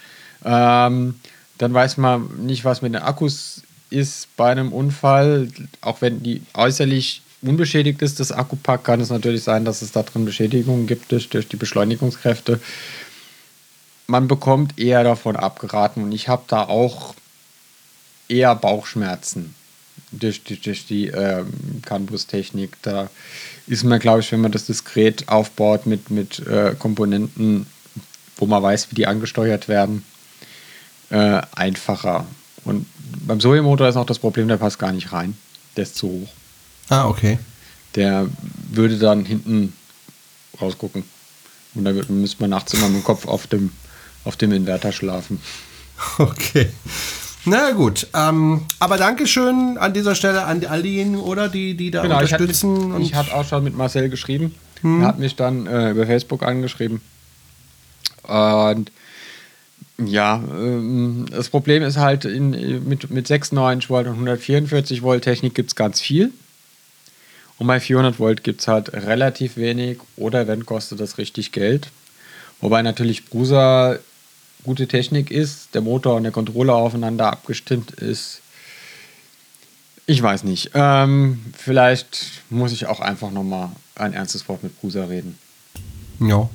Ähm, 0.43 1.19
dann 1.59 1.73
weiß 1.73 1.97
man 1.97 2.45
nicht, 2.45 2.65
was 2.65 2.81
mit 2.81 2.93
den 2.93 3.01
Akkus 3.01 3.61
ist 3.89 4.35
bei 4.37 4.51
einem 4.51 4.71
Unfall, 4.71 5.49
auch 5.81 6.01
wenn 6.01 6.21
die 6.23 6.41
äußerlich 6.53 7.21
unbeschädigt 7.41 8.01
ist, 8.01 8.19
das 8.19 8.31
Akkupack, 8.31 8.83
kann 8.83 8.99
es 9.01 9.09
natürlich 9.09 9.43
sein, 9.43 9.65
dass 9.65 9.81
es 9.81 9.91
da 9.91 10.03
drin 10.03 10.25
Beschädigungen 10.25 10.87
gibt 10.87 11.11
durch, 11.11 11.29
durch 11.29 11.47
die 11.47 11.55
Beschleunigungskräfte. 11.55 12.59
Man 14.07 14.27
bekommt 14.27 14.77
eher 14.79 15.03
davon 15.03 15.35
abgeraten 15.35 16.03
und 16.03 16.11
ich 16.11 16.27
habe 16.27 16.43
da 16.47 16.63
auch 16.63 17.13
eher 18.27 18.55
Bauchschmerzen 18.55 19.55
durch 20.11 20.43
die, 20.43 20.59
durch 20.59 20.85
die 20.85 21.07
ähm, 21.07 21.51
CAN-Bus-Technik. 21.85 22.71
Da 22.81 23.09
ist 23.67 23.83
man, 23.83 23.99
glaube 23.99 24.21
ich, 24.21 24.31
wenn 24.31 24.41
man 24.41 24.51
das 24.51 24.65
diskret 24.65 25.29
aufbaut 25.29 25.85
mit, 25.85 26.09
mit 26.09 26.39
äh, 26.47 26.75
Komponenten, 26.77 27.67
wo 28.37 28.45
man 28.45 28.63
weiß, 28.63 28.91
wie 28.91 28.95
die 28.95 29.07
angesteuert 29.07 29.67
werden, 29.67 30.03
äh, 31.09 31.41
einfacher. 31.55 32.25
Und 32.69 32.85
beim 33.25 33.39
Zoe-Motor 33.39 33.89
ist 33.89 33.95
auch 33.95 34.05
das 34.05 34.19
Problem, 34.19 34.47
der 34.47 34.57
passt 34.57 34.77
gar 34.77 34.91
nicht 34.91 35.11
rein. 35.11 35.35
Der 35.75 35.83
ist 35.83 35.95
zu 35.95 36.07
hoch. 36.07 36.29
Ah, 36.89 37.07
okay. 37.07 37.39
Der 37.95 38.27
würde 38.71 38.97
dann 38.97 39.25
hinten 39.25 39.73
rausgucken. 40.61 41.03
Und 41.73 41.85
da 41.85 41.91
müsste 41.91 42.41
man 42.41 42.51
nachts 42.51 42.73
immer 42.73 42.87
mit 42.87 43.01
dem 43.01 43.03
Kopf 43.03 43.27
auf 43.27 43.47
dem, 43.47 43.71
auf 44.23 44.35
dem 44.37 44.51
Inverter 44.51 44.91
schlafen. 44.91 45.41
Okay. 46.17 46.69
Na 47.43 47.71
gut, 47.71 48.07
ähm, 48.13 48.65
aber 48.79 48.95
Dankeschön 48.95 49.77
an 49.77 49.93
dieser 49.93 50.15
Stelle 50.15 50.45
an 50.45 50.65
all 50.65 50.81
diejenigen, 50.81 51.19
oder 51.19 51.49
die, 51.49 51.75
die 51.75 51.91
da 51.91 52.03
genau, 52.03 52.19
unterstützen. 52.19 53.01
Ich 53.01 53.15
hatte 53.15 53.33
auch 53.33 53.45
schon 53.45 53.65
mit 53.65 53.75
Marcel 53.75 54.07
geschrieben. 54.07 54.55
Hm. 54.79 55.01
Er 55.01 55.07
hat 55.09 55.19
mich 55.19 55.35
dann 55.35 55.67
äh, 55.67 55.91
über 55.91 56.05
Facebook 56.05 56.43
angeschrieben. 56.43 57.01
Und 58.23 58.93
ja, 60.05 60.41
ähm, 60.51 61.25
das 61.29 61.49
Problem 61.49 61.83
ist 61.83 61.97
halt, 61.97 62.25
in, 62.25 62.87
mit, 62.87 63.09
mit 63.09 63.27
96 63.27 63.89
Volt 63.89 64.07
und 64.07 64.13
144 64.13 65.01
Volt 65.01 65.23
Technik 65.23 65.55
gibt 65.55 65.69
es 65.69 65.75
ganz 65.75 65.99
viel. 66.01 66.31
Und 67.57 67.67
bei 67.67 67.79
400 67.79 68.19
Volt 68.19 68.43
gibt 68.43 68.61
es 68.61 68.67
halt 68.67 68.93
relativ 68.93 69.57
wenig 69.57 69.99
oder 70.15 70.47
wenn 70.47 70.65
kostet 70.65 70.99
das 70.99 71.17
richtig 71.17 71.51
Geld. 71.51 71.89
Wobei 72.61 72.81
natürlich 72.81 73.25
Brusa 73.25 73.99
gute 74.63 74.87
Technik 74.87 75.31
ist, 75.31 75.73
der 75.75 75.81
Motor 75.81 76.15
und 76.15 76.23
der 76.23 76.31
Controller 76.31 76.75
aufeinander 76.75 77.31
abgestimmt 77.31 77.91
ist. 77.91 78.41
Ich 80.05 80.21
weiß 80.23 80.43
nicht. 80.43 80.71
Ähm, 80.73 81.53
vielleicht 81.57 82.43
muss 82.49 82.71
ich 82.71 82.87
auch 82.87 82.99
einfach 83.01 83.31
nochmal 83.31 83.69
ein 83.95 84.13
ernstes 84.13 84.47
Wort 84.47 84.63
mit 84.63 84.79
Brusa 84.79 85.05
reden. 85.05 85.37
Ja. 86.19 86.49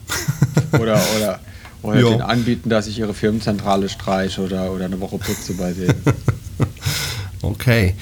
oder, 0.72 1.00
oder 1.16 1.40
oder 1.84 2.00
jo. 2.00 2.10
denen 2.10 2.22
anbieten, 2.22 2.70
dass 2.70 2.86
ich 2.86 2.98
ihre 2.98 3.14
Firmenzentrale 3.14 3.88
streiche 3.88 4.40
oder, 4.40 4.72
oder 4.72 4.86
eine 4.86 5.00
Woche 5.00 5.18
putze 5.18 5.54
bei 5.54 5.72
denen. 5.72 5.94
okay. 7.42 7.94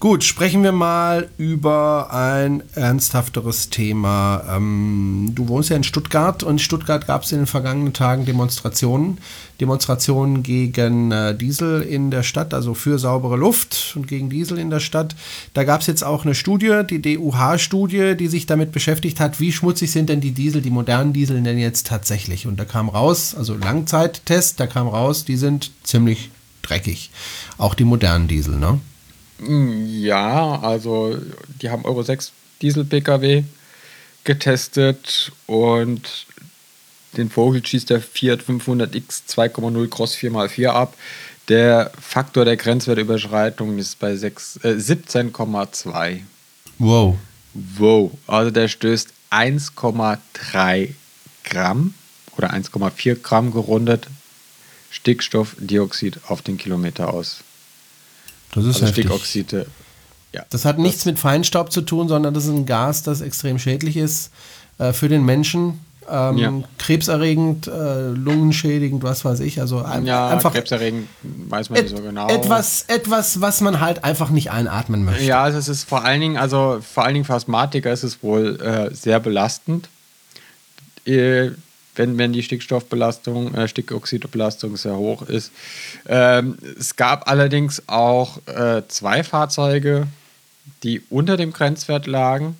Gut, 0.00 0.24
sprechen 0.24 0.62
wir 0.62 0.72
mal 0.72 1.28
über 1.36 2.10
ein 2.10 2.62
ernsthafteres 2.74 3.68
Thema. 3.68 4.42
Ähm, 4.48 5.32
du 5.34 5.48
wohnst 5.48 5.68
ja 5.68 5.76
in 5.76 5.84
Stuttgart 5.84 6.42
und 6.42 6.52
in 6.52 6.58
Stuttgart 6.58 7.06
gab 7.06 7.24
es 7.24 7.32
in 7.32 7.40
den 7.40 7.46
vergangenen 7.46 7.92
Tagen 7.92 8.24
Demonstrationen. 8.24 9.18
Demonstrationen 9.60 10.42
gegen 10.42 11.12
äh, 11.12 11.36
Diesel 11.36 11.82
in 11.82 12.10
der 12.10 12.22
Stadt, 12.22 12.54
also 12.54 12.72
für 12.72 12.98
saubere 12.98 13.36
Luft 13.36 13.92
und 13.94 14.08
gegen 14.08 14.30
Diesel 14.30 14.56
in 14.56 14.70
der 14.70 14.80
Stadt. 14.80 15.14
Da 15.52 15.64
gab 15.64 15.82
es 15.82 15.86
jetzt 15.86 16.02
auch 16.02 16.24
eine 16.24 16.34
Studie, 16.34 16.80
die 16.88 17.02
DUH-Studie, 17.02 18.16
die 18.16 18.28
sich 18.28 18.46
damit 18.46 18.72
beschäftigt 18.72 19.20
hat, 19.20 19.38
wie 19.38 19.52
schmutzig 19.52 19.92
sind 19.92 20.08
denn 20.08 20.22
die 20.22 20.32
Diesel, 20.32 20.62
die 20.62 20.70
modernen 20.70 21.12
Diesel 21.12 21.42
denn 21.42 21.58
jetzt 21.58 21.88
tatsächlich. 21.88 22.46
Und 22.46 22.58
da 22.58 22.64
kam 22.64 22.88
raus, 22.88 23.34
also 23.36 23.54
Langzeittest, 23.54 24.60
da 24.60 24.66
kam 24.66 24.88
raus, 24.88 25.26
die 25.26 25.36
sind 25.36 25.72
ziemlich 25.82 26.30
dreckig. 26.62 27.10
Auch 27.58 27.74
die 27.74 27.84
modernen 27.84 28.28
Diesel, 28.28 28.56
ne? 28.56 28.80
Ja, 29.46 30.60
also 30.60 31.16
die 31.62 31.70
haben 31.70 31.84
Euro 31.84 32.02
6 32.02 32.32
Diesel-Pkw 32.60 33.44
getestet 34.24 35.32
und 35.46 36.26
den 37.16 37.30
Vogel 37.30 37.64
schießt 37.64 37.90
der 37.90 38.00
Fiat 38.00 38.42
500X 38.42 39.22
2,0 39.28 39.88
Cross 39.88 40.16
4x4 40.16 40.68
ab. 40.68 40.94
Der 41.48 41.90
Faktor 42.00 42.44
der 42.44 42.56
Grenzwertüberschreitung 42.56 43.78
ist 43.78 43.98
bei 43.98 44.12
äh, 44.12 44.14
17,2. 44.14 46.20
Wow. 46.78 47.16
Wow. 47.54 48.12
Also 48.26 48.50
der 48.50 48.68
stößt 48.68 49.08
1,3 49.30 50.90
Gramm 51.44 51.94
oder 52.36 52.52
1,4 52.52 53.16
Gramm 53.16 53.52
gerundet 53.52 54.06
Stickstoffdioxid 54.90 56.20
auf 56.28 56.42
den 56.42 56.58
Kilometer 56.58 57.12
aus. 57.12 57.42
Das 58.52 58.64
ist 58.64 58.82
also 58.82 58.92
Stickoxide. 58.92 59.66
Ja, 60.32 60.44
das 60.50 60.64
hat 60.64 60.78
nichts 60.78 61.04
mit 61.04 61.18
Feinstaub 61.18 61.72
zu 61.72 61.80
tun, 61.80 62.08
sondern 62.08 62.34
das 62.34 62.44
ist 62.44 62.50
ein 62.50 62.66
Gas, 62.66 63.02
das 63.02 63.20
extrem 63.20 63.58
schädlich 63.58 63.96
ist 63.96 64.30
äh, 64.78 64.92
für 64.92 65.08
den 65.08 65.24
Menschen. 65.24 65.80
Ähm, 66.08 66.38
ja. 66.38 66.52
Krebserregend, 66.78 67.68
äh, 67.68 68.08
lungenschädigend, 68.08 69.02
was 69.02 69.24
weiß 69.24 69.40
ich. 69.40 69.60
Also 69.60 69.82
ein, 69.82 70.06
ja, 70.06 70.28
einfach 70.28 70.52
krebserregend 70.52 71.08
weiß 71.22 71.70
man 71.70 71.82
nicht 71.82 71.94
so 71.94 72.02
genau. 72.02 72.28
Etwas, 72.28 72.84
etwas, 72.88 73.40
was 73.40 73.60
man 73.60 73.80
halt 73.80 74.02
einfach 74.02 74.30
nicht 74.30 74.50
einatmen 74.50 75.04
möchte. 75.04 75.24
Ja, 75.24 75.42
also 75.42 75.58
es 75.58 75.68
ist 75.68 75.88
vor 75.88 76.04
allen 76.04 76.20
Dingen, 76.20 76.36
also 76.36 76.80
vor 76.82 77.04
allen 77.04 77.14
Dingen 77.14 77.24
für 77.24 77.34
Asthmatiker 77.34 77.92
ist 77.92 78.02
es 78.02 78.22
wohl 78.22 78.60
äh, 78.60 78.94
sehr 78.94 79.20
belastend. 79.20 79.88
Wenn, 81.96 82.18
wenn 82.18 82.32
die 82.32 82.42
Stickstoffbelastung, 82.42 83.54
äh, 83.54 83.66
Stickoxidbelastung 83.68 84.76
sehr 84.76 84.96
hoch 84.96 85.22
ist. 85.22 85.50
Ähm, 86.08 86.56
es 86.78 86.96
gab 86.96 87.28
allerdings 87.28 87.82
auch 87.88 88.38
äh, 88.46 88.82
zwei 88.88 89.24
Fahrzeuge, 89.24 90.06
die 90.82 91.02
unter 91.10 91.36
dem 91.36 91.52
Grenzwert 91.52 92.06
lagen. 92.06 92.56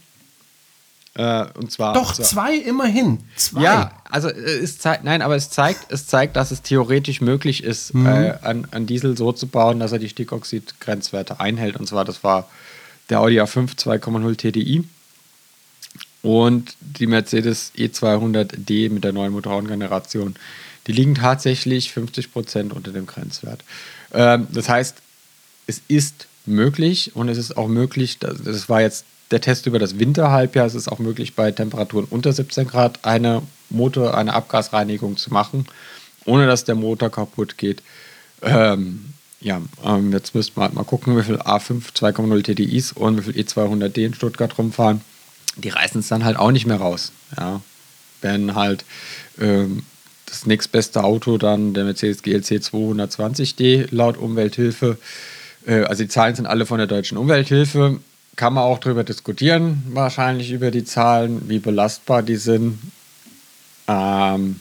Äh, 1.15 1.47
und 1.55 1.71
zwar. 1.73 1.95
Doch, 1.95 2.15
so, 2.15 2.23
zwei 2.23 2.55
immerhin. 2.57 3.19
Zwei. 3.37 3.63
Ja, 3.63 3.93
also 4.11 4.29
äh, 4.29 4.33
es 4.35 4.79
zeigt, 4.79 5.05
nein, 5.05 5.23
aber 5.23 5.37
es 5.37 5.51
zeigt, 5.51 5.91
es 5.93 6.07
zeigt, 6.07 6.37
dass 6.37 6.51
es 6.51 6.63
theoretisch 6.63 7.21
möglich 7.21 7.63
ist, 7.65 7.95
Mhm. 7.95 8.07
äh, 8.07 8.35
an, 8.43 8.67
an 8.73 8.87
Diesel 8.87 9.17
so 9.17 9.33
zu 9.33 9.47
bauen, 9.47 9.81
dass 9.81 9.93
er 9.93 9.99
die 9.99 10.09
Stickoxid-Grenzwerte 10.09 11.41
einhält. 11.41 11.77
Und 11.77 11.87
zwar, 11.89 12.05
das 12.05 12.23
war 12.25 12.49
der 13.09 13.21
Audi 13.21 13.41
A5 13.41 13.77
2,0 13.77 14.37
TDI 14.37 14.85
und 16.23 16.75
die 16.81 17.07
Mercedes 17.07 17.73
E 17.77 17.87
E200D 17.87 18.91
mit 18.91 19.05
der 19.05 19.13
neuen 19.13 19.33
Motorengeneration. 19.33 20.35
Die 20.87 20.93
liegen 20.93 21.15
tatsächlich 21.15 21.91
50% 21.91 22.73
unter 22.73 22.93
dem 22.93 23.07
Grenzwert. 23.07 23.63
Ähm, 24.13 24.49
das 24.53 24.69
heißt, 24.69 24.97
es 25.67 25.83
ist 25.89 26.27
möglich 26.47 27.15
und 27.15 27.29
es 27.29 27.39
ist 27.39 27.57
auch 27.57 27.69
möglich, 27.69 28.19
das, 28.19 28.69
war 28.69 28.81
jetzt 28.81 29.05
der 29.31 29.41
Test 29.41 29.67
über 29.67 29.79
das 29.79 29.99
Winterhalbjahr, 29.99 30.67
es 30.67 30.75
ist 30.75 30.89
auch 30.89 30.99
möglich, 30.99 31.35
bei 31.35 31.53
Temperaturen 31.53 32.07
unter 32.11 32.33
17 32.33 32.67
Grad 32.67 33.05
eine 33.05 33.43
Motor, 33.69 34.17
eine 34.17 34.35
Abgasreinigung 34.35 35.17
zu 35.17 35.33
machen, 35.33 35.67
ohne 36.25 36.47
dass 36.47 36.65
der 36.65 36.75
Motor 36.75 37.11
kaputt 37.11 37.57
geht. 37.57 37.83
Ähm, 38.43 39.13
ja, 39.41 39.61
ähm, 39.85 40.13
jetzt 40.13 40.35
müssten 40.35 40.57
wir 40.57 40.65
halt 40.65 40.75
mal 40.75 40.85
gucken, 40.85 41.17
wie 41.17 41.23
viel 41.23 41.37
A5 41.37 41.93
2,0 41.95 42.43
TDIs 42.43 42.93
und 42.93 43.19
wie 43.19 43.33
viel 43.33 43.43
E200D 43.43 44.07
in 44.07 44.15
Stuttgart 44.15 44.59
rumfahren. 44.59 45.03
Die 45.57 45.69
reißen 45.69 46.01
es 46.01 46.09
dann 46.09 46.25
halt 46.25 46.37
auch 46.37 46.51
nicht 46.51 46.67
mehr 46.67 46.79
raus. 46.79 47.13
Ja. 47.37 47.61
Wenn 48.21 48.55
halt 48.55 48.85
ähm, 49.41 49.83
das 50.27 50.47
nächstbeste 50.47 51.03
Auto 51.03 51.39
dann 51.39 51.75
der 51.75 51.85
Mercedes 51.85 52.23
GLC 52.23 52.61
220D 52.63 53.89
laut 53.91 54.17
Umwelthilfe, 54.17 54.99
äh, 55.67 55.83
also 55.83 56.03
die 56.03 56.09
Zahlen 56.09 56.35
sind 56.35 56.47
alle 56.47 56.67
von 56.67 56.79
der 56.79 56.87
deutschen 56.87 57.19
Umwelthilfe, 57.19 58.01
kann 58.37 58.55
man 58.55 58.65
auch 58.65 58.79
darüber 58.79 59.05
diskutieren, 59.05 59.83
wahrscheinlich 59.89 60.53
über 60.53 60.71
die 60.71 60.85
Zahlen, 60.85 61.49
wie 61.49 61.59
belastbar 61.59 62.23
die 62.23 62.37
sind. 62.37 62.79
Ähm, 63.89 64.61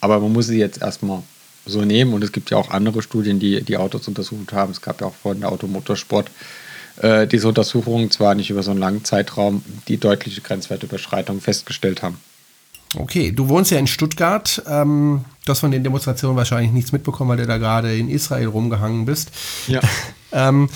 aber 0.00 0.20
man 0.20 0.32
muss 0.32 0.46
sie 0.46 0.58
jetzt 0.58 0.80
erstmal 0.80 1.22
so 1.66 1.80
nehmen 1.80 2.12
und 2.12 2.22
es 2.22 2.32
gibt 2.32 2.50
ja 2.50 2.58
auch 2.58 2.70
andere 2.70 3.02
Studien, 3.02 3.40
die 3.40 3.62
die 3.62 3.76
Autos 3.76 4.06
untersucht 4.06 4.52
haben. 4.52 4.70
Es 4.70 4.82
gab 4.82 5.00
ja 5.00 5.06
auch 5.06 5.14
vorhin 5.14 5.40
der 5.40 5.50
Automotorsport 5.50 6.28
äh, 6.28 6.63
diese 7.02 7.48
Untersuchungen, 7.48 8.10
zwar 8.10 8.36
nicht 8.36 8.50
über 8.50 8.62
so 8.62 8.70
einen 8.70 8.78
langen 8.78 9.04
Zeitraum, 9.04 9.64
die 9.88 9.96
deutliche 9.96 10.40
Grenzwertüberschreitung 10.40 11.40
festgestellt 11.40 12.02
haben. 12.02 12.18
Okay, 12.96 13.32
du 13.32 13.48
wohnst 13.48 13.70
ja 13.70 13.78
in 13.78 13.86
Stuttgart. 13.86 14.62
Ähm, 14.68 15.24
du 15.44 15.50
hast 15.50 15.60
von 15.60 15.70
den 15.70 15.82
Demonstrationen 15.82 16.36
wahrscheinlich 16.36 16.72
nichts 16.72 16.92
mitbekommen, 16.92 17.30
weil 17.30 17.38
du 17.38 17.46
da 17.46 17.58
gerade 17.58 17.96
in 17.96 18.08
Israel 18.08 18.46
rumgehangen 18.46 19.04
bist. 19.04 19.30
Ja. 19.66 19.80
ähm, 20.32 20.68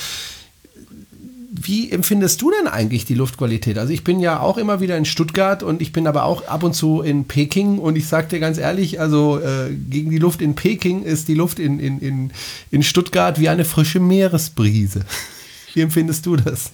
wie 1.50 1.90
empfindest 1.90 2.40
du 2.40 2.50
denn 2.50 2.68
eigentlich 2.68 3.04
die 3.04 3.14
Luftqualität? 3.14 3.78
Also 3.78 3.92
ich 3.92 4.04
bin 4.04 4.20
ja 4.20 4.40
auch 4.40 4.59
immer 4.59 4.81
wieder 4.81 4.96
in 4.96 5.04
Stuttgart 5.04 5.62
und 5.62 5.83
ich 5.83 5.92
bin 5.92 6.07
aber 6.07 6.24
auch 6.24 6.46
ab 6.46 6.62
und 6.62 6.74
zu 6.74 7.00
in 7.00 7.24
Peking 7.24 7.78
und 7.78 7.96
ich 7.96 8.07
sag 8.07 8.28
dir 8.28 8.38
ganz 8.38 8.59
ehrlich, 8.59 9.00
also 9.00 9.40
äh, 9.40 9.70
gegen 9.72 10.11
die 10.11 10.18
Luft 10.18 10.40
in 10.40 10.54
Peking 10.54 11.02
ist 11.02 11.26
die 11.26 11.35
Luft 11.35 11.59
in, 11.59 11.81
in, 11.81 12.00
in, 12.00 12.31
in 12.70 12.83
Stuttgart 12.83 13.40
wie 13.40 13.48
eine 13.48 13.64
frische 13.64 14.00
Meeresbrise. 14.00 15.04
Wie 15.74 15.81
empfindest 15.81 16.26
du 16.26 16.37
das? 16.37 16.70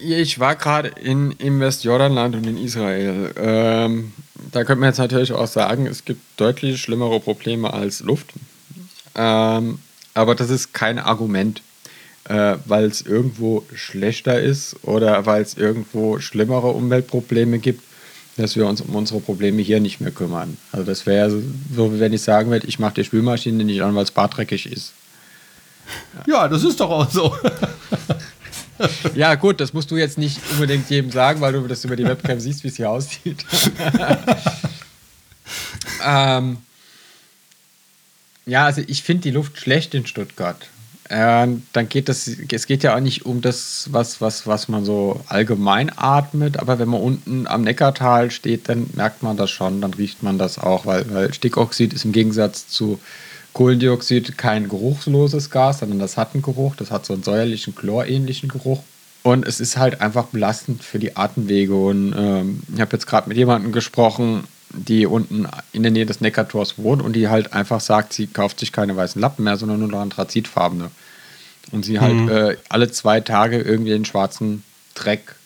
Ich 0.00 0.38
war 0.38 0.56
gerade 0.56 0.88
in, 0.88 1.32
im 1.32 1.60
Westjordanland 1.60 2.36
und 2.36 2.46
in 2.46 2.56
Israel. 2.56 3.32
Ähm, 3.36 4.12
da 4.52 4.64
könnte 4.64 4.80
man 4.80 4.88
jetzt 4.90 4.98
natürlich 4.98 5.32
auch 5.32 5.46
sagen, 5.46 5.86
es 5.86 6.04
gibt 6.04 6.22
deutlich 6.36 6.80
schlimmere 6.80 7.20
Probleme 7.20 7.72
als 7.72 8.00
Luft. 8.00 8.32
Ähm, 9.14 9.78
aber 10.14 10.34
das 10.34 10.50
ist 10.50 10.72
kein 10.72 10.98
Argument, 10.98 11.60
äh, 12.24 12.56
weil 12.64 12.84
es 12.84 13.02
irgendwo 13.02 13.64
schlechter 13.74 14.40
ist 14.40 14.76
oder 14.82 15.26
weil 15.26 15.42
es 15.42 15.54
irgendwo 15.54 16.18
schlimmere 16.18 16.68
Umweltprobleme 16.68 17.58
gibt, 17.58 17.82
dass 18.36 18.56
wir 18.56 18.66
uns 18.66 18.80
um 18.80 18.94
unsere 18.94 19.20
Probleme 19.20 19.62
hier 19.62 19.80
nicht 19.80 20.00
mehr 20.00 20.10
kümmern. 20.10 20.56
Also 20.72 20.86
das 20.86 21.06
wäre 21.06 21.30
so, 21.30 21.42
so, 21.74 21.94
wie 21.94 22.00
wenn 22.00 22.12
ich 22.12 22.22
sagen 22.22 22.50
würde, 22.50 22.66
ich 22.66 22.78
mache 22.78 22.94
die 22.94 23.04
Spülmaschine 23.04 23.64
nicht 23.64 23.82
an, 23.82 23.94
weil 23.94 24.04
es 24.04 24.10
badreckig 24.10 24.70
ist. 24.70 24.92
Ja, 26.26 26.48
das 26.48 26.64
ist 26.64 26.80
doch 26.80 26.90
auch 26.90 27.10
so. 27.10 27.34
Ja, 29.14 29.34
gut, 29.34 29.60
das 29.60 29.72
musst 29.72 29.90
du 29.90 29.96
jetzt 29.96 30.18
nicht 30.18 30.40
unbedingt 30.52 30.90
jedem 30.90 31.10
sagen, 31.10 31.40
weil 31.40 31.52
du 31.52 31.66
das 31.66 31.84
über 31.84 31.96
die 31.96 32.04
Webcam 32.04 32.40
siehst, 32.40 32.64
wie 32.64 32.68
es 32.68 32.76
hier 32.76 32.90
aussieht. 32.90 33.44
ähm, 36.04 36.58
ja, 38.46 38.66
also 38.66 38.82
ich 38.86 39.02
finde 39.02 39.22
die 39.22 39.30
Luft 39.30 39.58
schlecht 39.58 39.94
in 39.94 40.06
Stuttgart. 40.06 40.68
Ähm, 41.10 41.64
dann 41.74 41.88
geht 41.88 42.08
das, 42.08 42.26
es 42.26 42.66
geht 42.66 42.82
ja 42.82 42.96
auch 42.96 43.00
nicht 43.00 43.26
um 43.26 43.42
das, 43.42 43.88
was, 43.90 44.22
was, 44.22 44.46
was 44.46 44.68
man 44.68 44.86
so 44.86 45.20
allgemein 45.28 45.92
atmet, 45.94 46.58
aber 46.58 46.78
wenn 46.78 46.88
man 46.88 47.00
unten 47.00 47.46
am 47.46 47.62
Neckartal 47.62 48.30
steht, 48.30 48.70
dann 48.70 48.88
merkt 48.94 49.22
man 49.22 49.36
das 49.36 49.50
schon, 49.50 49.82
dann 49.82 49.92
riecht 49.92 50.22
man 50.22 50.38
das 50.38 50.58
auch, 50.58 50.86
weil, 50.86 51.12
weil 51.12 51.34
Stickoxid 51.34 51.92
ist 51.92 52.06
im 52.06 52.12
Gegensatz 52.12 52.68
zu 52.68 52.98
Kohlendioxid 53.54 54.36
kein 54.36 54.68
geruchsloses 54.68 55.48
Gas, 55.48 55.78
sondern 55.78 56.00
das 56.00 56.16
hat 56.16 56.34
einen 56.34 56.42
Geruch, 56.42 56.76
das 56.76 56.90
hat 56.90 57.06
so 57.06 57.14
einen 57.14 57.22
säuerlichen, 57.22 57.74
chlorähnlichen 57.74 58.48
Geruch. 58.48 58.82
Und 59.22 59.46
es 59.46 59.58
ist 59.58 59.78
halt 59.78 60.02
einfach 60.02 60.26
belastend 60.26 60.84
für 60.84 60.98
die 60.98 61.16
Atemwege. 61.16 61.74
Und 61.74 62.14
ähm, 62.16 62.62
ich 62.74 62.80
habe 62.80 62.92
jetzt 62.92 63.06
gerade 63.06 63.28
mit 63.28 63.38
jemandem 63.38 63.72
gesprochen, 63.72 64.44
die 64.68 65.06
unten 65.06 65.46
in 65.72 65.82
der 65.82 65.92
Nähe 65.92 66.04
des 66.04 66.20
Neckartors 66.20 66.78
wohnt 66.78 67.00
und 67.00 67.14
die 67.14 67.28
halt 67.28 67.52
einfach 67.52 67.80
sagt, 67.80 68.12
sie 68.12 68.26
kauft 68.26 68.58
sich 68.58 68.72
keine 68.72 68.96
weißen 68.96 69.20
Lappen 69.20 69.44
mehr, 69.44 69.56
sondern 69.56 69.78
nur 69.78 69.88
noch 69.88 70.00
anthrazitfarbene. 70.00 70.90
Und 71.70 71.84
sie 71.84 72.00
halt 72.00 72.28
äh, 72.28 72.56
alle 72.68 72.90
zwei 72.90 73.20
Tage 73.20 73.58
irgendwie 73.58 73.92
den 73.92 74.04
schwarzen 74.04 74.64
Dreck, 74.94 75.36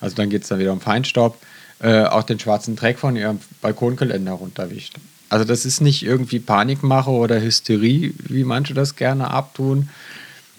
also 0.00 0.16
dann 0.16 0.30
geht 0.30 0.42
es 0.42 0.48
dann 0.48 0.58
wieder 0.58 0.72
um 0.72 0.80
Feinstaub, 0.80 1.38
äh, 1.80 2.04
auch 2.04 2.24
den 2.24 2.40
schwarzen 2.40 2.74
Dreck 2.74 2.98
von 2.98 3.14
ihrem 3.14 3.38
Balkongeländer 3.60 4.32
runterwischt. 4.32 4.96
Also 5.28 5.44
das 5.44 5.64
ist 5.64 5.80
nicht 5.80 6.02
irgendwie 6.02 6.38
Panikmache 6.38 7.10
oder 7.10 7.40
Hysterie, 7.40 8.14
wie 8.18 8.44
manche 8.44 8.74
das 8.74 8.96
gerne 8.96 9.30
abtun, 9.30 9.90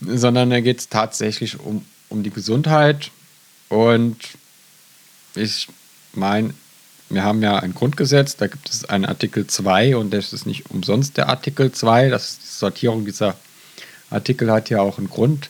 sondern 0.02 0.50
da 0.50 0.60
geht 0.62 0.80
es 0.80 0.90
tatsächlich 0.90 1.60
um, 1.60 1.84
um 2.10 2.24
die 2.24 2.30
Gesundheit. 2.30 3.12
Und 3.68 4.18
ich 5.36 5.68
meine, 6.14 6.54
wir 7.10 7.24
haben 7.24 7.42
ja 7.42 7.58
ein 7.58 7.74
Grundgesetz, 7.74 8.36
da 8.36 8.48
gibt 8.48 8.70
es 8.70 8.86
einen 8.86 9.06
Artikel 9.06 9.48
2 9.48 9.98
und 9.98 10.12
das 10.14 10.34
ist 10.34 10.46
nicht 10.46 10.70
umsonst 10.70 11.18
der 11.18 11.30
Artikel 11.30 11.72
2. 11.72 12.10
Das 12.10 12.30
ist 12.30 12.44
die 12.44 12.58
Sortierung 12.60 13.06
dieser 13.06 13.36
Artikel 14.10 14.52
hat 14.52 14.70
ja 14.70 14.82
auch 14.82 14.98
einen 14.98 15.10
Grund. 15.10 15.50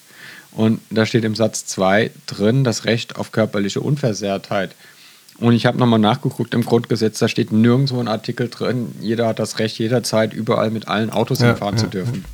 Und 0.51 0.81
da 0.89 1.05
steht 1.05 1.23
im 1.23 1.35
Satz 1.35 1.65
2 1.67 2.11
drin 2.25 2.63
das 2.63 2.85
Recht 2.85 3.17
auf 3.17 3.31
körperliche 3.31 3.81
Unversehrtheit. 3.81 4.75
Und 5.39 5.53
ich 5.53 5.65
habe 5.65 5.77
nochmal 5.77 5.99
nachgeguckt 5.99 6.53
im 6.53 6.63
Grundgesetz, 6.63 7.19
da 7.19 7.27
steht 7.27 7.51
nirgendwo 7.51 7.99
ein 7.99 8.07
Artikel 8.07 8.49
drin, 8.49 8.93
jeder 8.99 9.27
hat 9.27 9.39
das 9.39 9.59
Recht, 9.59 9.79
jederzeit 9.79 10.33
überall 10.33 10.69
mit 10.69 10.87
allen 10.87 11.09
Autos 11.09 11.39
Ja, 11.39 11.47
hinfahren 11.47 11.75
ja, 11.75 11.83
zu 11.83 11.87
dürfen. 11.87 12.25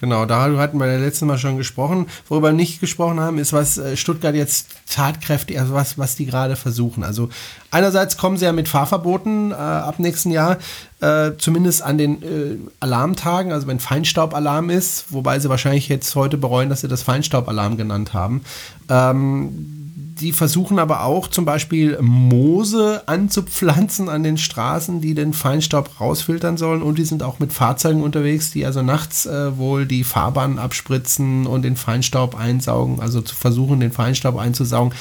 Genau, 0.00 0.24
da 0.24 0.40
hatten 0.40 0.78
wir 0.78 0.86
das 0.86 1.00
letzte 1.00 1.26
Mal 1.26 1.36
schon 1.36 1.58
gesprochen. 1.58 2.06
Worüber 2.26 2.48
wir 2.48 2.52
nicht 2.54 2.80
gesprochen 2.80 3.20
haben, 3.20 3.36
ist, 3.36 3.52
was 3.52 3.76
äh, 3.76 3.98
Stuttgart 3.98 4.34
jetzt 4.34 4.68
tatkräftig, 4.90 5.60
also 5.60 5.74
was, 5.74 5.98
was 5.98 6.16
die 6.16 6.24
gerade 6.24 6.56
versuchen. 6.56 7.04
Also 7.04 7.28
einerseits 7.70 8.16
kommen 8.16 8.38
sie 8.38 8.46
ja 8.46 8.52
mit 8.52 8.66
Fahrverboten 8.66 9.50
äh, 9.50 9.54
ab 9.54 9.98
nächsten 9.98 10.30
Jahr, 10.30 10.56
äh, 11.00 11.32
zumindest 11.36 11.82
an 11.82 11.98
den 11.98 12.22
äh, 12.22 12.56
Alarmtagen, 12.80 13.52
also 13.52 13.66
wenn 13.66 13.78
Feinstaubalarm 13.78 14.70
ist, 14.70 15.12
wobei 15.12 15.38
sie 15.38 15.50
wahrscheinlich 15.50 15.88
jetzt 15.88 16.14
heute 16.14 16.38
bereuen, 16.38 16.70
dass 16.70 16.80
sie 16.80 16.88
das 16.88 17.02
Feinstaubalarm 17.02 17.76
genannt 17.76 18.14
haben. 18.14 18.40
Ähm, 18.88 19.79
die 20.20 20.32
versuchen 20.32 20.78
aber 20.78 21.04
auch 21.04 21.28
zum 21.28 21.44
Beispiel 21.44 21.98
Moose 22.00 23.02
anzupflanzen 23.06 24.08
an 24.08 24.22
den 24.22 24.36
Straßen, 24.36 25.00
die 25.00 25.14
den 25.14 25.32
Feinstaub 25.32 26.00
rausfiltern 26.00 26.56
sollen. 26.56 26.82
Und 26.82 26.98
die 26.98 27.04
sind 27.04 27.22
auch 27.22 27.38
mit 27.38 27.52
Fahrzeugen 27.52 28.02
unterwegs, 28.02 28.50
die 28.50 28.66
also 28.66 28.82
nachts 28.82 29.26
äh, 29.26 29.56
wohl 29.56 29.86
die 29.86 30.04
Fahrbahn 30.04 30.58
abspritzen 30.58 31.46
und 31.46 31.62
den 31.62 31.76
Feinstaub 31.76 32.38
einsaugen, 32.38 33.00
also 33.00 33.20
zu 33.20 33.34
versuchen, 33.34 33.80
den 33.80 33.92
Feinstaub 33.92 34.36
einzusaugen. 34.36 34.94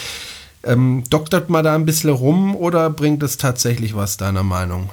Ähm, 0.63 1.03
doktert 1.09 1.49
man 1.49 1.63
da 1.63 1.75
ein 1.75 1.85
bisschen 1.85 2.09
rum 2.09 2.55
oder 2.55 2.89
bringt 2.89 3.23
es 3.23 3.37
tatsächlich 3.37 3.95
was, 3.95 4.17
deiner 4.17 4.43
Meinung? 4.43 4.89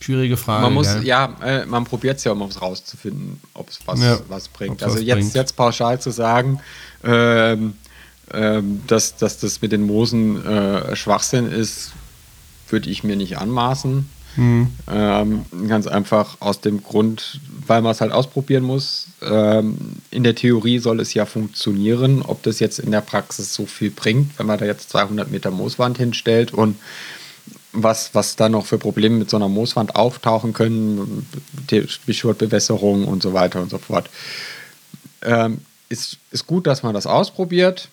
Schwierige 0.00 0.36
Frage. 0.36 0.62
Man 0.64 0.74
muss, 0.74 0.92
gell? 0.92 1.04
ja, 1.06 1.34
äh, 1.42 1.64
man 1.64 1.84
probiert 1.84 2.18
es 2.18 2.24
ja, 2.24 2.32
um 2.32 2.42
es 2.42 2.60
rauszufinden, 2.60 3.40
ob 3.54 3.70
es 3.70 3.78
was, 3.86 4.02
Ja, 4.02 4.18
was 4.28 4.48
bringt. 4.48 4.82
Also 4.82 4.96
was 4.96 5.02
jetzt, 5.02 5.16
bringt. 5.16 5.34
jetzt 5.34 5.56
pauschal 5.56 5.98
zu 5.98 6.10
sagen, 6.10 6.60
ähm, 7.02 7.74
ähm, 8.32 8.82
dass, 8.86 9.16
dass 9.16 9.38
das 9.38 9.62
mit 9.62 9.72
den 9.72 9.82
Moosen 9.82 10.44
äh, 10.44 10.96
Schwachsinn 10.96 11.50
ist, 11.50 11.92
würde 12.68 12.90
ich 12.90 13.04
mir 13.04 13.16
nicht 13.16 13.38
anmaßen. 13.38 14.08
Hm. 14.36 14.68
Ähm, 14.90 15.44
ganz 15.68 15.86
einfach 15.86 16.38
aus 16.40 16.60
dem 16.60 16.82
Grund, 16.82 17.40
weil 17.66 17.82
man 17.82 17.92
es 17.92 18.00
halt 18.00 18.10
ausprobieren 18.10 18.64
muss. 18.64 19.06
Ähm, 19.22 19.76
in 20.10 20.24
der 20.24 20.34
Theorie 20.34 20.78
soll 20.78 21.00
es 21.00 21.14
ja 21.14 21.24
funktionieren. 21.24 22.22
Ob 22.22 22.42
das 22.42 22.58
jetzt 22.58 22.80
in 22.80 22.90
der 22.90 23.00
Praxis 23.00 23.54
so 23.54 23.66
viel 23.66 23.90
bringt, 23.90 24.36
wenn 24.38 24.46
man 24.46 24.58
da 24.58 24.64
jetzt 24.64 24.90
200 24.90 25.30
Meter 25.30 25.50
Mooswand 25.50 25.98
hinstellt 25.98 26.52
und 26.52 26.76
was, 27.72 28.14
was 28.14 28.36
da 28.36 28.48
noch 28.48 28.66
für 28.66 28.78
Probleme 28.78 29.16
mit 29.16 29.30
so 29.30 29.36
einer 29.36 29.48
Mooswand 29.48 29.96
auftauchen 29.96 30.52
können, 30.52 31.26
Stichwort 31.86 32.42
und 32.42 33.22
so 33.22 33.32
weiter 33.32 33.60
und 33.60 33.70
so 33.70 33.78
fort. 33.78 34.08
Ähm, 35.22 35.58
ist, 35.88 36.18
ist 36.30 36.46
gut, 36.46 36.66
dass 36.66 36.82
man 36.82 36.94
das 36.94 37.06
ausprobiert. 37.06 37.88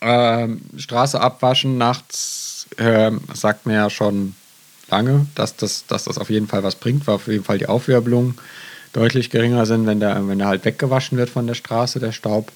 Ähm, 0.00 0.62
Straße 0.76 1.20
abwaschen 1.20 1.78
nachts 1.78 2.66
ähm, 2.78 3.20
sagt 3.34 3.66
mir 3.66 3.74
ja 3.74 3.90
schon 3.90 4.34
lange, 4.90 5.26
dass 5.34 5.56
das, 5.56 5.86
dass 5.86 6.04
das 6.04 6.18
auf 6.18 6.30
jeden 6.30 6.48
Fall 6.48 6.62
was 6.62 6.76
bringt, 6.76 7.06
weil 7.06 7.14
auf 7.16 7.26
jeden 7.26 7.44
Fall 7.44 7.58
die 7.58 7.68
Aufwirbelungen 7.68 8.36
deutlich 8.92 9.30
geringer 9.30 9.66
sind, 9.66 9.86
wenn 9.86 10.00
der, 10.00 10.26
wenn 10.26 10.38
der 10.38 10.48
halt 10.48 10.64
weggewaschen 10.64 11.16
wird 11.16 11.30
von 11.30 11.46
der 11.46 11.54
Straße, 11.54 12.00
der 12.00 12.12
Staub. 12.12 12.50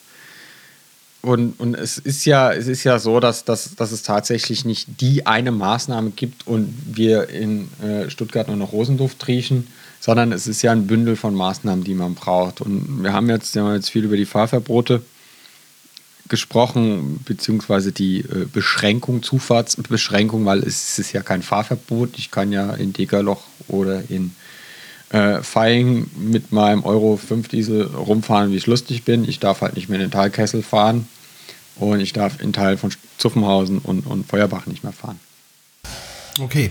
Und, 1.22 1.58
und 1.58 1.74
es 1.74 1.96
ist 1.96 2.26
ja, 2.26 2.52
es 2.52 2.66
ist 2.66 2.84
ja 2.84 2.98
so, 2.98 3.18
dass, 3.18 3.44
dass, 3.44 3.74
dass 3.76 3.92
es 3.92 4.02
tatsächlich 4.02 4.66
nicht 4.66 5.00
die 5.00 5.26
eine 5.26 5.52
Maßnahme 5.52 6.10
gibt 6.10 6.46
und 6.46 6.74
wir 6.92 7.30
in 7.30 7.70
äh, 7.82 8.10
Stuttgart 8.10 8.48
nur 8.48 8.56
noch 8.56 8.72
Rosenduft 8.72 9.26
riechen, 9.26 9.66
sondern 10.00 10.32
es 10.32 10.46
ist 10.46 10.60
ja 10.60 10.72
ein 10.72 10.86
Bündel 10.86 11.16
von 11.16 11.34
Maßnahmen, 11.34 11.82
die 11.82 11.94
man 11.94 12.14
braucht. 12.14 12.60
Und 12.60 13.02
wir 13.02 13.14
haben 13.14 13.30
jetzt, 13.30 13.54
wir 13.54 13.62
haben 13.62 13.74
jetzt 13.74 13.88
viel 13.88 14.04
über 14.04 14.18
die 14.18 14.26
Fahrverbote 14.26 15.00
gesprochen, 16.28 17.20
beziehungsweise 17.24 17.92
die 17.92 18.20
äh, 18.20 18.46
Beschränkung, 18.50 19.22
Zufahrtsbeschränkung, 19.22 20.44
weil 20.44 20.60
es 20.60 20.98
ist 20.98 21.12
ja 21.12 21.22
kein 21.22 21.42
Fahrverbot. 21.42 22.18
Ich 22.18 22.30
kann 22.30 22.52
ja 22.52 22.74
in 22.74 22.92
Degerloch 22.92 23.42
oder 23.68 24.02
in 24.08 24.34
äh, 25.10 25.42
Feing 25.42 26.10
mit 26.16 26.52
meinem 26.52 26.82
Euro 26.84 27.16
5 27.16 27.48
Diesel 27.48 27.82
rumfahren, 27.82 28.50
wie 28.52 28.56
ich 28.56 28.66
lustig 28.66 29.04
bin. 29.04 29.28
Ich 29.28 29.38
darf 29.38 29.60
halt 29.60 29.76
nicht 29.76 29.88
mehr 29.88 29.98
in 29.98 30.06
den 30.06 30.10
Talkessel 30.10 30.62
fahren 30.62 31.08
und 31.76 32.00
ich 32.00 32.12
darf 32.12 32.40
in 32.40 32.52
Teil 32.52 32.76
von 32.76 32.90
Zuffenhausen 33.18 33.78
und, 33.78 34.06
und 34.06 34.26
Feuerbach 34.26 34.66
nicht 34.66 34.82
mehr 34.82 34.92
fahren. 34.92 35.20
Okay. 36.40 36.70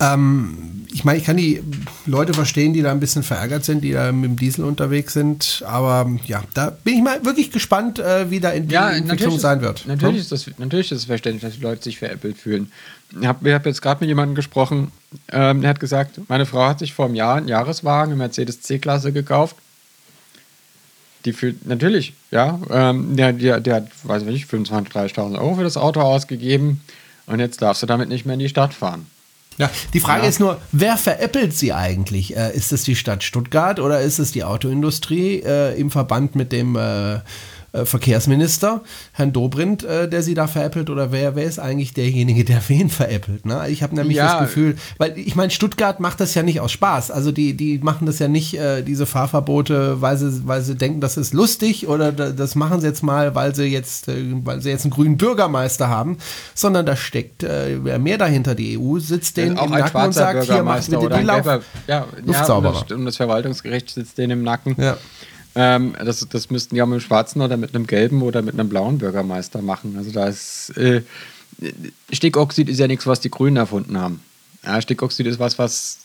Ähm, 0.00 0.86
ich 0.92 1.04
meine, 1.04 1.18
ich 1.18 1.24
kann 1.24 1.36
die 1.36 1.62
Leute 2.06 2.34
verstehen, 2.34 2.72
die 2.72 2.82
da 2.82 2.90
ein 2.90 3.00
bisschen 3.00 3.22
verärgert 3.22 3.64
sind, 3.64 3.82
die 3.82 3.92
da 3.92 4.10
mit 4.12 4.30
dem 4.30 4.36
Diesel 4.36 4.64
unterwegs 4.64 5.12
sind. 5.12 5.62
Aber 5.66 6.10
ja, 6.26 6.42
da 6.54 6.70
bin 6.70 6.94
ich 6.94 7.02
mal 7.02 7.24
wirklich 7.24 7.52
gespannt, 7.52 7.98
äh, 7.98 8.30
wie 8.30 8.40
da 8.40 8.50
in 8.50 8.68
die 8.68 8.74
ja, 8.74 8.90
Entwicklung 8.90 9.38
sein 9.38 9.60
wird. 9.60 9.86
Natürlich, 9.86 10.16
ja? 10.16 10.22
ist 10.22 10.32
das, 10.32 10.58
natürlich 10.58 10.90
ist 10.90 10.98
es 10.98 11.04
verständlich, 11.04 11.42
dass 11.42 11.58
die 11.58 11.62
Leute 11.62 11.82
sich 11.82 11.98
veräppelt 11.98 12.38
fühlen. 12.38 12.72
Ich 13.20 13.26
habe 13.26 13.54
hab 13.54 13.66
jetzt 13.66 13.82
gerade 13.82 14.00
mit 14.00 14.08
jemandem 14.08 14.34
gesprochen, 14.34 14.90
ähm, 15.30 15.60
der 15.60 15.70
hat 15.70 15.80
gesagt, 15.80 16.20
meine 16.28 16.46
Frau 16.46 16.66
hat 16.66 16.78
sich 16.78 16.92
vor 16.92 17.06
einem 17.06 17.14
Jahr 17.14 17.36
einen 17.36 17.48
Jahreswagen, 17.48 18.12
eine 18.12 18.18
Mercedes 18.18 18.62
C-Klasse 18.62 19.12
gekauft. 19.12 19.56
Die 21.24 21.32
fühlt, 21.32 21.66
natürlich, 21.66 22.14
ja, 22.30 22.58
ähm, 22.70 23.16
der, 23.16 23.34
der, 23.34 23.60
der 23.60 23.74
hat, 23.76 23.88
weiß 24.04 24.22
ich 24.22 24.28
nicht, 24.28 24.50
25.000, 24.50 24.90
30.000 24.90 25.38
Euro 25.38 25.56
für 25.56 25.64
das 25.64 25.76
Auto 25.76 26.00
ausgegeben 26.00 26.80
und 27.26 27.40
jetzt 27.40 27.60
darfst 27.60 27.82
du 27.82 27.86
damit 27.86 28.08
nicht 28.08 28.24
mehr 28.24 28.34
in 28.34 28.40
die 28.40 28.48
Stadt 28.48 28.72
fahren. 28.72 29.06
Ja, 29.60 29.70
die 29.92 30.00
Frage 30.00 30.22
ja. 30.22 30.28
ist 30.28 30.40
nur, 30.40 30.58
wer 30.72 30.96
veräppelt 30.96 31.54
sie 31.54 31.74
eigentlich? 31.74 32.34
Äh, 32.34 32.56
ist 32.56 32.72
es 32.72 32.82
die 32.82 32.96
Stadt 32.96 33.22
Stuttgart 33.22 33.78
oder 33.78 34.00
ist 34.00 34.18
es 34.18 34.32
die 34.32 34.42
Autoindustrie 34.42 35.42
äh, 35.44 35.78
im 35.78 35.90
Verband 35.90 36.34
mit 36.34 36.50
dem 36.50 36.76
äh, 36.76 37.18
äh, 37.72 37.84
Verkehrsminister, 37.84 38.82
Herrn 39.12 39.32
Dobrindt, 39.32 39.84
äh, 39.84 40.08
der 40.08 40.22
sie 40.22 40.34
da 40.34 40.46
veräppelt 40.46 40.90
oder 40.90 41.12
wer, 41.12 41.36
wer 41.36 41.44
ist 41.44 41.58
eigentlich 41.58 41.94
derjenige, 41.94 42.44
der 42.44 42.60
wen 42.68 42.90
veräppelt? 42.90 43.46
Ne? 43.46 43.68
Ich 43.68 43.82
habe 43.82 43.94
nämlich 43.94 44.16
ja. 44.16 44.32
das 44.32 44.48
Gefühl, 44.48 44.76
weil 44.98 45.16
ich 45.18 45.36
meine, 45.36 45.50
Stuttgart 45.50 46.00
macht 46.00 46.20
das 46.20 46.34
ja 46.34 46.42
nicht 46.42 46.60
aus 46.60 46.72
Spaß. 46.72 47.10
Also 47.10 47.32
die, 47.32 47.56
die 47.56 47.78
machen 47.78 48.06
das 48.06 48.18
ja 48.18 48.28
nicht, 48.28 48.54
äh, 48.54 48.82
diese 48.82 49.06
Fahrverbote, 49.06 50.00
weil 50.00 50.16
sie, 50.16 50.46
weil 50.46 50.62
sie 50.62 50.74
denken, 50.74 51.00
das 51.00 51.16
ist 51.16 51.34
lustig 51.34 51.88
oder 51.88 52.12
das 52.12 52.54
machen 52.54 52.80
sie 52.80 52.86
jetzt 52.86 53.02
mal, 53.02 53.34
weil 53.34 53.54
sie 53.54 53.64
jetzt, 53.64 54.08
äh, 54.08 54.14
weil 54.44 54.60
sie 54.60 54.70
jetzt 54.70 54.84
einen 54.84 54.92
grünen 54.92 55.16
Bürgermeister 55.16 55.88
haben, 55.88 56.18
sondern 56.54 56.86
da 56.86 56.96
steckt 56.96 57.42
äh, 57.42 57.78
mehr 57.98 58.18
dahinter. 58.18 58.54
Die 58.54 58.78
EU 58.78 58.98
sitzt 58.98 59.36
denen 59.36 59.56
im 59.56 59.70
Nacken 59.70 60.02
und 60.02 60.12
sagt, 60.12 60.44
hier 60.44 60.62
macht 60.62 60.90
bitte 60.90 61.08
die 61.08 61.24
Lauf 61.24 61.46
ja. 61.46 61.60
Ja, 61.86 62.06
und, 62.16 62.28
das, 62.28 62.90
und 62.92 63.04
das 63.04 63.16
Verwaltungsgericht 63.16 63.90
sitzt 63.90 64.18
denen 64.18 64.32
im 64.32 64.42
Nacken. 64.42 64.76
Ja. 64.78 64.96
Ähm, 65.54 65.94
das, 66.04 66.26
das 66.28 66.50
müssten 66.50 66.74
die 66.74 66.82
auch 66.82 66.86
mit 66.86 66.94
einem 66.94 67.00
schwarzen 67.00 67.42
oder 67.42 67.56
mit 67.56 67.74
einem 67.74 67.86
gelben 67.86 68.22
oder 68.22 68.42
mit 68.42 68.54
einem 68.54 68.68
blauen 68.68 68.98
Bürgermeister 68.98 69.62
machen. 69.62 69.96
Also 69.98 70.12
da 70.12 70.28
ist 70.28 70.76
äh, 70.76 71.02
Stickoxid 72.12 72.68
ist 72.68 72.78
ja 72.78 72.86
nichts, 72.86 73.06
was 73.06 73.20
die 73.20 73.30
Grünen 73.30 73.56
erfunden 73.56 73.98
haben. 73.98 74.20
Ja, 74.64 74.80
Stickoxid 74.80 75.26
ist 75.26 75.38
was, 75.38 75.58
was 75.58 75.98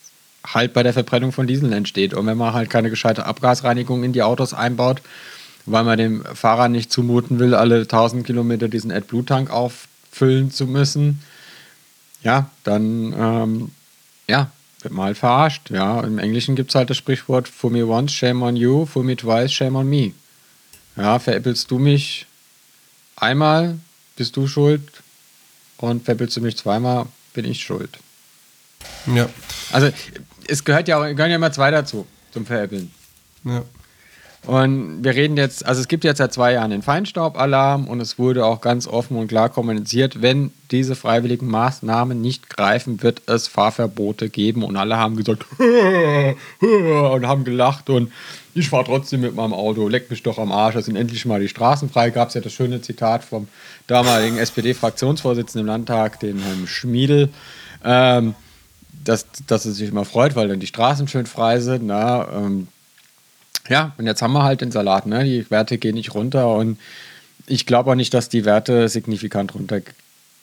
halt 0.46 0.74
bei 0.74 0.84
der 0.84 0.94
Verbrennung 0.94 1.32
von 1.32 1.48
Diesel 1.48 1.72
entsteht. 1.74 2.14
Und 2.14 2.26
wenn 2.26 2.38
man 2.38 2.54
halt 2.54 2.70
keine 2.70 2.90
gescheite 2.90 3.26
Abgasreinigung 3.26 4.04
in 4.04 4.14
die 4.14 4.24
Autos 4.24 4.54
einbaut, 4.54 5.02
weil 5.66 5.84
man 5.84 5.98
dem 5.98 6.24
Fahrer 6.24 6.70
nicht 6.70 6.92
zumuten 6.92 7.40
will, 7.40 7.56
alle 7.56 7.82
1000 7.82 8.26
Kilometer 8.26 8.68
diesen 8.68 8.92
AdBlue-Tank 8.92 9.50
auffüllen 9.50 10.52
zu 10.52 10.68
müssen, 10.68 11.22
ja, 12.22 12.50
dann 12.64 13.14
ähm, 13.18 13.72
ja, 14.28 14.52
mal 14.90 15.16
verarscht. 15.16 15.70
Ja, 15.70 16.02
im 16.02 16.20
Englischen 16.20 16.56
gibt 16.56 16.72
es 16.72 16.76
halt 16.76 16.90
das 16.90 16.98
Sprichwort: 16.98 17.48
For 17.48 17.70
me 17.70 17.86
once, 17.86 18.12
shame 18.12 18.44
on 18.44 18.56
you, 18.56 18.86
for 18.86 19.04
me 19.04 19.16
twice, 19.16 19.52
shame 19.52 19.76
on 19.76 19.90
me. 19.90 20.14
Ja, 20.96 21.20
veräppelst 21.20 21.70
du 21.72 21.80
mich 21.80 22.26
einmal, 23.16 23.78
bist 24.16 24.36
du 24.38 24.48
schuld. 24.48 24.82
Und 25.78 26.06
veräppelst 26.06 26.38
du 26.38 26.42
mich 26.42 26.58
zweimal, 26.58 27.08
bin 27.34 27.46
ich 27.46 27.62
schuld. 27.62 28.00
Ja. 29.14 29.30
Also, 29.72 29.92
es 30.48 30.64
gehört 30.64 30.88
ja 30.88 30.98
auch, 30.98 31.04
gehören 31.04 31.30
ja 31.30 31.36
immer 31.36 31.52
zwei 31.52 31.70
dazu, 31.70 32.08
zum 32.32 32.46
Veräppeln. 32.46 32.92
Ja. 33.44 33.64
Und 34.46 35.04
wir 35.04 35.16
reden 35.16 35.38
jetzt, 35.38 35.66
also 35.66 35.82
es 35.82 35.88
gibt 35.88 36.04
jetzt 36.04 36.20
seit 36.20 36.32
zwei 36.32 36.54
Jahren 36.54 36.70
den 36.70 36.84
Feinstaubalarm 36.84 37.88
und 37.88 38.00
es 38.00 38.20
wurde 38.20 38.46
auch 38.46 38.62
ganz 38.62 38.88
offen 38.88 39.18
und 39.18 39.28
klar 39.28 39.50
kommuniziert, 39.50 40.22
wenn 40.22 40.52
diese 40.70 40.96
freiwilligen 40.96 41.48
Maßnahmen 41.48 42.22
nicht 42.22 42.50
greifen, 42.50 43.02
wird 43.02 43.24
es 43.26 43.48
Fahrverbote 43.48 44.30
geben. 44.30 44.64
Und 44.64 44.78
alle 44.78 44.98
haben 44.98 45.16
gesagt 45.16 45.46
und 45.60 47.28
haben 47.28 47.44
gelacht 47.44 47.90
und 47.90 48.12
ich 48.54 48.70
fahre 48.70 48.86
trotzdem 48.86 49.22
mit 49.22 49.36
meinem 49.36 49.54
Auto, 49.54 49.88
leck 49.88 50.10
mich 50.10 50.22
doch 50.22 50.38
am 50.38 50.52
Arsch, 50.52 50.76
da 50.76 50.82
sind 50.82 50.96
endlich 50.96 51.26
mal 51.26 51.40
die 51.40 51.50
Straßen 51.50 51.90
frei. 51.90 52.12
Gab 52.12 52.30
es 52.30 52.36
ja 52.36 52.42
das 52.42 52.54
schöne 52.54 52.82
Zitat 52.82 53.24
vom 53.24 53.48
damaligen 53.88 54.38
SPD-Fraktionsvorsitzenden 54.38 55.62
im 55.62 55.68
Landtag, 55.68 56.20
den 56.20 56.40
Herrn 56.40 56.68
Schmiedel. 56.68 57.30
Ähm, 57.84 58.36
dass, 59.04 59.28
dass 59.48 59.66
er 59.66 59.72
sich 59.72 59.90
immer 59.90 60.06
freut, 60.06 60.36
weil 60.36 60.48
dann 60.48 60.60
die 60.60 60.68
Straßen 60.68 61.08
schön 61.08 61.26
frei 61.26 61.60
sind. 61.60 61.86
Na, 61.86 62.28
ähm, 62.32 62.68
ja, 63.70 63.94
und 63.98 64.06
jetzt 64.06 64.22
haben 64.22 64.34
wir 64.34 64.44
halt 64.44 64.62
den 64.62 64.72
Salat, 64.72 65.06
ne? 65.08 65.24
Die 65.24 65.50
Werte 65.50 65.78
gehen 65.78 65.96
nicht 65.96 66.14
runter 66.14 66.56
und 66.56 66.78
ich 67.48 67.66
glaube 67.66 67.92
auch 67.92 67.96
nicht, 67.96 68.14
dass 68.14 68.30
die 68.30 68.46
Werte 68.46 68.90
signifikant 68.90 69.54
runter, 69.56 69.82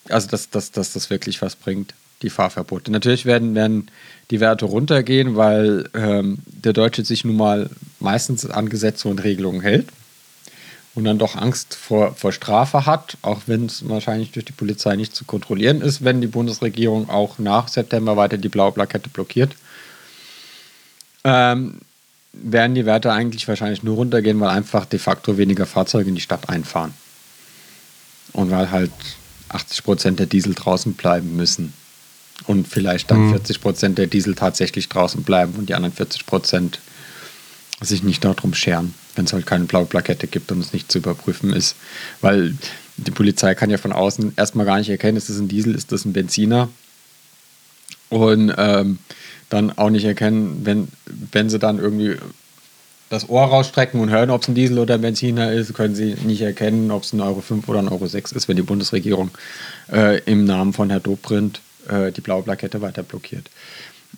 also 0.09 0.27
dass, 0.27 0.49
dass, 0.49 0.71
dass 0.71 0.93
das 0.93 1.09
wirklich 1.09 1.41
was 1.41 1.55
bringt, 1.55 1.93
die 2.21 2.29
Fahrverbote. 2.29 2.91
Natürlich 2.91 3.25
werden, 3.25 3.55
werden 3.55 3.89
die 4.31 4.39
Werte 4.39 4.65
runtergehen, 4.65 5.35
weil 5.35 5.89
ähm, 5.93 6.39
der 6.45 6.73
Deutsche 6.73 7.03
sich 7.03 7.25
nun 7.25 7.37
mal 7.37 7.69
meistens 7.99 8.45
an 8.49 8.69
Gesetze 8.69 9.07
und 9.09 9.23
Regelungen 9.23 9.61
hält 9.61 9.87
und 10.95 11.03
dann 11.05 11.17
doch 11.17 11.35
Angst 11.35 11.75
vor, 11.75 12.13
vor 12.15 12.31
Strafe 12.31 12.85
hat, 12.85 13.17
auch 13.21 13.41
wenn 13.47 13.65
es 13.65 13.87
wahrscheinlich 13.89 14.31
durch 14.31 14.45
die 14.45 14.53
Polizei 14.53 14.95
nicht 14.95 15.15
zu 15.15 15.25
kontrollieren 15.25 15.81
ist, 15.81 16.03
wenn 16.03 16.21
die 16.21 16.27
Bundesregierung 16.27 17.09
auch 17.09 17.39
nach 17.39 17.67
September 17.67 18.15
weiter 18.15 18.37
die 18.37 18.49
blaue 18.49 18.71
Plakette 18.71 19.09
blockiert. 19.09 19.55
Ähm, 21.23 21.79
werden 22.33 22.75
die 22.75 22.85
Werte 22.85 23.11
eigentlich 23.11 23.47
wahrscheinlich 23.47 23.83
nur 23.83 23.95
runtergehen, 23.95 24.39
weil 24.39 24.49
einfach 24.49 24.85
de 24.85 24.99
facto 24.99 25.37
weniger 25.37 25.65
Fahrzeuge 25.65 26.09
in 26.09 26.15
die 26.15 26.21
Stadt 26.21 26.49
einfahren. 26.49 26.93
Und 28.33 28.49
weil 28.49 28.71
halt 28.71 28.91
80 29.49 29.83
Prozent 29.83 30.19
der 30.19 30.25
Diesel 30.25 30.55
draußen 30.55 30.93
bleiben 30.93 31.35
müssen. 31.35 31.73
Und 32.47 32.67
vielleicht 32.67 33.11
dann 33.11 33.27
mhm. 33.27 33.31
40 33.31 33.61
Prozent 33.61 33.97
der 33.97 34.07
Diesel 34.07 34.33
tatsächlich 34.35 34.89
draußen 34.89 35.23
bleiben 35.23 35.53
und 35.53 35.69
die 35.69 35.75
anderen 35.75 35.93
40 35.93 36.25
Prozent 36.25 36.79
sich 37.79 38.03
nicht 38.03 38.25
darum 38.25 38.53
scheren, 38.53 38.93
wenn 39.15 39.25
es 39.25 39.33
halt 39.33 39.45
keine 39.45 39.65
blaue 39.65 39.85
Plakette 39.85 40.27
gibt 40.27 40.51
und 40.51 40.59
es 40.59 40.73
nicht 40.73 40.91
zu 40.91 40.97
überprüfen 40.97 41.53
ist. 41.53 41.75
Weil 42.21 42.55
die 42.97 43.11
Polizei 43.11 43.55
kann 43.55 43.69
ja 43.69 43.77
von 43.77 43.91
außen 43.91 44.33
erstmal 44.35 44.65
gar 44.65 44.77
nicht 44.77 44.89
erkennen, 44.89 45.17
ist 45.17 45.29
das 45.29 45.37
ein 45.37 45.47
Diesel, 45.47 45.75
ist 45.75 45.91
das 45.91 46.05
ein 46.05 46.13
Benziner. 46.13 46.69
Und 48.13 48.53
ähm, 48.57 48.99
dann 49.49 49.75
auch 49.77 49.89
nicht 49.89 50.05
erkennen, 50.05 50.61
wenn, 50.63 50.87
wenn 51.31 51.49
sie 51.49 51.59
dann 51.59 51.79
irgendwie 51.79 52.15
das 53.09 53.27
Ohr 53.29 53.43
rausstrecken 53.43 53.99
und 53.99 54.09
hören, 54.09 54.29
ob 54.29 54.41
es 54.41 54.47
ein 54.47 54.55
Diesel 54.55 54.79
oder 54.79 54.95
ein 54.95 55.01
Benziner 55.01 55.51
ist, 55.51 55.73
können 55.73 55.95
sie 55.95 56.15
nicht 56.23 56.41
erkennen, 56.41 56.91
ob 56.91 57.03
es 57.03 57.13
ein 57.13 57.21
Euro 57.21 57.41
5 57.41 57.67
oder 57.67 57.79
ein 57.79 57.89
Euro 57.89 58.07
6 58.07 58.31
ist, 58.33 58.47
wenn 58.47 58.55
die 58.55 58.63
Bundesregierung 58.63 59.31
äh, 59.91 60.19
im 60.23 60.45
Namen 60.45 60.73
von 60.73 60.89
Herr 60.89 60.99
Dobrindt 60.99 61.61
äh, 61.87 62.11
die 62.11 62.21
blaue 62.21 62.43
Plakette 62.43 62.81
weiter 62.81 63.03
blockiert. 63.03 63.49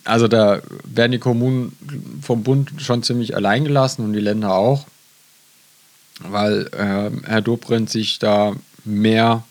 Also 0.04 0.28
da 0.28 0.62
werden 0.84 1.14
die 1.14 1.20
Kommunen 1.20 1.78
vom 2.22 2.44
Bund 2.44 2.72
schon 2.78 3.04
ziemlich 3.04 3.36
allein 3.36 3.64
gelassen 3.64 4.04
und 4.04 4.14
die 4.14 4.20
Länder 4.20 4.54
auch, 4.54 4.86
weil 6.20 6.68
äh, 6.68 7.12
Herr 7.28 7.42
Dobrindt 7.42 7.90
sich 7.90 8.20
da 8.20 8.56
mehr 8.84 9.44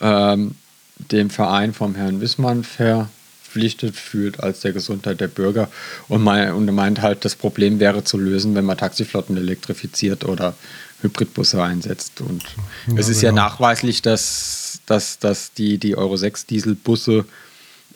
ähm, 0.00 0.54
dem 0.98 1.30
Verein 1.30 1.72
vom 1.72 1.94
Herrn 1.94 2.20
Wissmann 2.20 2.62
ver 2.62 3.08
verpflichtet 3.50 3.96
fühlt 3.96 4.40
als 4.40 4.60
der 4.60 4.72
Gesundheit 4.72 5.20
der 5.20 5.28
Bürger. 5.28 5.68
Und, 6.08 6.22
mein, 6.22 6.52
und 6.52 6.72
meint 6.72 7.02
halt, 7.02 7.24
das 7.24 7.34
Problem 7.34 7.80
wäre 7.80 8.04
zu 8.04 8.16
lösen, 8.16 8.54
wenn 8.54 8.64
man 8.64 8.78
Taxiflotten 8.78 9.36
elektrifiziert 9.36 10.24
oder 10.24 10.54
Hybridbusse 11.02 11.62
einsetzt. 11.62 12.20
Und 12.20 12.44
ja, 12.86 12.94
es 12.96 13.08
ist 13.08 13.20
genau. 13.20 13.36
ja 13.36 13.48
nachweislich, 13.48 14.02
dass, 14.02 14.80
dass, 14.86 15.18
dass 15.18 15.52
die, 15.52 15.78
die 15.78 15.96
Euro 15.96 16.16
6 16.16 16.46
Dieselbusse 16.46 17.24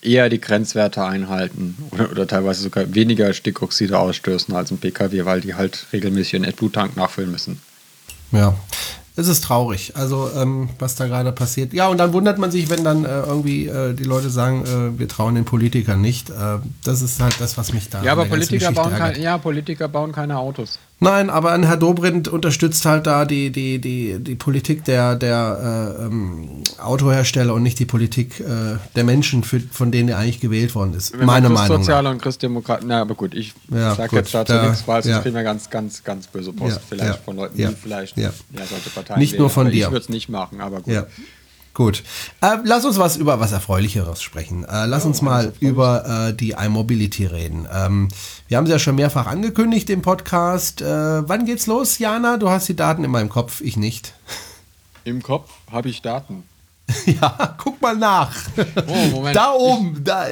eher 0.03 0.29
die 0.29 0.41
Grenzwerte 0.41 1.05
einhalten 1.05 1.77
oder, 1.93 2.11
oder 2.11 2.27
teilweise 2.27 2.63
sogar 2.63 2.93
weniger 2.95 3.33
Stickoxide 3.33 3.99
ausstößen 3.99 4.55
als 4.55 4.71
ein 4.71 4.79
Pkw, 4.79 5.25
weil 5.25 5.41
die 5.41 5.55
halt 5.55 5.87
regelmäßig 5.93 6.35
ihren 6.35 6.45
AdBlue-Tank 6.45 6.97
nachfüllen 6.97 7.31
müssen. 7.31 7.61
Ja, 8.33 8.59
es 9.17 9.29
ist 9.29 9.45
traurig, 9.45 9.93
also 9.95 10.29
ähm, 10.37 10.69
was 10.81 10.97
da 10.97 11.07
gerade 11.07 11.31
passiert. 11.31 11.73
Ja, 11.73 11.87
und 11.87 11.99
dann 11.99 12.12
wundert 12.12 12.39
man 12.39 12.51
sich, 12.51 12.69
wenn 12.69 12.83
dann 12.83 13.05
äh, 13.05 13.21
irgendwie 13.21 13.69
äh, 13.69 13.95
die 13.95 14.03
Leute 14.03 14.29
sagen, 14.29 14.65
äh, 14.65 14.99
wir 14.99 15.07
trauen 15.07 15.37
den 15.37 15.45
Politikern 15.45 16.01
nicht. 16.01 16.31
Äh, 16.31 16.59
das 16.83 17.01
ist 17.01 17.21
halt 17.21 17.41
das, 17.41 17.57
was 17.57 17.73
mich 17.73 17.89
da. 17.91 18.03
Ja, 18.03 18.12
aber 18.12 18.25
Politiker 18.25 18.73
bauen, 18.73 18.93
kein, 18.93 19.21
ja, 19.21 19.39
Politiker 19.39 19.87
bauen 19.87 20.11
keine 20.11 20.39
Autos. 20.39 20.81
Nein, 21.01 21.29
aber 21.29 21.53
ein 21.53 21.65
Herr 21.65 21.77
Dobrindt 21.77 22.29
unterstützt 22.29 22.85
halt 22.87 23.07
da 23.07 23.25
die, 23.25 23.51
die, 23.51 23.79
die, 23.79 24.19
die 24.21 24.35
Politik 24.37 24.85
der, 24.85 25.17
der 25.17 25.97
äh, 25.99 26.05
ähm, 26.05 26.63
Autohersteller 26.79 27.53
und 27.53 27.63
nicht 27.63 27.79
die 27.79 27.85
Politik 27.85 28.41
äh, 28.41 28.79
der 28.95 29.05
Menschen, 29.05 29.43
für, 29.43 29.61
von 29.61 29.91
denen 29.91 30.09
er 30.09 30.19
eigentlich 30.19 30.41
gewählt 30.41 30.75
worden 30.75 30.95
ist. 30.95 31.19
Wenn 31.19 31.27
Meine 31.27 31.49
Meinung. 31.49 31.79
Soziale 31.79 32.09
und 32.09 32.23
Christdemokraten, 32.23 32.89
na, 32.89 33.03
aber 33.03 33.15
gut, 33.15 33.35
ich 33.35 33.55
ja, 33.71 33.95
sage 33.95 34.17
jetzt 34.17 34.33
dazu 34.33 34.53
da, 34.53 34.69
nichts, 34.69 34.87
weil 34.87 35.03
sonst 35.03 35.17
ja. 35.17 35.21
kriegen 35.21 35.35
wir 35.35 35.43
ganz, 35.43 35.69
ganz, 35.69 36.05
ganz 36.05 36.29
böse 36.29 36.53
Post 36.53 36.77
ja, 36.77 36.83
vielleicht 36.89 37.17
ja, 37.17 37.23
von 37.25 37.37
Leuten, 37.37 37.57
die 37.57 37.67
vielleicht 37.75 38.17
ja. 38.17 38.31
solche 38.55 38.91
Parteien 38.91 39.19
Nicht 39.19 39.39
nur 39.39 39.51
von 39.51 39.71
dir. 39.71 39.87
Ich 39.87 39.93
würde 39.93 40.05
es 40.05 40.09
nicht 40.09 40.29
machen, 40.29 40.61
aber 40.61 40.81
gut. 40.81 40.95
Ja. 41.75 41.85
Gut. 41.85 42.05
Äh, 42.41 42.59
lass 42.62 42.85
uns 42.85 42.99
was 42.99 43.16
über 43.16 43.41
was 43.41 43.51
Erfreulicheres 43.51 44.22
sprechen. 44.22 44.64
Äh, 44.64 44.87
lass 44.87 45.05
oh, 45.05 45.09
uns 45.09 45.22
mal 45.22 45.53
über 45.59 46.29
äh, 46.29 46.35
die 46.35 46.53
iMobility 46.53 47.27
reden. 47.27 47.66
Ähm, 47.70 48.09
wir 48.47 48.57
haben 48.57 48.66
sie 48.66 48.72
ja 48.72 48.79
schon 48.79 48.95
mehrfach 48.95 49.27
angekündigt 49.27 49.91
im 49.91 50.01
Podcast. 50.01 50.81
Äh, 50.81 51.29
wann 51.29 51.47
geht's 51.47 51.66
los, 51.66 51.99
Jana? 51.99 52.37
Du 52.37 52.49
hast 52.49 52.68
die 52.68 52.77
Daten 52.77 53.03
in 53.03 53.11
meinem 53.11 53.29
Kopf, 53.29 53.61
ich 53.61 53.77
nicht. 53.77 54.14
Im 55.03 55.22
Kopf 55.22 55.51
habe 55.70 55.89
ich 55.89 56.01
Daten. 56.01 56.45
ja, 57.07 57.55
guck 57.59 57.80
mal 57.80 57.97
nach. 57.97 58.35
Oh, 58.87 59.11
Moment. 59.11 59.37
Da 59.37 59.53
oben, 59.53 59.95
ich, 59.97 60.05
da, 60.05 60.26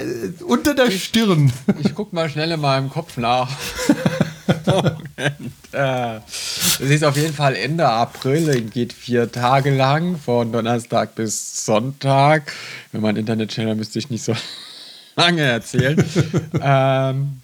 unter 0.46 0.74
der 0.74 0.86
ich, 0.86 1.04
Stirn. 1.04 1.52
Ich 1.80 1.94
guck 1.94 2.12
mal 2.12 2.28
schnell 2.28 2.50
in 2.52 2.60
meinem 2.60 2.90
Kopf 2.90 3.16
nach. 3.16 3.48
Moment. 4.66 5.52
Äh, 5.72 6.16
es 6.26 6.80
ist 6.80 7.04
auf 7.04 7.16
jeden 7.16 7.34
Fall 7.34 7.56
Ende 7.56 7.88
April, 7.88 8.62
geht 8.62 8.92
vier 8.92 9.30
Tage 9.30 9.70
lang, 9.74 10.18
von 10.18 10.52
Donnerstag 10.52 11.14
bis 11.14 11.64
Sonntag. 11.64 12.52
Wenn 12.92 13.00
man 13.00 13.16
Internet 13.16 13.50
channel 13.50 13.74
müsste 13.74 13.98
ich 13.98 14.10
nicht 14.10 14.24
so 14.24 14.34
lange 15.16 15.42
erzählen. 15.42 16.04
ähm, 16.60 17.41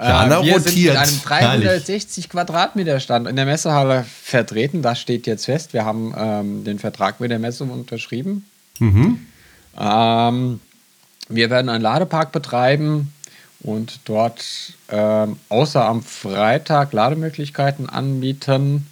ja, 0.00 0.26
äh, 0.26 0.44
wir 0.44 0.52
rotiert. 0.54 1.06
sind 1.06 1.24
mit 1.24 1.32
einem 1.32 1.60
360 1.60 2.24
Herrlich. 2.24 2.30
Quadratmeter 2.30 3.00
Stand 3.00 3.26
in 3.26 3.36
der 3.36 3.46
Messehalle 3.46 4.04
vertreten. 4.22 4.82
Das 4.82 5.00
steht 5.00 5.26
jetzt 5.26 5.46
fest. 5.46 5.72
Wir 5.72 5.84
haben 5.84 6.14
ähm, 6.16 6.64
den 6.64 6.78
Vertrag 6.78 7.20
mit 7.20 7.30
der 7.30 7.38
Messe 7.38 7.64
unterschrieben. 7.64 8.44
Mhm. 8.78 9.26
Ähm, 9.78 10.60
wir 11.28 11.50
werden 11.50 11.68
einen 11.68 11.82
Ladepark 11.82 12.32
betreiben 12.32 13.12
und 13.60 14.00
dort 14.04 14.44
ähm, 14.88 15.36
außer 15.48 15.84
am 15.84 16.02
Freitag 16.02 16.92
Lademöglichkeiten 16.92 17.88
anbieten, 17.88 18.86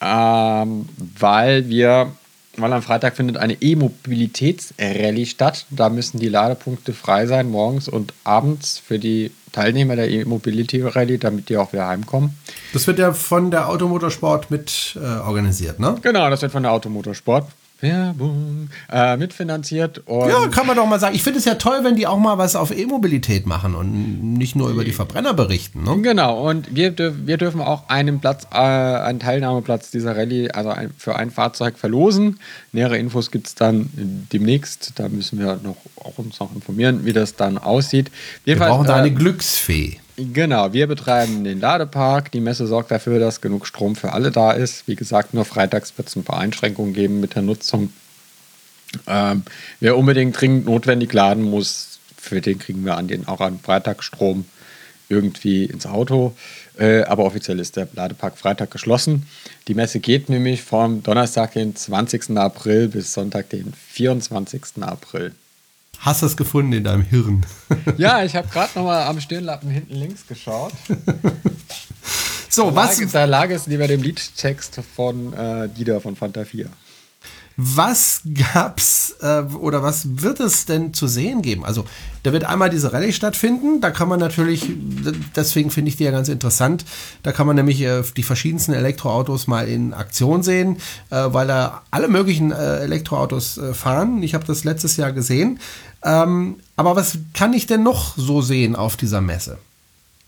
ähm, 0.00 0.88
weil 1.18 1.68
wir, 1.68 2.12
weil 2.56 2.72
am 2.72 2.82
Freitag 2.82 3.16
findet 3.16 3.36
eine 3.36 3.54
E-Mobilitätsrallye 3.60 5.26
statt. 5.26 5.66
Da 5.70 5.88
müssen 5.88 6.18
die 6.20 6.28
Ladepunkte 6.28 6.92
frei 6.92 7.26
sein, 7.26 7.50
morgens 7.50 7.88
und 7.88 8.14
abends 8.24 8.78
für 8.78 8.98
die 8.98 9.32
Teilnehmer 9.52 9.96
der 9.96 10.10
E-Mobility 10.10 10.82
Rallye, 10.82 11.18
damit 11.18 11.48
die 11.48 11.56
auch 11.56 11.72
wieder 11.72 11.86
heimkommen. 11.86 12.38
Das 12.72 12.86
wird 12.86 12.98
ja 12.98 13.12
von 13.12 13.50
der 13.50 13.68
Automotorsport 13.68 14.50
mit 14.50 14.96
äh, 14.96 15.04
organisiert, 15.04 15.80
ne? 15.80 15.96
Genau, 16.02 16.28
das 16.30 16.42
wird 16.42 16.52
von 16.52 16.62
der 16.62 16.72
Automotorsport 16.72 17.46
Werbung 17.80 18.70
äh, 18.90 19.16
mitfinanziert. 19.16 20.02
ja, 20.08 20.48
kann 20.48 20.66
man 20.66 20.76
doch 20.76 20.86
mal 20.86 20.98
sagen. 20.98 21.14
Ich 21.14 21.22
finde 21.22 21.38
es 21.38 21.44
ja 21.44 21.54
toll, 21.54 21.80
wenn 21.82 21.94
die 21.96 22.06
auch 22.06 22.18
mal 22.18 22.36
was 22.36 22.56
auf 22.56 22.76
E-Mobilität 22.76 23.46
machen 23.46 23.74
und 23.74 24.34
nicht 24.34 24.56
nur 24.56 24.68
über 24.70 24.84
die 24.84 24.92
Verbrenner 24.92 25.32
berichten. 25.32 25.84
Ne? 25.84 26.00
Genau, 26.02 26.48
und 26.48 26.74
wir, 26.74 26.96
wir 26.98 27.36
dürfen 27.36 27.60
auch 27.60 27.88
einen 27.88 28.20
Platz, 28.20 28.46
äh, 28.52 28.56
einen 28.56 29.20
Teilnahmeplatz 29.20 29.90
dieser 29.90 30.16
Rallye, 30.16 30.50
also 30.50 30.70
ein, 30.70 30.90
für 30.98 31.16
ein 31.16 31.30
Fahrzeug 31.30 31.78
verlosen. 31.78 32.40
Nähere 32.72 32.98
Infos 32.98 33.30
gibt 33.30 33.46
es 33.46 33.54
dann 33.54 33.90
demnächst. 34.32 34.92
Da 34.96 35.08
müssen 35.08 35.38
wir 35.38 35.60
noch, 35.62 35.76
auch 35.96 36.18
uns 36.18 36.40
noch 36.40 36.54
informieren, 36.54 37.04
wie 37.04 37.12
das 37.12 37.36
dann 37.36 37.58
aussieht. 37.58 38.10
Jedenfalls, 38.44 38.70
wir 38.70 38.74
brauchen 38.74 38.86
da 38.86 38.96
eine 38.96 39.08
äh, 39.08 39.10
Glücksfee. 39.10 39.98
Genau, 40.20 40.72
wir 40.72 40.88
betreiben 40.88 41.44
den 41.44 41.60
Ladepark. 41.60 42.32
Die 42.32 42.40
Messe 42.40 42.66
sorgt 42.66 42.90
dafür, 42.90 43.20
dass 43.20 43.40
genug 43.40 43.68
Strom 43.68 43.94
für 43.94 44.12
alle 44.12 44.32
da 44.32 44.50
ist. 44.50 44.88
Wie 44.88 44.96
gesagt, 44.96 45.32
nur 45.32 45.44
freitags 45.44 45.96
wird 45.96 46.08
es 46.08 46.16
ein 46.16 46.24
paar 46.24 46.40
Einschränkungen 46.40 46.92
geben 46.92 47.20
mit 47.20 47.36
der 47.36 47.42
Nutzung. 47.42 47.92
Ähm, 49.06 49.44
wer 49.78 49.96
unbedingt 49.96 50.40
dringend 50.40 50.66
notwendig 50.66 51.12
laden 51.12 51.44
muss, 51.44 52.00
für 52.16 52.40
den 52.40 52.58
kriegen 52.58 52.84
wir 52.84 52.96
an 52.96 53.06
den 53.06 53.28
auch 53.28 53.40
an 53.40 53.60
Freitagsstrom 53.60 54.44
irgendwie 55.08 55.66
ins 55.66 55.86
Auto. 55.86 56.34
Äh, 56.76 57.02
aber 57.02 57.24
offiziell 57.24 57.60
ist 57.60 57.76
der 57.76 57.86
Ladepark 57.92 58.38
Freitag 58.38 58.72
geschlossen. 58.72 59.28
Die 59.68 59.74
Messe 59.74 60.00
geht 60.00 60.28
nämlich 60.28 60.62
vom 60.62 61.04
Donnerstag, 61.04 61.52
den 61.52 61.76
20. 61.76 62.36
April 62.36 62.88
bis 62.88 63.12
Sonntag, 63.12 63.50
den 63.50 63.72
24. 63.72 64.82
April. 64.82 65.32
Hast 66.00 66.22
du 66.22 66.26
es 66.26 66.36
gefunden 66.36 66.72
in 66.72 66.84
deinem 66.84 67.02
Hirn? 67.02 67.44
ja, 67.96 68.22
ich 68.24 68.36
habe 68.36 68.48
gerade 68.48 68.70
nochmal 68.76 69.02
am 69.04 69.20
Stirnlappen 69.20 69.68
hinten 69.68 69.94
links 69.94 70.26
geschaut. 70.26 70.72
so, 72.48 72.70
da 72.70 72.76
was? 72.76 73.00
Lag, 73.00 73.10
da 73.12 73.24
lag 73.24 73.50
es 73.50 73.66
lieber 73.66 73.88
dem 73.88 74.02
Liedtext 74.02 74.80
von 74.94 75.32
äh, 75.32 75.68
Dieter 75.68 76.00
von 76.00 76.14
Fanta 76.14 76.44
4. 76.44 76.68
Was 77.60 78.20
gab's 78.52 79.16
äh, 79.20 79.40
oder 79.40 79.82
was 79.82 80.22
wird 80.22 80.38
es 80.38 80.64
denn 80.66 80.94
zu 80.94 81.08
sehen 81.08 81.42
geben? 81.42 81.64
Also, 81.64 81.84
da 82.22 82.32
wird 82.32 82.44
einmal 82.44 82.70
diese 82.70 82.92
Rallye 82.92 83.12
stattfinden. 83.12 83.80
Da 83.80 83.90
kann 83.90 84.08
man 84.08 84.20
natürlich, 84.20 84.70
deswegen 85.34 85.72
finde 85.72 85.88
ich 85.88 85.96
die 85.96 86.04
ja 86.04 86.12
ganz 86.12 86.28
interessant. 86.28 86.84
Da 87.24 87.32
kann 87.32 87.48
man 87.48 87.56
nämlich 87.56 87.80
äh, 87.80 88.04
die 88.16 88.22
verschiedensten 88.22 88.74
Elektroautos 88.74 89.48
mal 89.48 89.66
in 89.66 89.92
Aktion 89.92 90.44
sehen, 90.44 90.76
äh, 91.10 91.16
weil 91.30 91.48
da 91.48 91.82
alle 91.90 92.06
möglichen 92.06 92.52
äh, 92.52 92.76
Elektroautos 92.76 93.58
äh, 93.58 93.74
fahren. 93.74 94.22
Ich 94.22 94.34
habe 94.34 94.44
das 94.46 94.62
letztes 94.62 94.96
Jahr 94.96 95.10
gesehen. 95.10 95.58
Ähm, 96.04 96.60
aber 96.76 96.96
was 96.96 97.18
kann 97.34 97.52
ich 97.52 97.66
denn 97.66 97.82
noch 97.82 98.16
so 98.16 98.40
sehen 98.40 98.76
auf 98.76 98.96
dieser 98.96 99.20
Messe? 99.20 99.58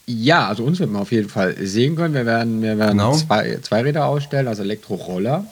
Ja, 0.06 0.48
also 0.48 0.64
uns 0.64 0.80
wird 0.80 0.90
man 0.90 1.02
auf 1.02 1.12
jeden 1.12 1.28
Fall 1.28 1.54
sehen 1.60 1.94
können. 1.94 2.14
Wir 2.14 2.26
werden, 2.26 2.62
wir 2.62 2.78
werden 2.78 2.98
genau. 2.98 3.14
zwei, 3.14 3.58
zwei 3.62 3.82
Räder 3.82 4.06
ausstellen, 4.06 4.48
also 4.48 4.62
Elektroroller. 4.62 5.46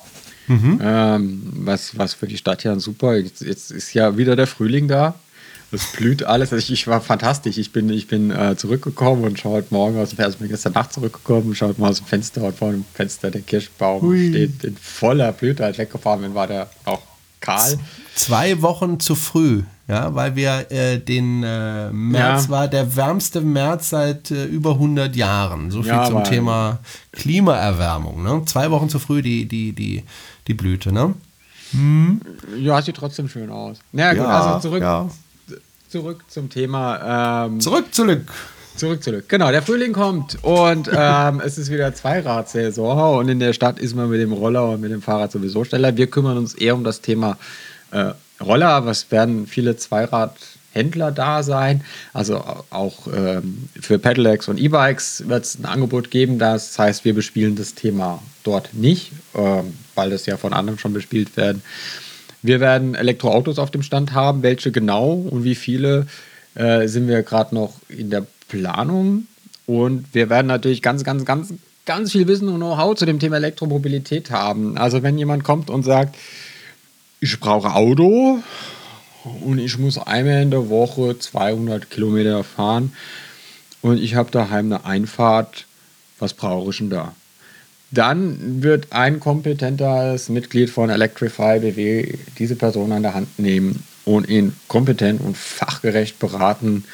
Mhm. 0.49 0.81
Ähm, 0.83 1.43
was, 1.53 1.97
was 1.97 2.15
für 2.15 2.27
die 2.27 2.39
Stadt 2.39 2.65
ja 2.65 2.79
super. 2.81 3.17
Jetzt, 3.17 3.43
jetzt, 3.43 3.71
ist 3.71 3.95
ja 3.95 4.17
wieder 4.17 4.35
der 4.35 4.47
Frühling 4.47 4.89
da. 4.89 5.15
Es 5.71 5.93
blüht 5.93 6.25
alles. 6.25 6.53
Also 6.53 6.65
ich, 6.65 6.73
ich, 6.73 6.87
war 6.87 7.03
fantastisch. 7.03 7.59
Ich 7.59 7.73
bin, 7.73 7.91
ich 7.91 8.09
bin 8.09 8.31
äh, 8.31 8.57
zurückgekommen 8.57 9.25
und 9.25 9.39
schaue 9.39 9.59
heute 9.59 9.75
Morgen 9.75 9.99
aus 9.99 10.09
dem 10.09 10.17
Fenster. 10.17 10.37
Ich 10.37 10.39
bin 10.39 10.49
gestern 10.49 10.73
Nacht 10.73 10.95
zurückgekommen 10.95 11.49
und 11.49 11.55
schaue 11.55 11.75
mal 11.77 11.91
aus 11.91 11.99
dem 11.99 12.07
Fenster. 12.07 12.43
Und 12.43 12.57
vor 12.57 12.71
dem 12.71 12.87
Fenster 12.95 13.31
der 13.31 13.43
Kirschbaum 13.43 14.01
Hui. 14.01 14.31
steht 14.31 14.65
in 14.65 14.77
voller 14.77 15.33
Blüte. 15.33 15.65
Als 15.67 15.77
weggefahren 15.77 16.23
bin, 16.23 16.35
war 16.35 16.47
der 16.47 16.71
auch 16.87 17.03
kahl. 17.41 17.79
Zwei 18.15 18.63
Wochen 18.63 19.01
zu 19.01 19.15
früh, 19.15 19.63
ja, 19.87 20.15
weil 20.15 20.35
wir 20.37 20.71
äh, 20.71 20.99
den 20.99 21.43
äh, 21.43 21.91
März 21.91 22.45
ja. 22.45 22.51
war 22.51 22.69
der 22.69 22.97
wärmste 22.97 23.41
März 23.41 23.91
seit 23.91 24.31
äh, 24.31 24.45
über 24.45 24.73
100 24.73 25.15
Jahren. 25.15 25.71
So 25.71 25.83
viel 25.83 25.93
ja, 25.93 26.07
zum 26.07 26.25
Thema 26.25 26.79
Klimaerwärmung. 27.13 28.23
Ne? 28.23 28.43
Zwei 28.47 28.71
Wochen 28.71 28.89
zu 28.89 28.99
früh 28.99 29.23
die, 29.23 29.47
die, 29.47 29.73
die 29.73 30.05
die 30.49 30.55
Blüte, 30.55 30.93
ne? 30.93 31.15
Hm. 31.73 32.21
Ja, 32.59 32.81
sieht 32.81 32.97
trotzdem 32.97 33.29
schön 33.29 33.51
aus. 33.51 33.79
Na 33.93 34.13
ja, 34.13 34.15
gut, 34.15 34.27
also 34.27 34.61
zurück, 34.61 34.83
ja. 34.83 35.09
zurück 35.89 36.25
zum 36.29 36.49
Thema. 36.49 37.45
Ähm, 37.47 37.61
zurück, 37.61 37.95
zurück. 37.95 38.33
Zurück, 38.79 39.03
zurück. 39.03 39.25
Genau, 39.29 39.51
der 39.51 39.63
Frühling 39.63 39.93
kommt 39.93 40.39
und 40.43 40.89
ähm, 40.97 41.43
es 41.45 41.59
ist 41.59 41.71
wieder 41.71 41.93
Zweiradsaison 41.95 43.19
und 43.19 43.29
in 43.29 43.41
der 43.41 43.53
Stadt 43.53 43.79
ist 43.79 43.95
man 43.95 44.09
mit 44.09 44.21
dem 44.21 44.33
Roller 44.33 44.71
und 44.71 44.81
mit 44.81 44.93
dem 44.93 45.03
Fahrrad 45.03 45.33
sowieso 45.33 45.65
schneller. 45.65 45.97
Wir 45.97 46.07
kümmern 46.07 46.39
uns 46.39 46.55
eher 46.55 46.75
um 46.75 46.85
das 46.85 47.01
Thema 47.01 47.37
äh, 47.91 48.13
Roller. 48.41 48.87
Was 48.87 49.11
werden 49.11 49.47
viele 49.47 49.77
Zweirad 49.77 50.37
Händler 50.73 51.11
da 51.11 51.43
sein. 51.43 51.83
Also 52.13 52.45
auch 52.71 53.07
ähm, 53.13 53.69
für 53.81 53.99
Pedelecs 53.99 54.49
und 54.49 54.59
E-Bikes 54.59 55.29
wird 55.29 55.45
es 55.45 55.59
ein 55.59 55.65
Angebot 55.65 56.11
geben. 56.11 56.39
Das 56.39 56.79
heißt, 56.79 57.05
wir 57.05 57.15
bespielen 57.15 57.57
das 57.57 57.75
Thema 57.75 58.23
dort 58.45 58.75
nicht, 58.75 59.13
ähm, 59.35 59.75
weil 59.95 60.11
das 60.11 60.27
ja 60.27 60.37
von 60.37 60.53
anderen 60.53 60.79
schon 60.79 60.93
bespielt 60.93 61.37
werden. 61.37 61.63
Wir 62.43 62.61
werden 62.61 62.95
Elektroautos 62.95 63.59
auf 63.59 63.71
dem 63.71 63.83
Stand 63.83 64.13
haben. 64.13 64.43
Welche 64.43 64.71
genau 64.71 65.13
und 65.13 65.43
wie 65.43 65.57
viele 65.57 66.07
äh, 66.55 66.87
sind 66.87 67.09
wir 67.09 67.23
gerade 67.23 67.55
noch 67.55 67.75
in 67.89 68.11
der 68.11 68.27
Planung. 68.49 69.27
Und 69.67 70.07
wir 70.15 70.31
werden 70.31 70.47
natürlich 70.47 70.83
ganz, 70.83 71.05
ganz, 71.05 71.25
ganz, 71.25 71.55
ganz 71.85 72.13
viel 72.13 72.27
Wissen 72.27 72.49
und 72.49 72.57
Know-how 72.57 72.97
zu 72.97 73.07
dem 73.07 73.19
Thema 73.19 73.37
Elektromobilität 73.37 74.31
haben. 74.31 74.77
Also 74.79 75.03
wenn 75.03 75.19
jemand 75.19 75.45
kommt 75.45 75.71
und 75.71 75.83
sagt, 75.85 76.17
ich 77.21 77.39
brauche 77.39 77.75
Auto, 77.75 78.43
und 79.41 79.59
ich 79.59 79.79
muss 79.79 79.99
einmal 79.99 80.43
in 80.43 80.51
der 80.51 80.69
Woche 80.69 81.19
200 81.19 81.91
Kilometer 81.91 82.45
fahren 82.45 82.93
und 83.83 83.99
ich 83.99 84.15
habe 84.15 84.31
daheim 84.31 84.67
eine 84.67 84.85
Einfahrt. 84.85 85.67
Was 86.19 86.35
brauche 86.35 86.71
ich 86.71 86.79
denn 86.79 86.91
da? 86.91 87.15
Dann 87.91 88.63
wird 88.63 88.89
ein 88.93 89.21
kompetentes 89.21 90.29
Mitglied 90.29 90.69
von 90.69 90.91
Electrify 90.91 91.61
BW 91.61 92.19
diese 92.39 92.57
Person 92.57 92.93
an 92.93 93.03
der 93.03 93.15
Hand 93.15 93.39
nehmen 93.39 93.85
und 94.05 94.29
ihn 94.29 94.55
kompetent 94.67 95.21
und 95.21 95.37
fachgerecht 95.37 96.19
beraten, 96.19 96.85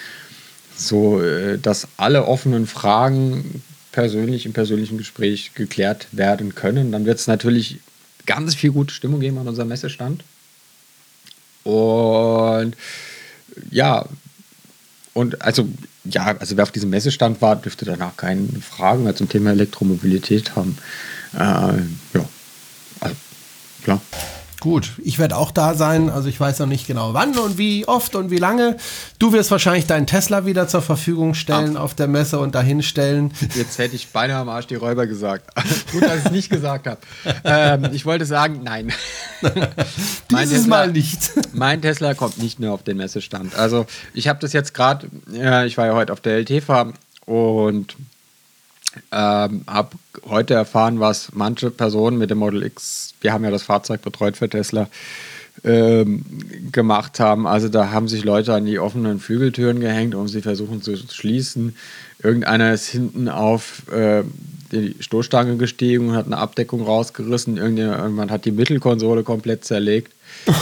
so 0.77 1.21
äh, 1.21 1.59
dass 1.59 1.89
alle 1.97 2.27
offenen 2.27 2.67
Fragen 2.67 3.63
persönlich 3.93 4.45
im 4.45 4.53
persönlichen 4.53 4.99
Gespräch 4.99 5.53
geklärt 5.55 6.09
werden 6.13 6.55
können. 6.55 6.91
Dann 6.91 7.07
wird 7.07 7.19
es 7.19 7.27
natürlich 7.27 7.79
ganz 8.27 8.55
viel 8.55 8.73
gute 8.73 8.93
Stimmung 8.93 9.21
geben 9.21 9.39
an 9.39 9.49
unserem 9.49 9.69
Messestand. 9.69 10.25
Und 11.63 12.77
ja, 13.71 14.07
und 15.15 15.41
also, 15.43 15.69
ja, 16.05 16.37
also 16.39 16.57
wer 16.57 16.65
auf 16.65 16.73
diesem 16.73 16.91
Messestand 16.91 17.41
war, 17.41 17.55
dürfte 17.57 17.85
danach 17.85 18.17
keine 18.17 18.49
Fragen 18.61 19.05
mehr 19.05 19.15
zum 19.15 19.29
Thema 19.29 19.51
Elektromobilität 19.51 20.57
haben. 20.57 20.77
Äh, 21.35 21.39
ja, 21.39 22.29
also, 23.01 23.17
klar. 23.85 24.01
Gut, 24.65 24.93
ich 25.05 25.19
werde 25.19 25.37
auch 25.37 25.51
da 25.51 25.75
sein. 25.75 26.09
Also 26.09 26.31
ich 26.31 26.41
weiß 26.41 26.61
noch 26.61 26.67
nicht 26.67 26.87
genau 26.87 27.13
wann 27.13 27.37
und 27.37 27.59
wie 27.59 27.87
oft 27.87 28.17
und 28.17 28.31
wie 28.31 28.39
lange. 28.39 28.79
Du 29.19 29.35
wirst 29.35 29.51
wahrscheinlich 29.51 29.85
deinen 29.85 30.07
Tesla 30.07 30.47
wieder 30.47 30.67
zur 30.69 30.81
Verfügung 30.81 31.35
stellen 31.35 31.77
Ach. 31.77 31.83
auf 31.83 31.95
der 31.95 32.09
Messe 32.09 32.39
und 32.39 32.55
dahin 32.55 32.83
stellen. 32.83 33.31
Jetzt 33.55 33.77
hätte 33.77 33.95
ich 33.95 34.09
beinahe 34.09 34.39
am 34.39 34.49
Arsch 34.49 34.67
die 34.67 34.77
Räuber 34.77 35.07
gesagt. 35.07 35.55
Gut, 35.93 36.03
dass 36.03 36.17
ich 36.17 36.25
es 36.25 36.31
nicht 36.31 36.49
gesagt 36.49 36.87
habe. 36.87 36.99
Ähm, 37.45 37.91
ich 37.93 38.07
wollte 38.07 38.25
sagen, 38.25 38.63
nein. 38.65 38.91
Dieses 40.31 40.49
Tesla, 40.49 40.67
Mal 40.67 40.93
nicht. 40.93 41.33
Mein 41.53 41.83
Tesla 41.83 42.15
kommt 42.15 42.39
nicht 42.39 42.59
mehr 42.59 42.73
auf 42.73 42.83
den 42.83 42.97
Messestand. 42.97 43.55
Also 43.57 43.85
ich 44.15 44.29
habe 44.29 44.39
das 44.39 44.55
jetzt 44.55 44.73
gerade, 44.73 45.09
ja, 45.31 45.67
ich 45.67 45.77
war 45.77 45.89
ja 45.89 45.95
heute 45.95 46.11
auf 46.11 46.23
der 46.23 46.39
LT-Farm 46.39 46.95
und 47.27 47.97
ähm, 49.13 49.65
habe 49.67 49.91
heute 50.29 50.55
erfahren, 50.55 51.01
was 51.01 51.31
manche 51.33 51.71
Personen 51.71 52.19
mit 52.19 52.31
dem 52.31 52.39
Model 52.39 52.63
X, 52.63 53.15
wir 53.21 53.33
haben 53.33 53.45
ja 53.45 53.51
das 53.51 53.65
Fahrzeug 53.65 54.03
betreut 54.03 54.37
für 54.37 54.49
Tesla, 54.49 54.89
ähm, 55.63 56.25
gemacht 56.73 57.21
haben. 57.21 57.47
Also 57.47 57.69
da 57.69 57.91
haben 57.91 58.09
sich 58.09 58.25
Leute 58.25 58.55
an 58.55 58.67
die 58.67 58.79
offenen 58.79 59.21
Flügeltüren 59.21 59.81
gehängt, 59.81 60.15
um 60.15 60.29
sie 60.29 60.43
versuchen 60.43 60.83
zu 60.83 60.97
schließen. 60.97 61.77
Irgendeiner 62.23 62.73
ist 62.73 62.89
hinten 62.89 63.29
auf 63.29 63.91
äh, 63.91 64.25
die 64.73 64.97
Stoßstange 65.01 65.57
gestiegen 65.57 66.11
und 66.11 66.17
hat 66.17 66.27
eine 66.27 66.39
Abdeckung 66.39 66.83
rausgerissen. 66.83 67.57
Irgendjemand 67.57 68.31
hat 68.31 68.45
die 68.45 68.51
Mittelkonsole 68.51 69.23
komplett 69.23 69.65
zerlegt. 69.65 70.13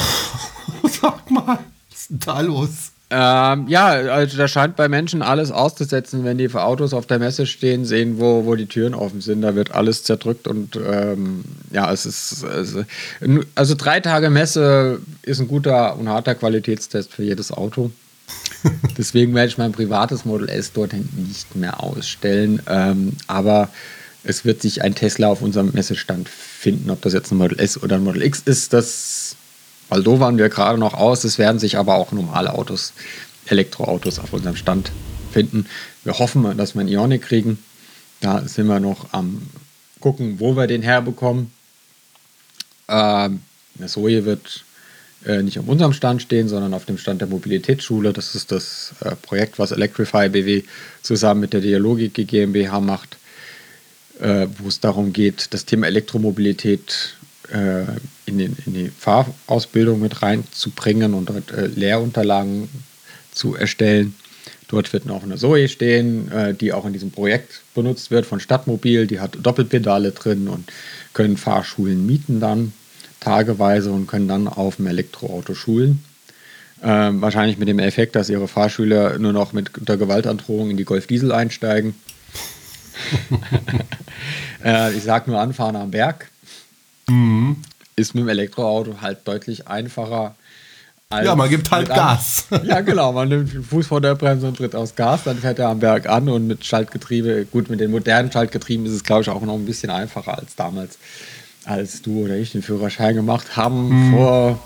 Sag 1.00 1.30
mal, 1.30 1.58
was 1.90 2.00
ist 2.00 2.10
denn 2.10 2.18
da 2.20 2.40
los? 2.40 2.91
Ähm, 3.14 3.68
ja, 3.68 3.88
also 3.88 4.38
da 4.38 4.48
scheint 4.48 4.74
bei 4.74 4.88
Menschen 4.88 5.20
alles 5.20 5.50
auszusetzen, 5.50 6.24
wenn 6.24 6.38
die 6.38 6.48
für 6.48 6.62
Autos 6.62 6.94
auf 6.94 7.04
der 7.04 7.18
Messe 7.18 7.44
stehen, 7.44 7.84
sehen, 7.84 8.18
wo, 8.18 8.46
wo 8.46 8.54
die 8.54 8.64
Türen 8.64 8.94
offen 8.94 9.20
sind. 9.20 9.42
Da 9.42 9.54
wird 9.54 9.72
alles 9.72 10.02
zerdrückt 10.02 10.48
und 10.48 10.76
ähm, 10.76 11.44
ja, 11.70 11.92
es 11.92 12.06
ist. 12.06 12.42
Also, 12.42 12.84
also 13.54 13.74
drei 13.74 14.00
Tage 14.00 14.30
Messe 14.30 15.00
ist 15.20 15.40
ein 15.40 15.48
guter 15.48 15.98
und 15.98 16.08
harter 16.08 16.34
Qualitätstest 16.34 17.12
für 17.12 17.22
jedes 17.22 17.52
Auto. 17.52 17.90
Deswegen 18.96 19.34
werde 19.34 19.48
ich 19.48 19.58
mein 19.58 19.72
privates 19.72 20.24
Model 20.24 20.48
S 20.48 20.72
dort 20.72 20.94
nicht 20.94 21.54
mehr 21.54 21.82
ausstellen. 21.82 22.62
Ähm, 22.66 23.12
aber 23.26 23.68
es 24.24 24.46
wird 24.46 24.62
sich 24.62 24.80
ein 24.80 24.94
Tesla 24.94 25.28
auf 25.28 25.42
unserem 25.42 25.72
Messestand 25.74 26.30
finden. 26.30 26.88
Ob 26.88 27.02
das 27.02 27.12
jetzt 27.12 27.30
ein 27.30 27.36
Model 27.36 27.60
S 27.60 27.82
oder 27.82 27.96
ein 27.96 28.04
Model 28.04 28.22
X 28.22 28.40
ist, 28.46 28.72
das 28.72 29.36
Waldo 29.92 30.20
waren 30.20 30.38
wir 30.38 30.48
gerade 30.48 30.78
noch 30.78 30.94
aus. 30.94 31.22
Es 31.22 31.36
werden 31.36 31.58
sich 31.58 31.76
aber 31.76 31.96
auch 31.96 32.12
normale 32.12 32.54
Autos, 32.54 32.94
Elektroautos 33.44 34.18
auf 34.18 34.32
unserem 34.32 34.56
Stand 34.56 34.90
finden. 35.30 35.66
Wir 36.02 36.18
hoffen, 36.18 36.56
dass 36.56 36.74
wir 36.74 36.80
einen 36.80 36.88
Ionic 36.88 37.20
kriegen. 37.20 37.58
Da 38.20 38.40
sind 38.48 38.68
wir 38.68 38.80
noch 38.80 39.12
am 39.12 39.42
gucken, 40.00 40.40
wo 40.40 40.56
wir 40.56 40.66
den 40.66 40.80
herbekommen. 40.80 41.52
Ähm, 42.88 43.42
eine 43.78 43.88
Zoe 43.88 44.24
wird 44.24 44.64
äh, 45.26 45.42
nicht 45.42 45.58
auf 45.58 45.68
unserem 45.68 45.92
Stand 45.92 46.22
stehen, 46.22 46.48
sondern 46.48 46.72
auf 46.72 46.86
dem 46.86 46.96
Stand 46.96 47.20
der 47.20 47.28
Mobilitätsschule. 47.28 48.14
Das 48.14 48.34
ist 48.34 48.50
das 48.50 48.94
äh, 49.00 49.14
Projekt, 49.16 49.58
was 49.58 49.72
Electrify 49.72 50.30
BW 50.30 50.62
zusammen 51.02 51.40
mit 51.40 51.52
der 51.52 51.60
Dialogik 51.60 52.14
GmbH 52.14 52.80
macht, 52.80 53.18
äh, 54.20 54.46
wo 54.58 54.68
es 54.68 54.80
darum 54.80 55.12
geht, 55.12 55.52
das 55.52 55.66
Thema 55.66 55.86
Elektromobilität 55.86 57.16
äh, 57.52 57.84
in, 58.26 58.38
den, 58.38 58.56
in, 58.66 58.74
die 58.74 58.88
Fahrausbildung 58.88 60.00
mit 60.00 60.22
reinzubringen 60.22 61.14
und 61.14 61.28
dort 61.28 61.50
äh, 61.52 61.66
Lehrunterlagen 61.66 62.68
zu 63.32 63.54
erstellen. 63.54 64.14
Dort 64.68 64.92
wird 64.92 65.04
noch 65.04 65.22
eine 65.22 65.36
Zoe 65.36 65.68
stehen, 65.68 66.32
äh, 66.32 66.54
die 66.54 66.72
auch 66.72 66.86
in 66.86 66.92
diesem 66.92 67.10
Projekt 67.10 67.60
benutzt 67.74 68.10
wird 68.10 68.24
von 68.24 68.40
Stadtmobil. 68.40 69.06
Die 69.06 69.20
hat 69.20 69.36
Doppelpedale 69.42 70.12
drin 70.12 70.48
und 70.48 70.72
können 71.12 71.36
Fahrschulen 71.36 72.06
mieten 72.06 72.40
dann 72.40 72.72
tageweise 73.20 73.92
und 73.92 74.06
können 74.06 74.28
dann 74.28 74.48
auf 74.48 74.76
dem 74.76 74.86
Elektroauto 74.86 75.54
schulen. 75.54 76.02
Ähm, 76.82 77.20
wahrscheinlich 77.20 77.58
mit 77.58 77.68
dem 77.68 77.78
Effekt, 77.78 78.16
dass 78.16 78.28
ihre 78.28 78.48
Fahrschüler 78.48 79.18
nur 79.18 79.32
noch 79.32 79.52
mit 79.52 79.70
der 79.76 79.96
Gewaltandrohung 79.96 80.70
in 80.70 80.76
die 80.76 80.84
Golf 80.84 81.06
Diesel 81.06 81.30
einsteigen. 81.30 81.94
äh, 84.64 84.92
ich 84.92 85.04
sage 85.04 85.30
nur 85.30 85.38
anfahren 85.38 85.76
am 85.76 85.92
Berg. 85.92 86.31
Ist 88.02 88.16
mit 88.16 88.24
dem 88.24 88.28
Elektroauto 88.28 89.00
halt 89.00 89.18
deutlich 89.28 89.68
einfacher. 89.68 90.34
ja, 91.12 91.36
man 91.36 91.48
gibt 91.48 91.70
halt 91.70 91.88
Gas. 91.88 92.46
ja, 92.64 92.80
genau. 92.80 93.12
Man 93.12 93.28
nimmt 93.28 93.52
den 93.52 93.62
Fuß 93.62 93.86
vor 93.86 94.00
der 94.00 94.16
Bremse 94.16 94.48
und 94.48 94.56
tritt 94.56 94.74
aus 94.74 94.96
Gas, 94.96 95.20
dann 95.24 95.38
fährt 95.38 95.60
er 95.60 95.68
am 95.68 95.78
Berg 95.78 96.08
an 96.08 96.28
und 96.28 96.48
mit 96.48 96.64
Schaltgetriebe, 96.64 97.46
gut, 97.46 97.70
mit 97.70 97.78
den 97.78 97.92
modernen 97.92 98.32
Schaltgetrieben 98.32 98.86
ist 98.86 98.92
es, 98.92 99.04
glaube 99.04 99.22
ich, 99.22 99.30
auch 99.30 99.40
noch 99.42 99.54
ein 99.54 99.64
bisschen 99.64 99.90
einfacher 99.90 100.36
als 100.36 100.56
damals, 100.56 100.98
als 101.64 102.02
du 102.02 102.24
oder 102.24 102.34
ich 102.34 102.50
den 102.50 102.62
Führerschein 102.62 103.14
gemacht 103.14 103.56
haben. 103.56 104.08
Mhm. 104.08 104.12
Vor, 104.12 104.58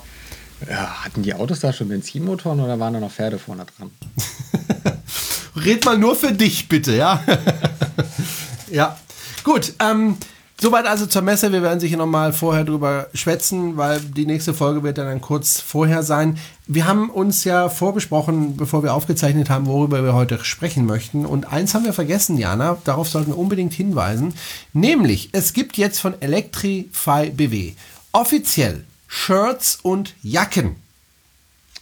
ja, 0.67 1.03
hatten 1.05 1.21
die 1.21 1.35
Autos 1.35 1.59
da 1.59 1.71
schon 1.71 1.89
Benzinmotoren 1.89 2.59
oder 2.59 2.79
waren 2.79 2.95
da 2.95 2.99
noch 2.99 3.11
Pferde 3.11 3.37
vorne 3.37 3.67
dran? 3.77 3.91
Red 5.63 5.85
mal 5.85 5.99
nur 5.99 6.15
für 6.15 6.31
dich, 6.31 6.67
bitte, 6.67 6.95
ja? 6.95 7.23
ja. 8.71 8.97
Gut, 9.43 9.73
ähm, 9.79 10.17
Soweit 10.59 10.87
also 10.87 11.05
zur 11.05 11.21
Messe. 11.21 11.51
Wir 11.51 11.61
werden 11.61 11.79
sicher 11.79 11.97
nochmal 11.97 12.33
vorher 12.33 12.63
drüber 12.63 13.09
schwätzen, 13.13 13.77
weil 13.77 13.99
die 13.99 14.25
nächste 14.25 14.55
Folge 14.55 14.81
wird 14.81 14.97
dann 14.97 15.21
kurz 15.21 15.61
vorher 15.61 16.01
sein. 16.01 16.39
Wir 16.65 16.87
haben 16.87 17.11
uns 17.11 17.43
ja 17.43 17.69
vorbesprochen, 17.69 18.57
bevor 18.57 18.81
wir 18.81 18.95
aufgezeichnet 18.95 19.51
haben, 19.51 19.67
worüber 19.67 20.03
wir 20.03 20.15
heute 20.15 20.43
sprechen 20.43 20.87
möchten. 20.87 21.27
Und 21.27 21.53
eins 21.53 21.75
haben 21.75 21.85
wir 21.85 21.93
vergessen, 21.93 22.39
Jana, 22.39 22.77
darauf 22.85 23.07
sollten 23.07 23.31
wir 23.31 23.37
unbedingt 23.37 23.73
hinweisen. 23.73 24.33
Nämlich, 24.73 25.29
es 25.31 25.53
gibt 25.53 25.77
jetzt 25.77 25.99
von 25.99 26.19
Electrify 26.21 27.29
BW 27.29 27.73
offiziell 28.11 28.83
Shirts 29.07 29.77
und 29.83 30.15
Jacken. 30.23 30.75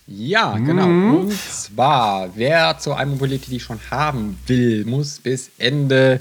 Ja, 0.05 0.57
genau. 0.57 0.85
Mhm. 0.85 1.15
Und 1.15 1.33
zwar, 1.33 2.35
wer 2.35 2.77
zur 2.77 2.99
iMobility 2.99 3.59
schon 3.59 3.79
haben 3.89 4.37
will, 4.45 4.85
muss 4.85 5.19
bis 5.19 5.49
Ende 5.57 6.19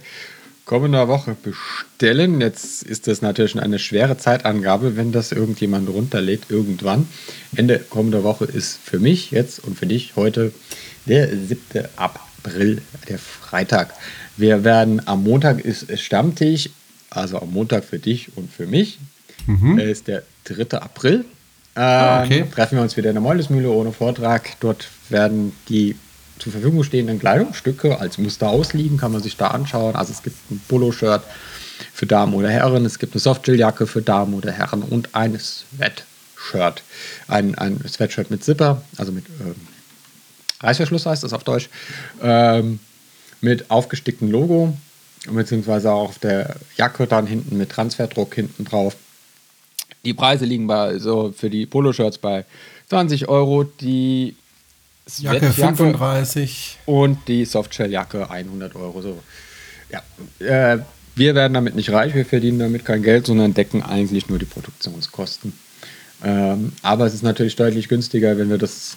kommender 0.64 1.08
Woche 1.08 1.36
bestellen. 1.42 2.40
Jetzt 2.40 2.82
ist 2.82 3.06
das 3.06 3.22
natürlich 3.22 3.58
eine 3.60 3.78
schwere 3.78 4.16
Zeitangabe, 4.16 4.96
wenn 4.96 5.12
das 5.12 5.32
irgendjemand 5.32 5.88
runterlädt 5.88 6.44
irgendwann. 6.48 7.08
Ende 7.54 7.78
kommender 7.78 8.24
Woche 8.24 8.46
ist 8.46 8.78
für 8.82 8.98
mich 8.98 9.30
jetzt 9.30 9.62
und 9.62 9.78
für 9.78 9.86
dich 9.86 10.16
heute 10.16 10.52
der 11.06 11.28
7. 11.28 11.60
April, 11.96 12.80
der 13.08 13.18
Freitag. 13.18 13.94
Wir 14.36 14.64
werden 14.64 15.06
am 15.06 15.22
Montag 15.22 15.60
ist 15.60 15.98
Stammtisch, 16.00 16.70
also 17.10 17.38
am 17.40 17.52
Montag 17.52 17.84
für 17.84 17.98
dich 17.98 18.36
und 18.36 18.50
für 18.50 18.66
mich. 18.66 18.98
Mhm. 19.46 19.78
ist 19.78 20.08
der 20.08 20.22
3. 20.44 20.78
April. 20.78 21.24
Ah, 21.74 22.22
ähm, 22.22 22.24
okay. 22.24 22.44
Treffen 22.54 22.78
wir 22.78 22.82
uns 22.82 22.96
wieder 22.96 23.10
in 23.10 23.14
der 23.14 23.22
Moldesmühle 23.22 23.70
ohne 23.70 23.92
Vortrag. 23.92 24.58
Dort 24.60 24.88
werden 25.10 25.52
die 25.68 25.96
zur 26.38 26.52
Verfügung 26.52 26.82
stehenden 26.84 27.18
Kleidungsstücke 27.18 28.00
als 28.00 28.18
Muster 28.18 28.48
ausliegen, 28.48 28.96
kann 28.98 29.12
man 29.12 29.22
sich 29.22 29.36
da 29.36 29.48
anschauen. 29.48 29.96
Also 29.96 30.12
es 30.12 30.22
gibt 30.22 30.36
ein 30.50 30.60
Poloshirt 30.68 31.22
für 31.92 32.06
Damen 32.06 32.34
oder 32.34 32.50
Herren, 32.50 32.84
es 32.84 32.98
gibt 32.98 33.14
eine 33.14 33.20
Softshelljacke 33.20 33.86
für 33.86 34.02
Damen 34.02 34.34
oder 34.34 34.52
Herren 34.52 34.82
und 34.82 35.14
ein 35.14 35.38
Sweatshirt. 35.38 36.82
Ein, 37.28 37.54
ein 37.56 37.80
Sweatshirt 37.88 38.30
mit 38.30 38.44
Zipper, 38.44 38.82
also 38.96 39.12
mit 39.12 39.24
ähm, 39.40 39.54
Reißverschluss 40.60 41.06
heißt 41.06 41.22
das 41.22 41.32
auf 41.32 41.44
Deutsch, 41.44 41.68
ähm, 42.22 42.80
mit 43.40 43.70
aufgesticktem 43.70 44.30
Logo, 44.30 44.76
beziehungsweise 45.30 45.92
auch 45.92 46.10
auf 46.10 46.18
der 46.18 46.56
Jacke 46.76 47.06
dann 47.06 47.26
hinten 47.26 47.58
mit 47.58 47.70
Transferdruck 47.70 48.34
hinten 48.34 48.64
drauf. 48.64 48.96
Die 50.04 50.14
Preise 50.14 50.44
liegen 50.44 50.66
bei 50.66 50.98
so 50.98 51.32
für 51.36 51.50
die 51.50 51.66
Poloshirts 51.66 52.18
bei 52.18 52.44
20 52.88 53.28
Euro, 53.28 53.64
die 53.64 54.36
Jacke 55.18 55.52
35. 55.52 56.78
Und 56.86 57.28
die 57.28 57.44
Softshelljacke 57.44 58.30
100 58.30 58.74
Euro. 58.76 59.02
So. 59.02 59.22
Ja, 59.90 60.02
äh, 60.38 60.78
wir 61.14 61.34
werden 61.34 61.54
damit 61.54 61.76
nicht 61.76 61.90
reich, 61.90 62.14
wir 62.14 62.24
verdienen 62.24 62.58
damit 62.58 62.84
kein 62.84 63.02
Geld, 63.02 63.26
sondern 63.26 63.54
decken 63.54 63.82
eigentlich 63.82 64.28
nur 64.28 64.38
die 64.38 64.46
Produktionskosten. 64.46 65.52
Ähm, 66.24 66.72
aber 66.82 67.06
es 67.06 67.14
ist 67.14 67.22
natürlich 67.22 67.56
deutlich 67.56 67.88
günstiger, 67.88 68.36
wenn 68.38 68.50
wir 68.50 68.58
das 68.58 68.96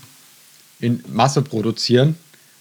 in 0.79 1.03
Masse 1.07 1.41
produzieren 1.41 2.15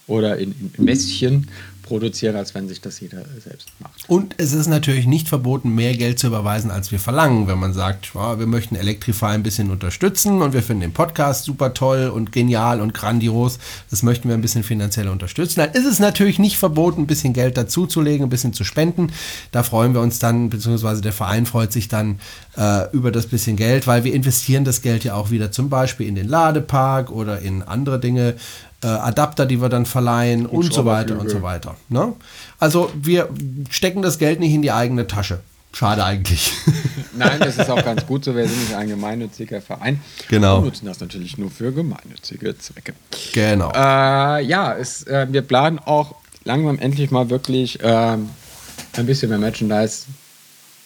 oder 0.07 0.37
in, 0.37 0.71
in 0.77 0.85
Mässchen 0.85 1.47
produzieren, 1.87 2.35
als 2.35 2.53
wenn 2.53 2.67
sich 2.67 2.81
das 2.81 2.99
jeder 2.99 3.23
selbst 3.43 3.69
macht. 3.79 3.93
Und 4.07 4.35
es 4.37 4.53
ist 4.53 4.67
natürlich 4.67 5.07
nicht 5.07 5.27
verboten, 5.27 5.73
mehr 5.73 5.95
Geld 5.95 6.19
zu 6.19 6.27
überweisen, 6.27 6.71
als 6.71 6.91
wir 6.91 6.99
verlangen. 6.99 7.47
Wenn 7.47 7.59
man 7.59 7.73
sagt, 7.73 8.11
ja, 8.13 8.39
wir 8.39 8.47
möchten 8.47 8.75
Electrify 8.75 9.27
ein 9.27 9.43
bisschen 9.43 9.71
unterstützen 9.71 10.41
und 10.41 10.53
wir 10.53 10.61
finden 10.61 10.81
den 10.81 10.93
Podcast 10.93 11.45
super 11.45 11.73
toll 11.73 12.11
und 12.13 12.31
genial 12.31 12.81
und 12.81 12.93
grandios, 12.93 13.59
das 13.89 14.03
möchten 14.03 14.27
wir 14.27 14.35
ein 14.35 14.41
bisschen 14.41 14.63
finanziell 14.63 15.07
unterstützen, 15.07 15.59
dann 15.59 15.71
ist 15.71 15.85
es 15.85 15.99
natürlich 15.99 16.39
nicht 16.39 16.57
verboten, 16.57 17.01
ein 17.01 17.07
bisschen 17.07 17.33
Geld 17.33 17.57
dazuzulegen, 17.57 18.27
ein 18.27 18.29
bisschen 18.29 18.53
zu 18.53 18.63
spenden. 18.63 19.11
Da 19.51 19.63
freuen 19.63 19.93
wir 19.93 20.01
uns 20.01 20.19
dann, 20.19 20.49
beziehungsweise 20.49 21.01
der 21.01 21.13
Verein 21.13 21.45
freut 21.45 21.71
sich 21.71 21.87
dann 21.87 22.19
äh, 22.57 22.89
über 22.91 23.11
das 23.11 23.27
bisschen 23.27 23.55
Geld, 23.55 23.87
weil 23.87 24.03
wir 24.03 24.13
investieren 24.13 24.65
das 24.65 24.81
Geld 24.81 25.03
ja 25.03 25.15
auch 25.15 25.31
wieder 25.31 25.51
zum 25.51 25.69
Beispiel 25.69 26.07
in 26.07 26.15
den 26.15 26.27
Ladepark 26.27 27.11
oder 27.11 27.39
in 27.39 27.61
andere 27.63 27.99
Dinge, 27.99 28.35
äh, 28.83 28.87
Adapter, 28.87 29.45
die 29.45 29.61
wir 29.61 29.69
dann 29.69 29.85
verleihen 29.85 30.45
und, 30.45 30.65
und 30.65 30.73
so 30.73 30.85
weiter 30.85 31.19
und 31.19 31.29
so 31.29 31.41
weiter. 31.41 31.75
Ne? 31.89 32.13
Also 32.59 32.91
wir 32.95 33.29
stecken 33.69 34.01
das 34.01 34.17
Geld 34.17 34.39
nicht 34.39 34.53
in 34.53 34.61
die 34.61 34.71
eigene 34.71 35.07
Tasche. 35.07 35.39
Schade 35.73 36.03
eigentlich. 36.03 36.53
Nein, 37.13 37.39
das 37.39 37.57
ist 37.57 37.69
auch 37.69 37.83
ganz 37.83 38.05
gut 38.07 38.23
so. 38.23 38.35
Wir 38.35 38.47
sind 38.47 38.59
nicht 38.61 38.73
ein 38.73 38.87
gemeinnütziger 38.87 39.61
Verein. 39.61 40.01
Genau. 40.27 40.57
Und 40.57 40.65
nutzen 40.65 40.85
das 40.85 40.99
natürlich 40.99 41.37
nur 41.37 41.51
für 41.51 41.71
gemeinnützige 41.71 42.57
Zwecke. 42.57 42.93
Genau. 43.33 43.71
Äh, 43.75 44.43
ja, 44.43 44.73
es, 44.73 45.03
äh, 45.03 45.27
wir 45.29 45.41
planen 45.43 45.77
auch 45.77 46.15
langsam 46.45 46.79
endlich 46.79 47.11
mal 47.11 47.29
wirklich 47.29 47.79
äh, 47.83 47.87
ein 47.87 49.05
bisschen 49.05 49.29
mehr 49.29 49.37
Merchandise 49.37 50.05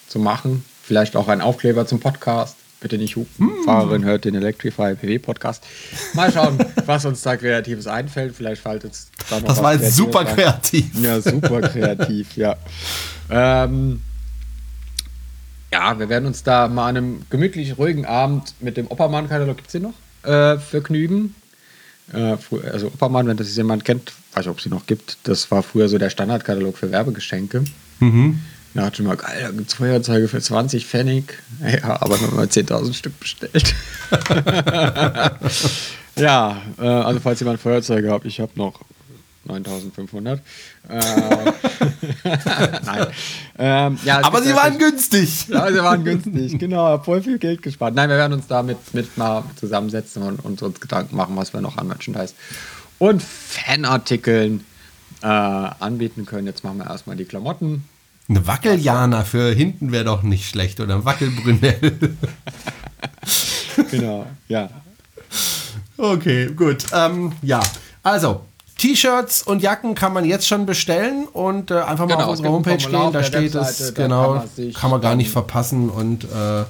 zu 0.08 0.18
machen. 0.18 0.64
Vielleicht 0.82 1.16
auch 1.16 1.28
ein 1.28 1.40
Aufkleber 1.40 1.86
zum 1.86 2.00
Podcast. 2.00 2.56
Bitte 2.82 2.98
nicht 2.98 3.14
hupen. 3.14 3.46
Mm. 3.46 3.64
Fahrerin 3.64 4.04
hört 4.04 4.24
den 4.24 4.34
Electrify 4.34 4.96
PW 4.96 5.20
Podcast. 5.20 5.62
Mal 6.14 6.32
schauen, 6.32 6.58
was 6.86 7.04
uns 7.04 7.22
da 7.22 7.36
Kreatives 7.36 7.86
einfällt. 7.86 8.34
Vielleicht 8.34 8.60
fällt 8.60 8.82
es 8.82 9.08
da 9.30 9.38
noch 9.38 9.46
Das 9.46 9.62
war 9.62 9.74
jetzt 9.74 9.96
super 9.96 10.24
kreativ. 10.24 10.86
Ja, 11.00 11.20
super 11.20 11.60
kreativ, 11.60 12.36
ja. 12.36 12.56
Ähm, 13.30 14.02
ja, 15.72 15.98
wir 15.98 16.08
werden 16.08 16.26
uns 16.26 16.42
da 16.42 16.66
mal 16.66 16.88
an 16.88 16.96
einem 16.96 17.22
gemütlich 17.30 17.78
ruhigen 17.78 18.04
Abend 18.04 18.54
mit 18.60 18.76
dem 18.76 18.88
Oppermann-Katalog, 18.90 19.56
gibt 19.56 19.68
es 19.68 19.72
den 19.72 19.82
noch? 19.82 19.94
Äh, 20.28 20.58
vergnügen. 20.58 21.36
Äh, 22.12 22.36
also 22.72 22.88
Oppermann, 22.88 23.28
wenn 23.28 23.36
das 23.36 23.56
jemand 23.56 23.84
kennt, 23.84 24.12
weiß 24.34 24.44
ich, 24.44 24.50
ob 24.50 24.58
es 24.58 24.64
sie 24.64 24.70
noch 24.70 24.86
gibt. 24.86 25.18
Das 25.22 25.50
war 25.52 25.62
früher 25.62 25.88
so 25.88 25.98
der 25.98 26.10
Standardkatalog 26.10 26.76
für 26.76 26.90
Werbegeschenke. 26.90 27.64
Mhm. 28.00 28.40
Da 28.74 28.86
hat 28.86 28.96
schon 28.96 29.06
mal, 29.06 29.16
geil, 29.16 29.42
da 29.42 29.50
gibt 29.50 29.68
es 29.68 29.74
Feuerzeuge 29.74 30.28
für 30.28 30.40
20 30.40 30.86
Pfennig. 30.86 31.38
Ja, 31.60 32.00
aber 32.00 32.16
nur 32.18 32.32
mal 32.32 32.46
10.000 32.46 32.94
Stück 32.94 33.20
bestellt. 33.20 33.74
ja, 36.16 36.62
äh, 36.78 36.86
also 36.86 37.20
falls 37.20 37.40
jemand 37.40 37.60
Feuerzeuge 37.60 38.10
hat, 38.10 38.24
ich 38.24 38.40
habe 38.40 38.52
noch 38.56 38.80
9500. 39.44 40.40
Äh, 40.88 41.00
Nein. 42.84 43.06
Ähm, 43.58 43.98
ja, 44.04 44.24
aber 44.24 44.42
sie 44.42 44.54
waren 44.54 44.78
günstig. 44.78 45.48
Ja, 45.48 45.70
sie 45.70 45.82
waren 45.82 46.04
günstig, 46.04 46.58
genau. 46.58 46.86
Hab 46.86 47.04
voll 47.04 47.22
viel 47.22 47.38
Geld 47.38 47.62
gespart. 47.62 47.94
Nein, 47.94 48.08
wir 48.08 48.16
werden 48.16 48.32
uns 48.32 48.46
damit 48.46 48.78
mit 48.94 49.18
mal 49.18 49.44
zusammensetzen 49.56 50.22
und, 50.22 50.44
und 50.44 50.62
uns 50.62 50.80
Gedanken 50.80 51.16
machen, 51.16 51.36
was 51.36 51.52
wir 51.52 51.60
noch 51.60 51.76
an 51.76 51.88
Merchandise 51.88 52.34
und 52.98 53.22
Fanartikeln 53.22 54.64
äh, 55.22 55.26
anbieten 55.26 56.24
können. 56.24 56.46
Jetzt 56.46 56.64
machen 56.64 56.78
wir 56.78 56.86
erstmal 56.86 57.16
die 57.16 57.24
Klamotten. 57.24 57.84
Eine 58.28 58.46
Wackeljana 58.46 59.24
für 59.24 59.52
hinten 59.52 59.92
wäre 59.92 60.04
doch 60.04 60.22
nicht 60.22 60.48
schlecht 60.48 60.80
oder 60.80 60.94
ein 60.94 61.04
Wackelbrünell. 61.04 62.16
genau, 63.90 64.26
ja. 64.48 64.70
Okay, 65.96 66.46
gut. 66.54 66.86
Ähm, 66.92 67.32
ja, 67.42 67.60
also 68.02 68.42
T-Shirts 68.78 69.42
und 69.42 69.62
Jacken 69.62 69.94
kann 69.94 70.12
man 70.12 70.24
jetzt 70.24 70.46
schon 70.46 70.66
bestellen 70.66 71.26
und 71.32 71.70
äh, 71.70 71.74
einfach 71.74 72.06
mal 72.06 72.14
genau, 72.14 72.24
auf 72.24 72.30
unsere 72.30 72.48
Homepage 72.48 72.76
gehen. 72.76 73.12
Da 73.12 73.22
steht 73.22 73.54
es, 73.54 73.94
genau, 73.94 74.34
kann 74.34 74.48
man, 74.56 74.72
kann 74.72 74.90
man 74.90 75.00
gar 75.00 75.14
nicht 75.14 75.30
verpassen 75.30 75.88
und 75.88 76.24
äh, 76.24 76.64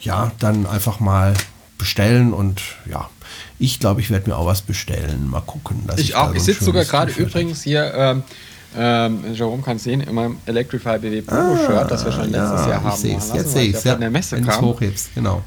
ja, 0.00 0.32
dann 0.40 0.66
einfach 0.66 0.98
mal 0.98 1.34
bestellen 1.78 2.32
und 2.32 2.62
ja, 2.90 3.08
ich 3.58 3.78
glaube, 3.78 4.00
ich 4.00 4.10
werde 4.10 4.30
mir 4.30 4.36
auch 4.36 4.46
was 4.46 4.62
bestellen. 4.62 5.28
Mal 5.30 5.40
gucken. 5.42 5.84
ich, 5.96 6.00
ich 6.00 6.14
auch. 6.16 6.34
Ich 6.34 6.42
sitze 6.42 6.64
sogar 6.64 6.84
gerade 6.84 7.12
übrigens 7.12 7.62
hier. 7.62 7.92
Ähm, 7.94 8.22
ähm, 8.76 9.34
Jerome 9.34 9.62
kann 9.62 9.78
sehen, 9.78 10.00
in 10.00 10.14
meinem 10.14 10.38
Electrify 10.46 10.98
BW 10.98 11.22
Pro 11.22 11.56
Shirt, 11.56 11.70
ah, 11.70 11.84
das 11.84 12.04
wir 12.04 12.12
schon 12.12 12.30
letztes 12.30 12.60
ja, 12.60 12.68
Jahr 12.68 12.84
haben. 12.84 13.04
Ich 13.04 13.12
lassen, 13.12 13.36
jetzt 13.36 13.52
sehe 13.52 13.68
ich 13.68 13.74
es. 13.74 13.84
Ja, 13.84 13.94
der 13.94 14.10
Messe 14.10 14.36
Wenn 14.36 14.46
kam. 14.46 14.64
hochhebst, 14.64 15.14
genau. 15.14 15.42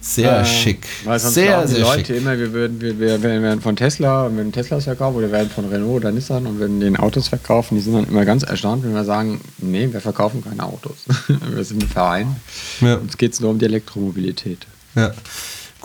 Sehr 0.00 0.40
äh, 0.40 0.44
schick. 0.44 0.86
Weil 1.04 1.18
sonst 1.18 1.34
sehr, 1.34 1.66
sehr 1.66 1.80
Leute 1.80 2.06
schick. 2.06 2.16
immer, 2.16 2.38
wir, 2.38 2.52
würden, 2.52 2.80
wir, 2.80 2.98
wir, 2.98 3.20
wir 3.22 3.42
werden 3.42 3.60
von 3.60 3.74
Tesla, 3.74 4.34
werden 4.34 4.52
Teslas 4.52 4.84
verkaufen 4.84 5.16
oder 5.16 5.26
wir 5.26 5.32
werden 5.32 5.50
von 5.50 5.64
Renault 5.64 5.96
oder 6.02 6.12
Nissan 6.12 6.46
und 6.46 6.60
würden 6.60 6.78
den 6.78 6.96
Autos 6.96 7.28
verkaufen. 7.28 7.74
Die 7.74 7.80
sind 7.80 7.94
dann 7.94 8.06
immer 8.06 8.24
ganz 8.24 8.44
erstaunt, 8.44 8.84
wenn 8.84 8.94
wir 8.94 9.04
sagen, 9.04 9.40
nee, 9.58 9.88
wir 9.90 10.00
verkaufen 10.00 10.44
keine 10.44 10.62
Autos. 10.62 11.06
wir 11.28 11.64
sind 11.64 11.82
ein 11.82 11.88
Verein. 11.88 12.36
Ja. 12.80 12.96
Uns 12.96 13.16
geht 13.16 13.32
es 13.32 13.40
nur 13.40 13.50
um 13.50 13.58
die 13.58 13.64
Elektromobilität. 13.64 14.66
Ja. 14.94 15.12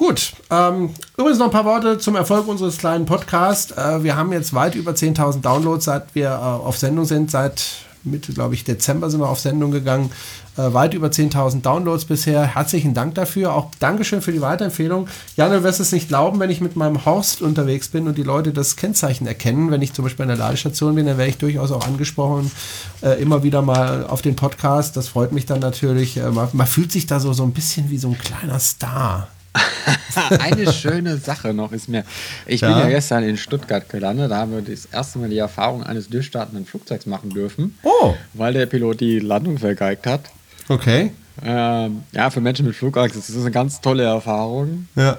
Gut, 0.01 0.33
ähm, 0.49 0.89
übrigens 1.15 1.37
noch 1.37 1.45
ein 1.45 1.51
paar 1.51 1.63
Worte 1.63 1.99
zum 1.99 2.15
Erfolg 2.15 2.47
unseres 2.47 2.79
kleinen 2.79 3.05
Podcasts. 3.05 3.71
Äh, 3.71 4.01
wir 4.03 4.15
haben 4.15 4.33
jetzt 4.33 4.51
weit 4.51 4.73
über 4.73 4.93
10.000 4.93 5.41
Downloads, 5.41 5.85
seit 5.85 6.15
wir 6.15 6.29
äh, 6.29 6.31
auf 6.33 6.75
Sendung 6.75 7.05
sind. 7.05 7.29
Seit 7.29 7.63
Mitte, 8.03 8.33
glaube 8.33 8.55
ich, 8.55 8.63
Dezember 8.63 9.11
sind 9.11 9.19
wir 9.19 9.29
auf 9.29 9.39
Sendung 9.39 9.69
gegangen. 9.69 10.09
Äh, 10.57 10.73
weit 10.73 10.95
über 10.95 11.09
10.000 11.09 11.61
Downloads 11.61 12.05
bisher. 12.05 12.55
Herzlichen 12.55 12.95
Dank 12.95 13.13
dafür. 13.13 13.53
Auch 13.53 13.69
Dankeschön 13.77 14.23
für 14.23 14.31
die 14.31 14.41
Weiterempfehlung. 14.41 15.07
Jan, 15.37 15.51
du 15.51 15.61
wirst 15.61 15.79
es 15.79 15.91
nicht 15.91 16.07
glauben, 16.07 16.39
wenn 16.39 16.49
ich 16.49 16.61
mit 16.61 16.75
meinem 16.75 17.05
Horst 17.05 17.43
unterwegs 17.43 17.89
bin 17.89 18.07
und 18.07 18.17
die 18.17 18.23
Leute 18.23 18.53
das 18.53 18.77
Kennzeichen 18.77 19.27
erkennen. 19.27 19.69
Wenn 19.69 19.83
ich 19.83 19.93
zum 19.93 20.05
Beispiel 20.05 20.23
an 20.23 20.29
der 20.29 20.37
Ladestation 20.37 20.95
bin, 20.95 21.05
dann 21.05 21.19
werde 21.19 21.29
ich 21.29 21.37
durchaus 21.37 21.71
auch 21.71 21.85
angesprochen, 21.85 22.49
äh, 23.03 23.21
immer 23.21 23.43
wieder 23.43 23.61
mal 23.61 24.07
auf 24.07 24.23
den 24.23 24.35
Podcast. 24.35 24.97
Das 24.97 25.09
freut 25.09 25.31
mich 25.31 25.45
dann 25.45 25.59
natürlich. 25.59 26.17
Äh, 26.17 26.31
man, 26.31 26.49
man, 26.53 26.65
fühlt 26.65 26.91
sich 26.91 27.05
da 27.05 27.19
so, 27.19 27.33
so 27.33 27.43
ein 27.43 27.51
bisschen 27.51 27.91
wie 27.91 27.99
so 27.99 28.07
ein 28.07 28.17
kleiner 28.17 28.57
Star. 28.57 29.27
Eine 30.39 30.71
schöne 30.71 31.17
Sache 31.17 31.53
noch 31.53 31.71
ist 31.71 31.89
mir, 31.89 32.03
ich 32.45 32.61
ja. 32.61 32.69
bin 32.69 32.79
ja 32.79 32.89
gestern 32.89 33.23
in 33.23 33.37
Stuttgart 33.37 33.87
gelandet, 33.89 34.31
da 34.31 34.37
haben 34.37 34.51
wir 34.51 34.61
das 34.61 34.85
erste 34.85 35.19
Mal 35.19 35.29
die 35.29 35.37
Erfahrung 35.37 35.83
eines 35.83 36.09
durchstartenden 36.09 36.65
Flugzeugs 36.65 37.05
machen 37.05 37.29
dürfen, 37.31 37.77
oh. 37.83 38.15
weil 38.33 38.53
der 38.53 38.65
Pilot 38.65 39.01
die 39.01 39.19
Landung 39.19 39.57
vergeigt 39.57 40.07
hat. 40.07 40.25
Okay. 40.69 41.11
Ähm, 41.43 42.03
ja, 42.11 42.29
für 42.29 42.41
Menschen 42.41 42.65
mit 42.65 42.75
Flugangst 42.75 43.15
ist 43.15 43.29
das 43.29 43.37
eine 43.37 43.51
ganz 43.51 43.81
tolle 43.81 44.03
Erfahrung. 44.03 44.87
Ja. 44.95 45.17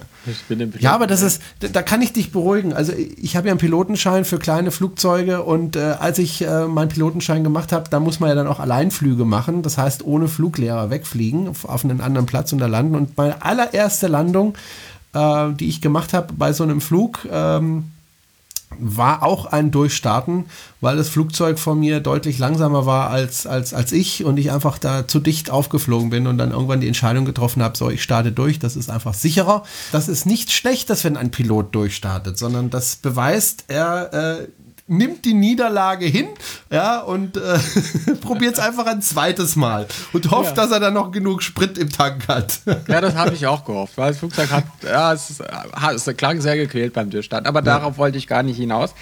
ja, 0.78 0.92
aber 0.92 1.06
das 1.06 1.22
ist, 1.22 1.42
da 1.60 1.82
kann 1.82 2.02
ich 2.02 2.12
dich 2.12 2.30
beruhigen. 2.30 2.72
Also 2.72 2.92
ich 2.92 3.36
habe 3.36 3.48
ja 3.48 3.52
einen 3.52 3.58
Pilotenschein 3.58 4.24
für 4.24 4.38
kleine 4.38 4.70
Flugzeuge 4.70 5.42
und 5.42 5.76
äh, 5.76 5.96
als 5.98 6.18
ich 6.18 6.42
äh, 6.42 6.66
meinen 6.66 6.90
Pilotenschein 6.90 7.42
gemacht 7.42 7.72
habe, 7.72 7.90
da 7.90 7.98
muss 7.98 8.20
man 8.20 8.28
ja 8.28 8.34
dann 8.34 8.46
auch 8.46 8.60
Alleinflüge 8.60 9.24
machen. 9.24 9.62
Das 9.62 9.78
heißt, 9.78 10.04
ohne 10.04 10.28
Fluglehrer 10.28 10.90
wegfliegen 10.90 11.48
auf, 11.48 11.64
auf 11.64 11.84
einen 11.84 12.00
anderen 12.00 12.26
Platz 12.26 12.52
und 12.52 12.58
da 12.58 12.66
landen. 12.66 12.94
Und 12.94 13.16
meine 13.16 13.42
allererste 13.42 14.06
Landung, 14.06 14.54
äh, 15.14 15.52
die 15.52 15.68
ich 15.68 15.80
gemacht 15.80 16.12
habe 16.12 16.32
bei 16.34 16.52
so 16.52 16.62
einem 16.62 16.80
Flug, 16.80 17.26
ähm, 17.30 17.90
war 18.78 19.22
auch 19.22 19.46
ein 19.46 19.70
Durchstarten, 19.70 20.46
weil 20.80 20.96
das 20.96 21.08
Flugzeug 21.08 21.58
von 21.58 21.78
mir 21.78 22.00
deutlich 22.00 22.38
langsamer 22.38 22.86
war 22.86 23.10
als, 23.10 23.46
als, 23.46 23.74
als 23.74 23.92
ich 23.92 24.24
und 24.24 24.36
ich 24.38 24.50
einfach 24.50 24.78
da 24.78 25.06
zu 25.06 25.20
dicht 25.20 25.50
aufgeflogen 25.50 26.10
bin 26.10 26.26
und 26.26 26.38
dann 26.38 26.50
irgendwann 26.50 26.80
die 26.80 26.88
Entscheidung 26.88 27.24
getroffen 27.24 27.62
habe, 27.62 27.76
so, 27.76 27.90
ich 27.90 28.02
starte 28.02 28.32
durch, 28.32 28.58
das 28.58 28.76
ist 28.76 28.90
einfach 28.90 29.14
sicherer. 29.14 29.62
Das 29.92 30.08
ist 30.08 30.26
nicht 30.26 30.52
schlecht, 30.52 30.90
dass 30.90 31.04
wenn 31.04 31.16
ein 31.16 31.30
Pilot 31.30 31.74
durchstartet, 31.74 32.38
sondern 32.38 32.70
das 32.70 32.96
beweist, 32.96 33.64
er 33.68 34.12
äh, 34.12 34.48
nimmt 34.92 35.24
die 35.24 35.34
Niederlage 35.34 36.06
hin, 36.06 36.28
ja, 36.70 37.00
und 37.00 37.36
äh, 37.36 37.58
probiert 38.20 38.54
es 38.54 38.60
einfach 38.60 38.86
ein 38.86 39.02
zweites 39.02 39.56
Mal 39.56 39.86
und 40.12 40.30
hofft, 40.30 40.56
ja. 40.56 40.62
dass 40.62 40.70
er 40.70 40.80
dann 40.80 40.94
noch 40.94 41.10
genug 41.10 41.42
Sprit 41.42 41.78
im 41.78 41.90
Tank 41.90 42.28
hat. 42.28 42.60
ja, 42.88 43.00
das 43.00 43.14
habe 43.14 43.34
ich 43.34 43.46
auch 43.46 43.64
gehofft, 43.64 43.96
weil 43.96 44.10
das 44.10 44.18
Flugzeug 44.18 44.50
hat, 44.50 44.64
ja, 44.84 45.12
es, 45.12 45.42
es 46.06 46.16
klang 46.16 46.40
sehr 46.40 46.56
gequält 46.56 46.92
beim 46.92 47.10
Durchstart, 47.10 47.46
aber 47.46 47.60
ja. 47.60 47.64
darauf 47.64 47.98
wollte 47.98 48.18
ich 48.18 48.26
gar 48.26 48.42
nicht 48.42 48.58
hinaus, 48.58 48.94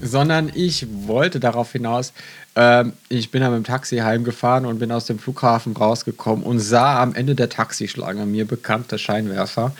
sondern 0.00 0.50
ich 0.54 0.86
wollte 1.06 1.40
darauf 1.40 1.72
hinaus, 1.72 2.12
ähm, 2.56 2.94
ich 3.08 3.30
bin 3.30 3.42
dann 3.42 3.52
mit 3.52 3.64
dem 3.64 3.66
Taxi 3.66 3.98
heimgefahren 3.98 4.66
und 4.66 4.78
bin 4.78 4.90
aus 4.90 5.04
dem 5.04 5.18
Flughafen 5.18 5.76
rausgekommen 5.76 6.44
und 6.44 6.58
sah 6.58 7.02
am 7.02 7.14
Ende 7.14 7.34
der 7.34 7.48
Taxischlange 7.48 8.26
mir 8.26 8.46
bekannte 8.46 8.98
Scheinwerfer 8.98 9.72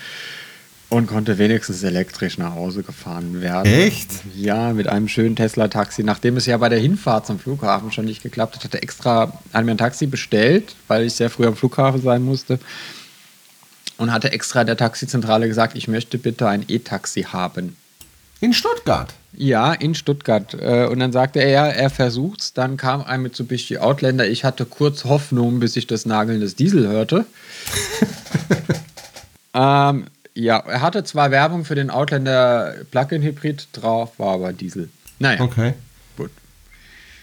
und 0.91 1.07
konnte 1.07 1.39
wenigstens 1.39 1.85
elektrisch 1.85 2.37
nach 2.37 2.55
Hause 2.55 2.83
gefahren 2.83 3.41
werden. 3.41 3.73
Echt? 3.73 4.11
Ja, 4.35 4.73
mit 4.73 4.89
einem 4.89 5.07
schönen 5.07 5.37
Tesla-Taxi. 5.37 6.03
Nachdem 6.03 6.37
es 6.37 6.47
ja 6.47 6.57
bei 6.57 6.69
der 6.69 6.81
Hinfahrt 6.81 7.27
zum 7.27 7.39
Flughafen 7.39 7.93
schon 7.93 8.05
nicht 8.05 8.23
geklappt 8.23 8.57
hat, 8.57 8.65
hatte 8.65 8.83
extra 8.83 9.39
an 9.53 9.65
mir 9.65 9.71
ein 9.71 9.79
Taxi 9.79 10.07
bestellt, 10.07 10.75
weil 10.89 11.07
ich 11.07 11.15
sehr 11.15 11.31
früh 11.31 11.47
am 11.47 11.57
Flughafen 11.57 12.03
sein 12.03 12.23
musste. 12.23 12.59
Und 13.99 14.13
hatte 14.13 14.33
extra 14.33 14.65
der 14.65 14.77
Taxizentrale 14.77 15.47
gesagt, 15.47 15.77
ich 15.77 15.87
möchte 15.87 16.19
bitte 16.19 16.49
ein 16.49 16.65
E-Taxi 16.67 17.23
haben. 17.23 17.77
In 18.41 18.53
Stuttgart? 18.53 19.13
Ja, 19.33 19.73
in 19.73 19.95
Stuttgart. 19.95 20.55
Äh, 20.55 20.87
und 20.87 20.99
dann 20.99 21.13
sagte 21.13 21.39
er, 21.39 21.77
er 21.77 21.91
versucht's. 21.91 22.53
Dann 22.53 22.77
kam 22.77 23.03
ein 23.03 23.23
Mitsubishi 23.23 23.79
Outlander. 23.79 24.27
Ich 24.27 24.45
hatte 24.45 24.65
kurz 24.65 25.05
Hoffnung, 25.05 25.61
bis 25.61 25.77
ich 25.77 25.87
das 25.87 26.05
Nageln 26.05 26.41
des 26.41 26.57
Diesel 26.57 26.89
hörte. 26.89 27.27
ähm, 29.55 30.07
ja, 30.35 30.59
er 30.59 30.81
hatte 30.81 31.05
zwar 31.05 31.31
Werbung 31.31 31.65
für 31.65 31.75
den 31.75 31.91
Outlander 31.91 32.75
Plug-in 32.91 33.23
Hybrid 33.23 33.69
drauf, 33.73 34.19
war 34.19 34.35
aber 34.35 34.53
Diesel. 34.53 34.89
Naja. 35.19 35.41
Okay. 35.41 35.75
Gut. 36.17 36.31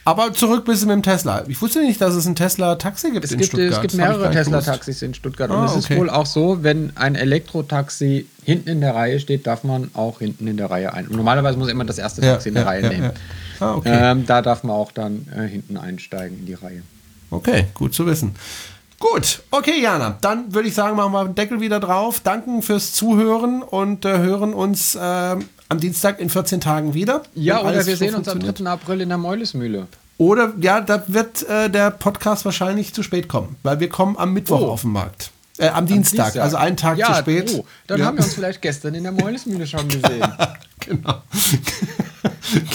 Aber 0.06 0.34
zurück 0.34 0.66
bis 0.66 0.86
mit 0.86 0.92
dem 0.92 1.04
Tesla. 1.04 1.44
Ich 1.48 1.62
wusste 1.62 1.82
nicht, 1.82 2.00
dass 2.00 2.16
es 2.16 2.26
ein 2.26 2.36
Tesla-Taxi 2.36 3.12
gibt 3.12 3.26
Es 3.26 3.32
in 3.32 3.40
gibt, 3.40 3.50
Stuttgart. 3.50 3.72
es 3.74 3.82
gibt 3.82 3.94
mehrere. 3.96 4.32
Tesla-Taxis 4.32 5.02
in 5.02 5.14
Stuttgart. 5.14 5.50
Ah, 5.52 5.60
und 5.60 5.66
es 5.66 5.72
okay. 5.72 5.94
ist 5.94 6.00
wohl 6.00 6.10
auch 6.10 6.26
so, 6.26 6.64
wenn 6.64 6.96
ein 6.96 7.16
Elektrotaxi 7.16 8.28
hinten 8.44 8.70
in 8.70 8.82
der 8.82 8.96
Reihe 8.96 9.20
steht, 9.20 9.48
darf 9.48 9.64
man 9.64 9.90
auch 9.94 10.20
hinten 10.20 10.48
in 10.48 10.58
der 10.58 10.70
Reihe 10.70 10.94
ein. 10.94 11.08
Normalerweise 11.10 11.58
muss 11.58 11.70
immer 11.70 11.86
das 11.86 11.98
erste 11.98 12.22
Ja, 12.22 12.34
Taxi 12.34 12.50
in 12.50 12.56
der 12.56 12.64
ja, 12.64 12.70
Reihe 12.70 12.84
ja, 12.84 12.90
nehmen. 12.90 13.12
Ah, 13.60 13.74
okay. 13.74 14.12
Ähm, 14.12 14.26
da 14.26 14.42
darf 14.42 14.64
man 14.64 14.76
auch 14.76 14.92
dann 14.92 15.28
äh, 15.36 15.48
hinten 15.48 15.78
einsteigen 15.78 16.40
in 16.40 16.46
die 16.46 16.54
Reihe. 16.54 16.84
Okay, 17.32 17.66
gut 17.74 17.94
zu 17.94 18.06
wissen. 18.06 18.36
Gut, 19.00 19.42
okay, 19.52 19.80
Jana, 19.80 20.18
dann 20.22 20.54
würde 20.54 20.68
ich 20.70 20.74
sagen, 20.74 20.96
machen 20.96 21.14
wir 21.14 21.24
den 21.26 21.36
Deckel 21.36 21.62
wieder 21.62 21.80
drauf. 21.80 22.20
Danken 22.22 22.62
fürs 22.64 22.94
Zuhören 22.94 23.62
und 23.62 24.06
äh, 24.06 24.18
hören 24.18 24.54
uns 24.56 24.96
äh, 24.96 25.00
am 25.00 25.80
Dienstag 25.80 26.20
in 26.20 26.30
14 26.30 26.62
Tagen 26.62 26.94
wieder. 26.96 27.22
Ja, 27.36 27.62
oder 27.62 27.86
wir 27.86 27.96
sehen 27.96 28.16
uns 28.16 28.28
am 28.28 28.42
funktioniert. 28.42 28.60
3. 28.60 28.66
April 28.72 29.02
in 29.02 29.10
der 29.10 29.20
Meulesmühle. 29.20 29.88
Oder 30.18 30.54
ja, 30.60 30.82
da 30.82 31.04
wird 31.08 31.48
äh, 31.48 31.70
der 31.70 31.92
Podcast 31.92 32.44
wahrscheinlich 32.46 32.92
zu 32.94 33.04
spät 33.04 33.28
kommen, 33.30 33.56
weil 33.62 33.80
wir 33.80 33.90
kommen 33.90 34.18
am 34.18 34.34
Mittwoch 34.34 34.62
Oh. 34.62 34.72
auf 34.72 34.82
den 34.82 34.92
Markt. 34.94 35.30
Äh, 35.60 35.70
am, 35.70 35.86
Dienstag, 35.86 36.36
also 36.38 36.58
einen 36.58 36.78
Tag 36.78 36.98
ja, 36.98 37.08
zu 37.08 37.20
spät. 37.20 37.52
Oh, 37.56 37.66
dann 37.88 38.00
ja. 38.00 38.06
haben 38.06 38.18
wir 38.18 38.24
uns 38.24 38.34
vielleicht 38.34 38.62
gestern 38.62 38.96
in 38.96 39.04
der 39.04 39.12
Meulesmühle 39.12 39.66
schon 39.68 39.88
gesehen. 39.88 40.24
genau. 40.86 41.22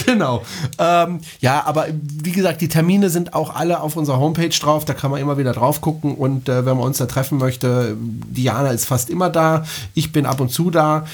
genau. 0.06 0.42
Ähm, 0.78 1.20
ja, 1.40 1.64
aber 1.64 1.86
wie 2.22 2.32
gesagt, 2.32 2.60
die 2.60 2.68
Termine 2.68 3.10
sind 3.10 3.34
auch 3.34 3.54
alle 3.54 3.80
auf 3.80 3.96
unserer 3.96 4.18
Homepage 4.18 4.48
drauf. 4.48 4.84
Da 4.84 4.94
kann 4.94 5.10
man 5.10 5.20
immer 5.20 5.38
wieder 5.38 5.52
drauf 5.52 5.80
gucken. 5.80 6.14
Und 6.14 6.48
äh, 6.48 6.66
wenn 6.66 6.76
man 6.76 6.86
uns 6.86 6.98
da 6.98 7.06
treffen 7.06 7.38
möchte, 7.38 7.96
Diana 7.98 8.68
ist 8.70 8.86
fast 8.86 9.10
immer 9.10 9.30
da. 9.30 9.64
Ich 9.94 10.12
bin 10.12 10.26
ab 10.26 10.40
und 10.40 10.50
zu 10.50 10.70
da. 10.70 11.06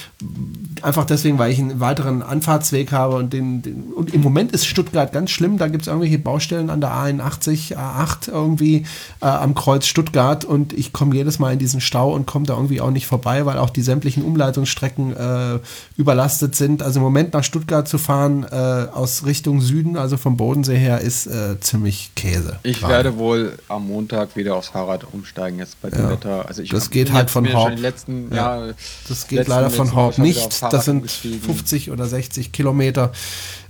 Einfach 0.83 1.05
deswegen, 1.05 1.39
weil 1.39 1.53
ich 1.53 1.59
einen 1.59 1.81
weiteren 1.81 2.23
Anfahrtsweg 2.23 2.93
habe. 2.93 3.17
Und, 3.17 3.33
den, 3.33 3.63
den, 3.63 3.93
und 3.93 4.13
im 4.15 4.23
Moment 4.23 4.53
ist 4.53 4.67
Stuttgart 4.67 5.13
ganz 5.13 5.31
schlimm. 5.31 5.59
Da 5.59 5.69
gibt 5.69 5.83
es 5.83 5.89
irgendwelche 5.89 6.19
Baustellen 6.19 6.71
an 6.71 6.81
der 6.81 6.91
A81, 6.91 7.77
A8 7.77 8.31
irgendwie 8.31 8.87
äh, 9.21 9.27
am 9.27 9.55
Kreuz 9.55 9.87
Stuttgart. 9.87 10.45
Und 10.45 10.73
ich 10.73 10.93
komme 10.93 11.15
jedes 11.15 11.39
Mal 11.39 11.53
in 11.53 11.59
diesen 11.59 11.81
Stau 11.81 12.13
und 12.15 12.27
komme 12.27 12.47
da 12.47 12.55
irgendwie 12.55 12.81
auch 12.81 12.91
nicht 12.91 13.07
vorbei, 13.07 13.47
weil 13.47 13.59
auch 13.59 13.71
die 13.71 13.83
sämtlichen 13.83 14.25
Umleitungsstrecken 14.25 15.17
äh, 15.17 15.59
überlastet 15.97 16.55
sind. 16.55 16.78
Also 16.83 17.01
im 17.01 17.05
Moment 17.05 17.33
nach 17.35 17.45
Stuttgart 17.45 17.87
zu 17.89 17.99
fahren 17.99 18.45
äh, 18.51 18.55
aus 18.55 19.25
Richtung 19.27 19.61
Süden, 19.61 19.97
also 19.97 20.17
vom 20.17 20.37
Bodensee 20.37 20.77
her, 20.77 21.01
ist 21.01 21.27
äh, 21.27 21.59
ziemlich 21.61 22.11
Käse. 22.15 22.59
Ich 22.63 22.81
gerade. 22.81 22.93
werde 22.93 23.19
wohl 23.19 23.59
am 23.69 23.87
Montag 23.87 24.37
wieder 24.37 24.55
aufs 24.57 24.69
Fahrrad 24.69 25.07
umsteigen, 25.13 25.59
jetzt 25.59 25.81
bei 25.83 25.91
dem 25.91 26.03
Ja. 26.05 26.11
Wetter. 26.11 26.47
Also 26.49 26.63
ich 26.63 26.71
Das 26.71 26.91
geht 26.91 27.13
halt 27.13 27.31
von 27.31 27.45
die 27.45 27.51
letzten, 27.81 28.35
Ja. 28.35 28.67
ja, 28.67 28.73
Das 29.09 29.27
geht 29.29 29.39
letzten- 29.39 29.51
leider 29.53 29.71
von 29.71 29.91
aufs 29.91 30.19
nicht. 30.19 30.63
Das 30.63 30.85
sind 30.85 30.97
umgestiegen. 30.99 31.41
50 31.43 31.91
oder 31.91 32.07
60 32.07 32.53
Kilometer. 32.53 33.13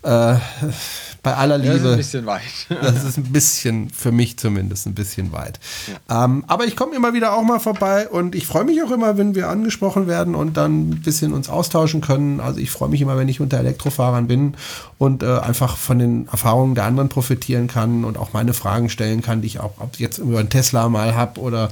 Äh, 0.03 0.37
bei 1.23 1.35
aller 1.35 1.59
Das 1.59 1.67
ist 1.67 1.75
Liebe. 1.75 1.91
ein 1.91 1.97
bisschen 1.97 2.27
weit. 2.27 2.43
Das 2.83 3.05
ist 3.05 3.17
ein 3.17 3.25
bisschen, 3.25 3.91
für 3.91 4.13
mich 4.13 4.39
zumindest, 4.39 4.87
ein 4.87 4.95
bisschen 4.95 5.33
weit. 5.33 5.59
Ähm, 6.09 6.45
aber 6.47 6.67
ich 6.67 6.77
komme 6.77 6.95
immer 6.95 7.15
wieder 7.15 7.33
auch 7.33 7.43
mal 7.43 7.59
vorbei 7.59 8.09
und 8.09 8.35
ich 8.35 8.47
freue 8.47 8.65
mich 8.65 8.83
auch 8.83 8.91
immer, 8.91 9.19
wenn 9.19 9.35
wir 9.35 9.49
angesprochen 9.49 10.07
werden 10.07 10.35
und 10.35 10.57
dann 10.57 10.91
ein 10.91 11.03
bisschen 11.03 11.33
uns 11.33 11.49
austauschen 11.49 12.01
können. 12.01 12.41
Also 12.41 12.61
ich 12.61 12.71
freue 12.71 12.89
mich 12.89 13.01
immer, 13.01 13.17
wenn 13.17 13.29
ich 13.29 13.41
unter 13.41 13.59
Elektrofahrern 13.59 14.27
bin 14.27 14.55
und 14.99 15.23
äh, 15.23 15.39
einfach 15.39 15.77
von 15.77 15.99
den 15.99 16.29
Erfahrungen 16.29 16.75
der 16.75 16.85
anderen 16.85 17.09
profitieren 17.09 17.67
kann 17.67 18.05
und 18.05 18.17
auch 18.17 18.33
meine 18.33 18.53
Fragen 18.53 18.89
stellen 18.89 19.23
kann, 19.23 19.41
die 19.41 19.47
ich 19.47 19.61
auch 19.61 19.73
ob 19.79 19.99
jetzt 19.99 20.19
über 20.19 20.39
einen 20.39 20.51
Tesla 20.51 20.89
mal 20.89 21.15
habe 21.15 21.41
oder 21.41 21.71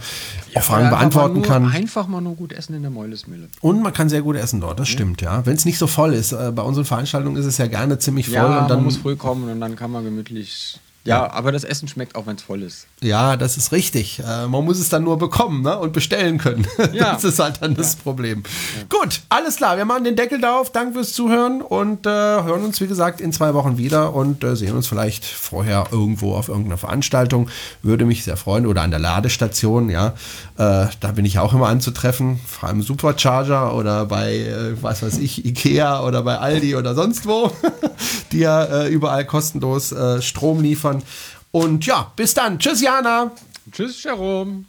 auch 0.55 0.63
Fragen 0.63 0.91
beantworten 0.91 1.35
nur, 1.35 1.43
kann. 1.45 1.71
Einfach 1.71 2.07
mal 2.09 2.21
nur 2.21 2.35
gut 2.35 2.53
essen 2.53 2.75
in 2.75 2.83
der 2.83 2.91
Meulesmühle. 2.91 3.49
Und 3.61 3.83
man 3.83 3.93
kann 3.93 4.09
sehr 4.09 4.23
gut 4.23 4.37
essen 4.37 4.61
dort, 4.61 4.79
das 4.81 4.89
stimmt, 4.89 5.23
ja. 5.23 5.45
Wenn 5.45 5.55
es 5.55 5.65
nicht 5.65 5.79
so 5.79 5.87
voll 5.87 6.15
ist. 6.15 6.33
Äh, 6.33 6.53
bei 6.55 6.63
unseren 6.63 6.85
Veranstaltungen 6.85 7.37
ist 7.37 7.47
es 7.47 7.59
ja 7.59 7.67
gerne 7.67 7.99
ziemlich 7.99 8.27
voll 8.27 8.35
Ja, 8.37 8.63
und 8.63 8.71
dann 8.71 8.79
man 8.79 8.85
muss 8.85 8.97
früh 8.97 9.17
kommen 9.17 9.36
und 9.45 9.61
dann 9.61 9.76
kann 9.76 9.91
man 9.91 10.05
gemütlich. 10.05 10.78
Ja, 11.07 11.31
aber 11.33 11.53
das 11.53 11.65
Essen 11.65 11.89
schmeckt 11.89 12.15
auch, 12.17 12.27
wenn 12.27 12.37
es 12.37 12.43
voll 12.43 12.63
ist. 12.63 12.87
Ja, 13.01 13.37
das 13.37 13.57
ist 13.57 13.73
richtig. 13.73 14.19
Äh, 14.19 14.47
man 14.47 14.65
muss 14.65 14.79
es 14.79 14.89
dann 14.89 15.05
nur 15.05 15.19
bekommen 15.19 15.63
ne? 15.63 15.79
und 15.79 15.93
bestellen 15.93 16.39
können. 16.39 16.67
Ja. 16.93 17.13
Das 17.13 17.25
ist 17.25 17.39
halt 17.41 17.61
dann 17.61 17.75
das 17.75 17.97
Problem. 17.97 18.43
Gut, 18.89 19.21
alles 19.29 19.57
klar. 19.57 19.77
Wir 19.77 19.85
machen 19.85 20.05
den 20.05 20.17
Deckel 20.17 20.41
drauf. 20.41 20.71
Danke 20.73 20.95
fürs 20.95 21.13
Zuhören 21.13 21.61
und 21.61 22.07
äh, 22.07 22.11
hören 22.11 22.65
uns, 22.65 22.81
wie 22.81 22.87
gesagt, 22.87 23.21
in 23.21 23.33
zwei 23.33 23.53
Wochen 23.55 23.77
wieder 23.77 24.15
und 24.15 24.43
äh, 24.45 24.57
sehen 24.57 24.75
uns 24.75 24.87
vielleicht 24.87 25.25
vorher 25.25 25.89
irgendwo 25.91 26.35
auf 26.35 26.49
irgendeiner 26.49 26.79
Veranstaltung. 26.79 27.51
Würde 27.83 28.07
mich 28.07 28.25
sehr 28.25 28.37
freuen. 28.37 28.67
Oder 28.67 28.83
an 28.83 28.91
der 28.91 29.01
Ladestation, 29.01 29.91
ja. 29.91 30.15
Äh, 30.57 30.87
da 31.01 31.13
bin 31.15 31.25
ich 31.25 31.39
auch 31.39 31.53
immer 31.53 31.67
anzutreffen. 31.67 32.41
Vor 32.47 32.69
allem 32.69 32.83
Supercharger 32.83 33.75
oder 33.75 34.07
bei, 34.07 34.37
äh, 34.37 34.83
was 34.83 35.03
weiß 35.03 35.19
ich, 35.19 35.45
Ikea 35.45 36.03
oder 36.03 36.23
bei 36.23 36.39
Aldi 36.39 36.77
oder 36.77 36.95
sonst 36.95 37.27
wo, 37.27 37.51
die 38.33 38.39
ja 38.39 38.65
äh, 38.65 38.89
überall 38.89 39.27
kostenlos 39.27 39.95
Strom 40.21 40.63
liefern. 40.63 40.96
Und 41.51 41.87
ja, 41.87 42.13
bis 42.17 42.35
dann. 42.35 42.59
Tschüss, 42.59 42.81
Jana. 42.83 43.33
Tschüss, 43.73 44.03
Jerome. 44.03 44.67